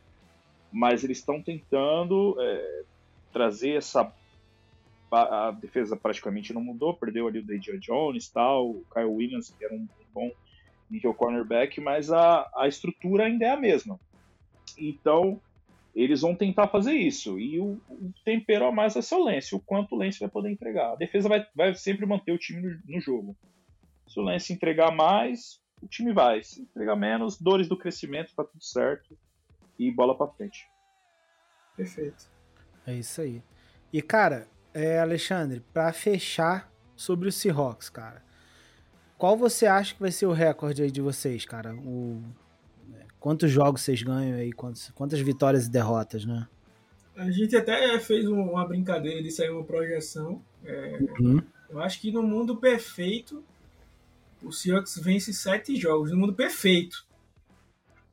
[0.73, 2.83] Mas eles estão tentando é,
[3.33, 4.13] trazer essa.
[5.11, 9.55] A, a, defesa praticamente não mudou, perdeu ali o Dejan Jones tal, o Kyle Williams,
[9.57, 10.33] que era um bom
[10.91, 13.99] nível cornerback, mas a, a estrutura ainda é a mesma.
[14.77, 15.41] Então,
[15.95, 17.39] eles vão tentar fazer isso.
[17.39, 20.29] E o, o tempero a mais é ser o Lance, o quanto o Lance vai
[20.29, 20.93] poder entregar.
[20.93, 23.37] A defesa vai, vai sempre manter o time no, no jogo.
[24.09, 26.43] Se o Lance entregar mais, o time vai.
[26.43, 29.17] Se entregar menos, dores do crescimento, tá tudo certo.
[29.79, 30.67] E bola pra frente.
[31.77, 32.29] Perfeito.
[32.87, 33.43] É isso aí.
[33.93, 38.23] E, cara, é, Alexandre, para fechar sobre o Seahawks, cara,
[39.17, 41.75] qual você acha que vai ser o recorde aí de vocês, cara?
[41.75, 42.23] O,
[43.25, 44.53] quantos jogos vocês ganham aí?
[44.53, 46.47] Quantas, quantas vitórias e derrotas, né?
[47.17, 50.43] A gente até fez uma brincadeira de sair uma projeção.
[50.63, 51.41] É, uhum.
[51.71, 53.43] Eu acho que no mundo perfeito,
[54.43, 56.11] o Seahawks vence sete jogos.
[56.11, 57.07] No mundo perfeito.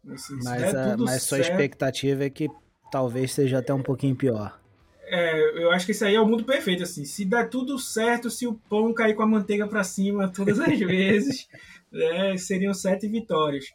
[0.10, 2.48] Assim, mas a, mas sua expectativa é que
[2.90, 4.58] talvez seja até um pouquinho pior.
[5.04, 7.04] É, eu acho que isso aí é o mundo perfeito, assim.
[7.04, 10.80] Se der tudo certo, se o pão cair com a manteiga para cima todas as
[10.80, 11.50] vezes,
[11.92, 13.74] né, seriam sete vitórias.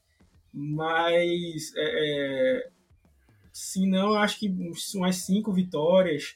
[0.58, 2.70] Mas, é, é,
[3.52, 4.48] se não, eu acho que
[4.94, 6.34] umas cinco vitórias.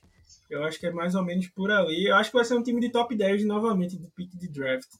[0.50, 2.04] Eu acho que é mais ou menos por ali.
[2.04, 4.90] Eu acho que vai ser um time de top 10 novamente, de pick de draft.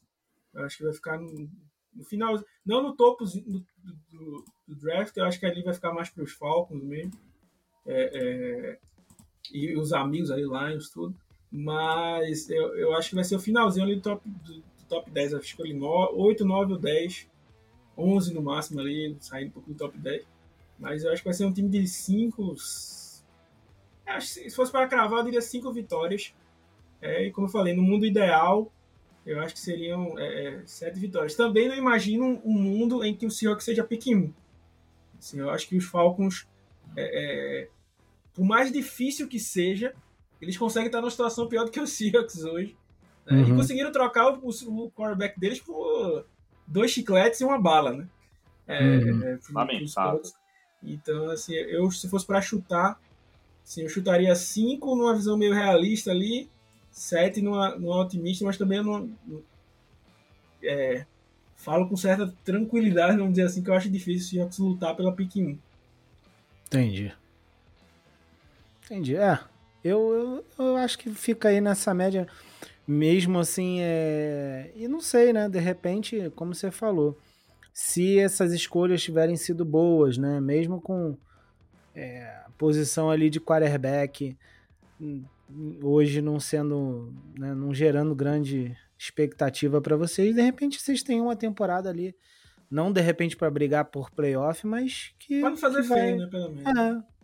[0.51, 1.47] Eu acho que vai ficar no,
[1.93, 3.63] no final, não no topo do,
[4.09, 7.11] do, do, draft, eu acho que ali vai ficar mais para os Falcons mesmo.
[7.85, 8.79] É, é,
[9.53, 11.15] e os amigos aí, Lions, tudo.
[11.51, 15.11] Mas eu, eu acho que vai ser o finalzinho ali do top, do, do top
[15.11, 15.35] 10.
[15.35, 17.29] Acho que ali 8, 9 ou 10.
[17.97, 20.25] 11 no máximo ali, saindo um pouco do top 10.
[20.79, 22.55] Mas eu acho que vai ser um time de 5.
[24.19, 26.33] Se fosse para cravar, eu diria 5 vitórias.
[27.01, 28.71] É, e como eu falei, no mundo ideal,
[29.25, 31.35] eu acho que seriam é, é sete vitórias.
[31.35, 34.31] Também não imagino um mundo em que o Seahawks seja pick 1.
[35.17, 36.47] Assim, eu acho que os Falcons,
[36.95, 37.69] é, é,
[38.33, 39.93] por mais difícil que seja,
[40.41, 42.75] eles conseguem estar numa situação pior do que o Seahawks hoje.
[43.25, 43.37] Né?
[43.37, 43.53] Uhum.
[43.53, 46.25] E conseguiram trocar o, o, o quarterback deles por
[46.67, 48.07] dois chicletes e uma bala, né?
[48.67, 49.23] É, uhum.
[49.23, 49.39] é,
[50.83, 52.99] então, assim, eu se fosse para chutar,
[53.63, 56.49] assim, eu chutaria cinco numa visão meio realista ali
[56.91, 59.09] 7 no, no otimista, mas também não,
[60.63, 61.05] é,
[61.55, 65.13] falo com certa tranquilidade, vamos dizer assim, que eu acho difícil o Seahawks lutar pela
[65.13, 65.57] pick 1.
[66.67, 67.13] Entendi.
[68.83, 69.15] Entendi.
[69.15, 69.39] É,
[69.83, 72.27] eu, eu, eu acho que fica aí nessa média,
[72.91, 74.71] mesmo assim, é...
[74.75, 77.17] e não sei, né, de repente, como você falou,
[77.73, 81.17] se essas escolhas tiverem sido boas, né, mesmo com
[81.95, 84.37] é, posição ali de quarterback,
[85.81, 91.35] hoje não sendo, né, não gerando grande expectativa para vocês, de repente vocês têm uma
[91.35, 92.15] temporada ali,
[92.69, 95.99] não de repente para brigar por playoff, mas que pode fazer que vai...
[96.01, 96.65] feio, né, pelo menos.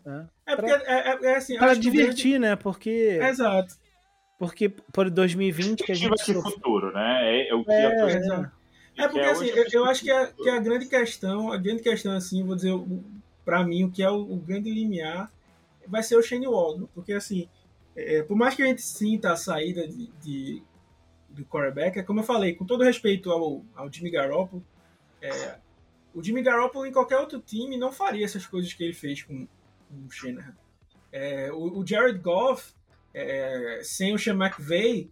[0.06, 0.54] É, é.
[0.54, 2.56] é porque pra, é, é, é assim, para divertir, né?
[2.56, 3.76] Porque Exato.
[4.38, 7.22] Porque por 2020 que a gente esse futuro, né?
[7.24, 10.28] É, é o que é, a é, é porque assim, eu, eu acho que a,
[10.28, 12.74] que a grande questão, a grande questão assim, vou dizer,
[13.44, 15.32] para mim o que é o, o grande limiar
[15.88, 17.48] vai ser o Shane Waldron, porque assim,
[17.96, 20.64] é, por mais que a gente sinta a saída de, de,
[21.30, 24.64] do quarterback, é como eu falei, com todo respeito ao, ao Jimmy Garoppolo,
[25.22, 25.58] é,
[26.14, 29.48] o Jimmy Garoppolo em qualquer outro time não faria essas coisas que ele fez com,
[29.88, 30.56] com o Shanahan.
[31.12, 32.74] É, o, o, Jared Goff,
[33.20, 35.10] é, sem o Sean McVay,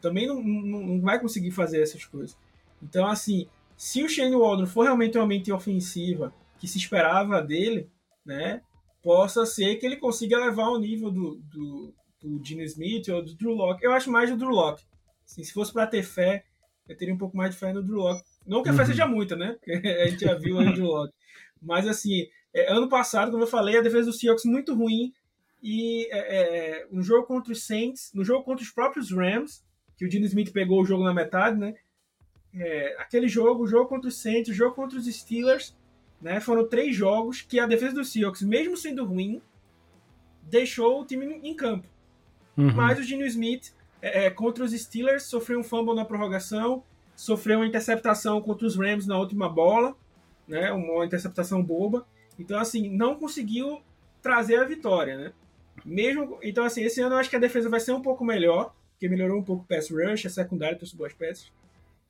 [0.00, 2.36] também não, não, não, vai conseguir fazer essas coisas.
[2.82, 7.90] Então, assim, se o Shane Waldron for realmente uma mente ofensiva que se esperava dele,
[8.24, 8.60] né,
[9.02, 13.34] possa ser que ele consiga levar o nível do, do, do Gene Smith ou do
[13.34, 13.84] Drew Locke.
[13.84, 14.84] Eu acho mais do Drew Locke.
[15.24, 16.44] Assim, se fosse para ter fé,
[16.88, 18.22] eu teria um pouco mais de fé no Drew Locke.
[18.46, 18.86] Não que a fé uhum.
[18.86, 19.56] seja muita, né?
[19.58, 21.14] Porque a gente já viu o Drew Locke.
[21.62, 25.12] Mas, assim, é, ano passado, como eu falei, a defesa do Seahawks muito ruim.
[25.66, 29.64] E é, é, um jogo contra os Saints, no jogo contra os próprios Rams,
[29.96, 31.74] que o Gene Smith pegou o jogo na metade, né?
[32.54, 35.74] É, aquele jogo, o jogo contra os Saints, o jogo contra os Steelers,
[36.20, 36.38] né?
[36.38, 39.40] Foram três jogos que a defesa do Seahawks, mesmo sendo ruim,
[40.42, 41.88] deixou o time em campo.
[42.58, 42.70] Uhum.
[42.74, 43.72] Mas o Gino Smith,
[44.02, 46.84] é, é, contra os Steelers, sofreu um fumble na prorrogação,
[47.16, 49.96] sofreu uma interceptação contra os Rams na última bola,
[50.46, 52.06] né, uma interceptação boba.
[52.38, 53.80] Então, assim, não conseguiu
[54.20, 55.32] trazer a vitória, né?
[55.84, 58.74] Mesmo, então, assim, esse ano eu acho que a defesa vai ser um pouco melhor,
[58.92, 61.52] porque melhorou um pouco o pass rush, a secundária trouxe boas peças.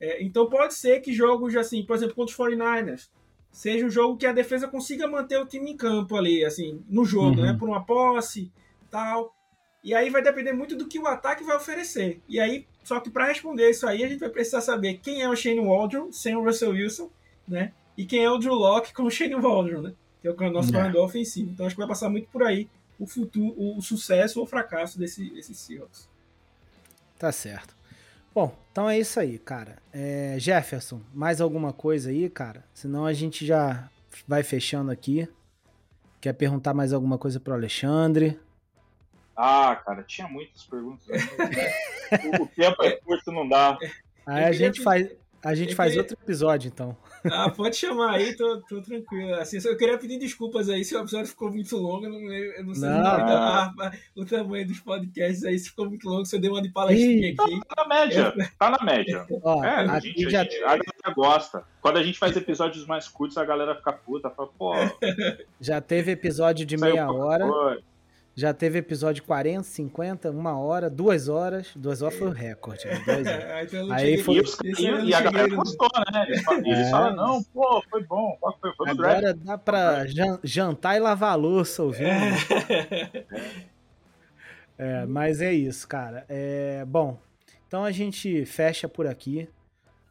[0.00, 3.08] É, então pode ser que jogos, assim, por exemplo, contra os 49ers,
[3.50, 7.04] seja um jogo que a defesa consiga manter o time em campo ali, assim, no
[7.04, 7.46] jogo, uhum.
[7.46, 7.56] né?
[7.58, 8.50] Por uma posse,
[8.90, 9.34] tal.
[9.82, 12.20] E aí vai depender muito do que o ataque vai oferecer.
[12.28, 15.28] E aí, só que para responder isso aí, a gente vai precisar saber quem é
[15.28, 17.10] o Shane Waldron sem o Russell Wilson,
[17.46, 17.72] né?
[17.96, 19.94] E quem é o Drew Locke com o Shane Waldron, né?
[20.20, 21.04] Que é o nosso corredor é.
[21.04, 21.50] ofensivo.
[21.50, 22.68] Então acho que vai passar muito por aí
[22.98, 26.08] o futuro, o sucesso ou o fracasso desse, desse Seahawks.
[27.18, 27.74] Tá certo.
[28.34, 29.78] Bom, então é isso aí, cara.
[29.92, 32.64] É, Jefferson, mais alguma coisa aí, cara?
[32.74, 33.88] Senão a gente já
[34.26, 35.28] vai fechando aqui.
[36.20, 38.40] Quer perguntar mais alguma coisa pro Alexandre?
[39.36, 41.06] Ah, cara, tinha muitas perguntas.
[42.40, 43.76] o, tempo é curto, não dá.
[44.26, 45.08] Aí a gente faz.
[45.44, 46.96] A gente faz outro episódio, então.
[47.30, 49.34] Ah, pode chamar aí, tô, tô tranquilo.
[49.34, 52.06] Assim, eu queria pedir desculpas aí se o episódio ficou muito longo.
[52.06, 53.70] Eu não, eu não sei não,
[54.16, 57.32] o tamanho dos podcasts aí, se ficou muito longo, se eu dei uma de palestrinha
[57.32, 57.60] aqui.
[57.68, 59.26] Tá na média, tá na média.
[59.42, 60.40] Ó, é, a gente, já...
[60.40, 61.64] a, gente, a galera gosta.
[61.82, 64.72] Quando a gente faz episódios mais curtos, a galera fica puta, fala, pô.
[65.60, 67.46] Já teve episódio de meia hora.
[67.46, 67.93] Coisa.
[68.36, 71.70] Já teve episódio 40, 50, uma hora, duas horas.
[71.76, 72.84] Duas horas foi o recorde.
[72.86, 72.98] Né?
[73.62, 74.42] então Aí foi...
[74.64, 76.26] E, e a galera gostou, né?
[76.28, 76.90] Eles falam, é.
[76.90, 78.36] falam, não, pô, foi bom.
[78.60, 80.04] Foi, foi Agora dá pra
[80.42, 82.08] jantar e lavar a louça ouvindo.
[82.08, 83.24] É.
[84.78, 86.24] é, mas é isso, cara.
[86.28, 87.16] É, bom,
[87.68, 89.48] então a gente fecha por aqui.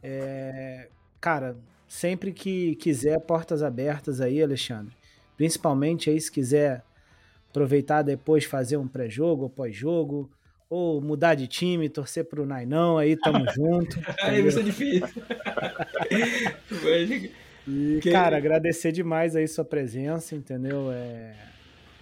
[0.01, 0.87] É,
[1.19, 1.57] cara,
[1.89, 4.95] sempre que quiser, portas abertas aí, Alexandre.
[5.35, 6.83] Principalmente aí se quiser
[7.53, 10.31] aproveitar depois fazer um pré-jogo ou pós-jogo,
[10.67, 13.95] ou mudar de time, torcer pro Nainão, aí tamo junto.
[14.23, 15.07] aí vai ser difícil.
[17.67, 20.91] e, cara, agradecer demais aí sua presença, entendeu?
[20.91, 21.35] É...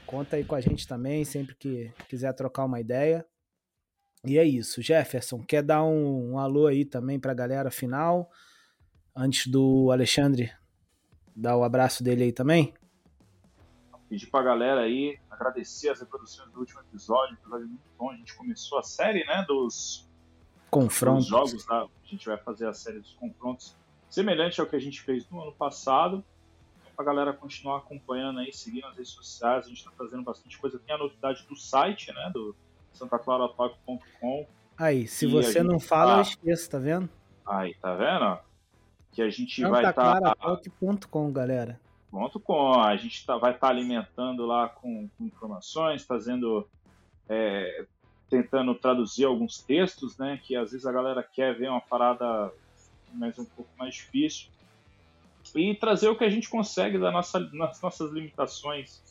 [0.05, 3.25] Conta aí com a gente também, sempre que quiser trocar uma ideia.
[4.25, 4.81] E é isso.
[4.81, 8.31] Jefferson, quer dar um, um alô aí também pra galera final?
[9.13, 10.49] Antes do Alexandre
[11.35, 12.73] dar o abraço dele aí também?
[14.11, 18.11] Pedir pra galera aí, agradecer as reproduções do último episódio, episódio muito bom.
[18.11, 20.05] A gente começou a série, né, dos
[20.69, 21.29] confrontos.
[21.29, 21.83] Dos jogos, tá?
[21.83, 23.73] A gente vai fazer a série dos confrontos,
[24.09, 26.21] semelhante ao que a gente fez no ano passado.
[26.93, 30.77] Pra galera continuar acompanhando aí, seguindo as redes sociais, a gente tá fazendo bastante coisa.
[30.77, 32.53] Tem a novidade do site, né, do
[32.91, 34.45] santaclaratalk.com.
[34.77, 37.09] Aí, se você não fala, eu esqueço, tá vendo?
[37.45, 38.39] Aí, tá vendo?
[39.13, 40.19] Que a gente vai estar.
[40.19, 40.35] Tá...
[41.31, 41.79] Galera
[42.43, 46.67] com a gente tá, vai estar tá alimentando lá com, com informações, fazendo,
[47.29, 47.85] é,
[48.29, 50.39] tentando traduzir alguns textos, né?
[50.43, 52.51] Que às vezes a galera quer ver uma parada
[53.13, 54.49] mais um pouco mais difícil
[55.55, 59.01] e trazer o que a gente consegue da nossa, nas nossas limitações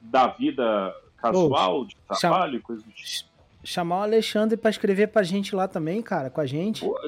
[0.00, 3.30] da vida casual, de trabalho, chama, coisas do tipo.
[3.62, 6.80] Chamar o Alexandre para escrever pra gente lá também, cara, com a gente.
[6.80, 6.98] Pô,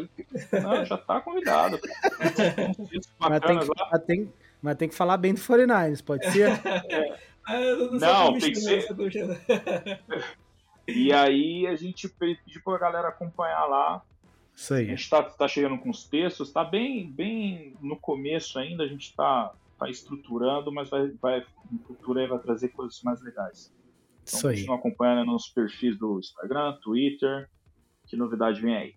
[0.62, 1.78] não, já tá convidado.
[3.18, 4.32] Mas tem que, tem,
[4.62, 6.50] mas tem que falar bem do 49ers, pode ser?
[7.44, 7.60] ah,
[7.90, 8.86] não, não tem que ser.
[10.86, 14.02] e aí a gente pediu pra galera acompanhar lá.
[14.54, 14.86] Isso aí.
[14.86, 18.86] A gente tá, tá chegando com os textos, tá bem, bem no começo ainda, a
[18.86, 23.72] gente tá, tá estruturando, mas vai, vai, no futuro aí vai trazer coisas mais legais.
[24.22, 24.56] Então, Isso aí.
[24.56, 27.50] Continua acompanhando nos perfis do Instagram, Twitter,
[28.06, 28.94] que novidade vem aí.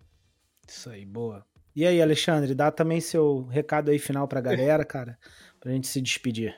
[0.68, 1.44] Isso aí, boa.
[1.74, 5.18] E aí, Alexandre, dá também seu recado aí final pra galera, cara
[5.66, 6.54] para a gente se despedir.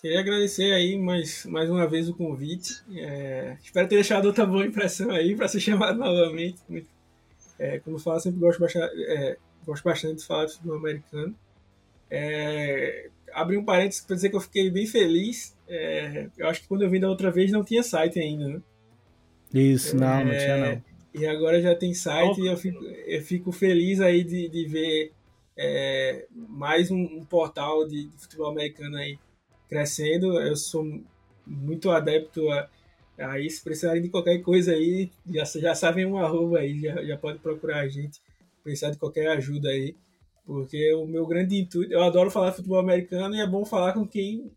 [0.00, 2.72] Queria agradecer aí mais, mais uma vez o convite.
[2.96, 6.58] É, espero ter deixado outra boa impressão aí para ser chamado novamente.
[7.58, 9.36] É, como eu falo, sempre gosto bastante, é,
[9.66, 11.36] gosto bastante de falar de futebol americano.
[12.10, 15.54] É, abri um parênteses para dizer que eu fiquei bem feliz.
[15.68, 18.62] É, eu acho que quando eu vim da outra vez não tinha site ainda, né?
[19.52, 20.82] Isso, não, não tinha não.
[21.12, 22.44] E agora já tem site oh.
[22.44, 25.12] e eu fico, eu fico feliz aí de, de ver
[25.62, 29.18] é, mais um, um portal de, de, futebol americano aí
[29.68, 30.40] crescendo.
[30.40, 30.86] Eu sou
[31.46, 32.66] muito adepto a,
[33.18, 33.62] a isso.
[33.62, 37.80] Precisarem de qualquer coisa aí, já, já sabem um arroba aí, já, já pode procurar
[37.80, 38.22] a gente.
[38.62, 39.94] Precisar de qualquer ajuda aí.
[40.46, 44.08] Porque o meu grande intuito, eu adoro falar futebol americano e é bom falar com
[44.08, 44.50] quem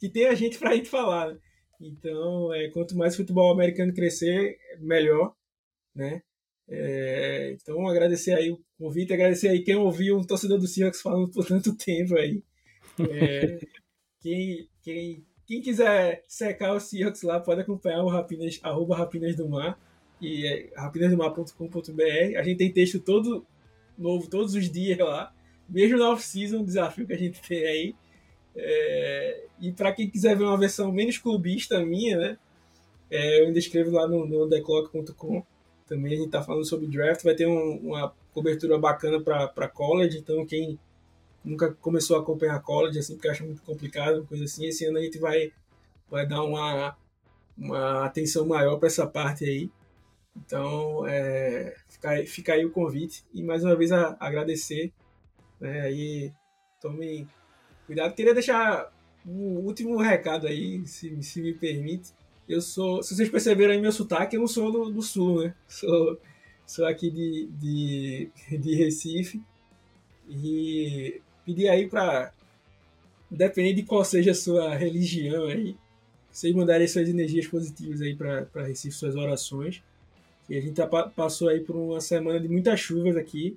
[0.00, 1.34] que tem a gente pra gente falar.
[1.34, 1.38] Né?
[1.78, 5.34] Então, é, quanto mais futebol americano crescer, melhor,
[5.94, 6.22] né?
[6.72, 11.28] É, então, agradecer aí o convite, agradecer aí quem ouviu um torcedor do Seahawks falando
[11.28, 12.44] por tanto tempo aí.
[13.00, 13.58] É,
[14.22, 19.48] quem, quem, quem quiser secar o Seahawks lá, pode acompanhar o Rapinas, arroba Rapinas do
[19.48, 19.76] Mar
[20.20, 22.38] e é, rapinasdomar.com.br.
[22.38, 23.44] A gente tem texto todo
[23.98, 25.34] novo, todos os dias lá,
[25.68, 27.94] mesmo na off-season, desafio que a gente tem aí.
[28.54, 32.38] É, e para quem quiser ver uma versão menos clubista minha, né?
[33.10, 35.44] É, eu ainda escrevo lá no, no theclock.com
[35.90, 40.18] também a gente está falando sobre draft, vai ter um, uma cobertura bacana para college,
[40.18, 40.78] então quem
[41.44, 45.02] nunca começou a acompanhar college, assim, porque acha muito complicado, coisa assim, esse ano a
[45.02, 45.52] gente vai,
[46.08, 46.96] vai dar uma,
[47.58, 49.68] uma atenção maior para essa parte aí.
[50.36, 54.92] Então, é, fica, fica aí o convite e mais uma vez a, agradecer.
[55.58, 56.32] Né, aí,
[56.80, 57.28] tomem
[57.84, 58.14] cuidado.
[58.14, 58.92] Queria deixar
[59.26, 62.12] um último recado aí, se, se me permite
[62.50, 63.02] eu sou.
[63.02, 65.54] Se vocês perceberam aí meu sotaque, eu não sou do, do sul, né?
[65.68, 66.18] Sou,
[66.66, 69.40] sou aqui de, de, de Recife.
[70.28, 72.32] E pedir aí para.
[73.30, 75.76] Independente de qual seja a sua religião aí,
[76.32, 79.82] vocês mandarem suas energias positivas aí para Recife, suas orações.
[80.48, 83.56] E a gente tá, passou aí por uma semana de muitas chuvas aqui.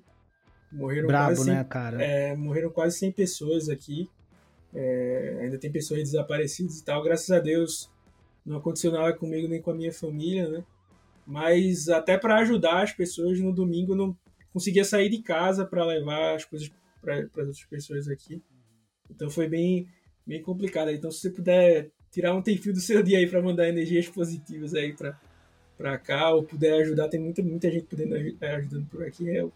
[0.71, 2.03] Morreram Brabo, quase, né, cara?
[2.03, 4.07] É, morreram quase 100 pessoas aqui.
[4.75, 7.01] É, ainda tem pessoas desaparecidas e tal.
[7.01, 7.91] Graças a Deus
[8.45, 10.63] não aconteceu nada comigo nem com a minha família, né?
[11.25, 14.17] Mas até para ajudar as pessoas no domingo eu não
[14.51, 16.71] conseguia sair de casa para levar as coisas
[17.01, 18.41] para as outras pessoas aqui.
[19.09, 19.87] Então foi bem
[20.25, 20.91] bem complicado.
[20.91, 24.73] Então se você puder tirar um tempinho do seu dia aí para mandar energias positivas
[24.73, 25.19] aí para
[25.75, 29.27] para cá ou puder ajudar, tem muita muita gente podendo ajudando por aqui.
[29.27, 29.51] Eu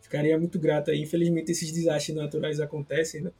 [0.00, 1.00] ficaria muito grato aí.
[1.00, 3.30] Infelizmente esses desastres naturais acontecem, né?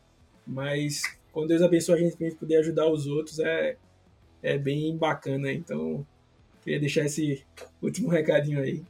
[0.46, 1.02] Mas
[1.32, 3.76] quando Deus abençoa a gente para poder ajudar os outros é
[4.42, 5.52] é bem bacana.
[5.52, 6.06] Então
[6.62, 7.44] queria deixar esse
[7.80, 8.82] último recadinho aí.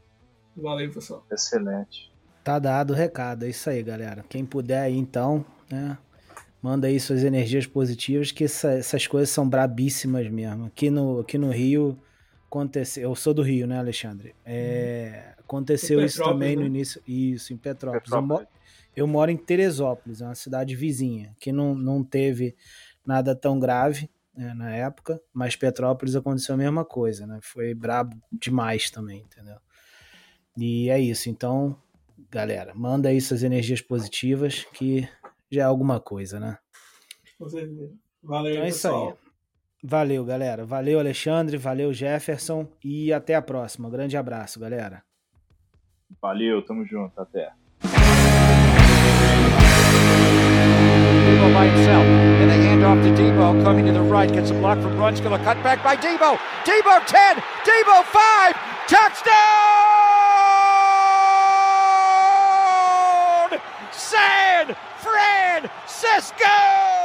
[0.56, 1.24] Valeu, pessoal.
[1.30, 2.12] Excelente.
[2.44, 4.24] Tá dado o recado, é isso aí, galera.
[4.28, 5.96] Quem puder aí, então, né?
[6.60, 10.66] Manda aí suas energias positivas, que essa, essas coisas são brabíssimas mesmo.
[10.66, 11.98] Aqui no, aqui no Rio
[12.46, 13.08] aconteceu.
[13.10, 14.34] Eu sou do Rio, né, Alexandre?
[14.44, 16.62] É, aconteceu isso também né?
[16.62, 17.02] no início.
[17.06, 18.04] Isso, em Petrópolis.
[18.04, 18.30] Petrópolis.
[18.30, 18.48] Eu, moro,
[18.96, 22.54] eu, moro, em Teresópolis, é uma cidade vizinha, que não, não teve
[23.04, 27.38] nada tão grave né, na época, mas Petrópolis aconteceu a mesma coisa, né?
[27.42, 29.56] Foi brabo demais também, entendeu?
[30.56, 31.28] E é isso.
[31.28, 31.76] Então,
[32.30, 35.08] galera, manda aí suas energias positivas, que
[35.50, 36.58] já é alguma coisa, né?
[37.38, 37.92] Com certeza.
[38.22, 39.14] Valeu, então é isso aí.
[39.84, 40.64] Valeu, galera.
[40.64, 41.56] Valeu, Alexandre.
[41.56, 42.68] Valeu, Jefferson.
[42.84, 43.90] E até a próxima.
[43.90, 45.02] Grande abraço, galera.
[46.20, 47.20] Valeu, tamo junto.
[47.20, 47.52] Até.
[51.52, 52.04] by himself.
[52.04, 55.34] And they hand off to Debo, coming to the right, gets a block from Brunskill,
[55.34, 56.38] a cut back by Debo.
[56.64, 58.56] Debo 10, Debo 5,
[58.88, 59.32] touchdown!
[63.92, 67.01] San Francisco!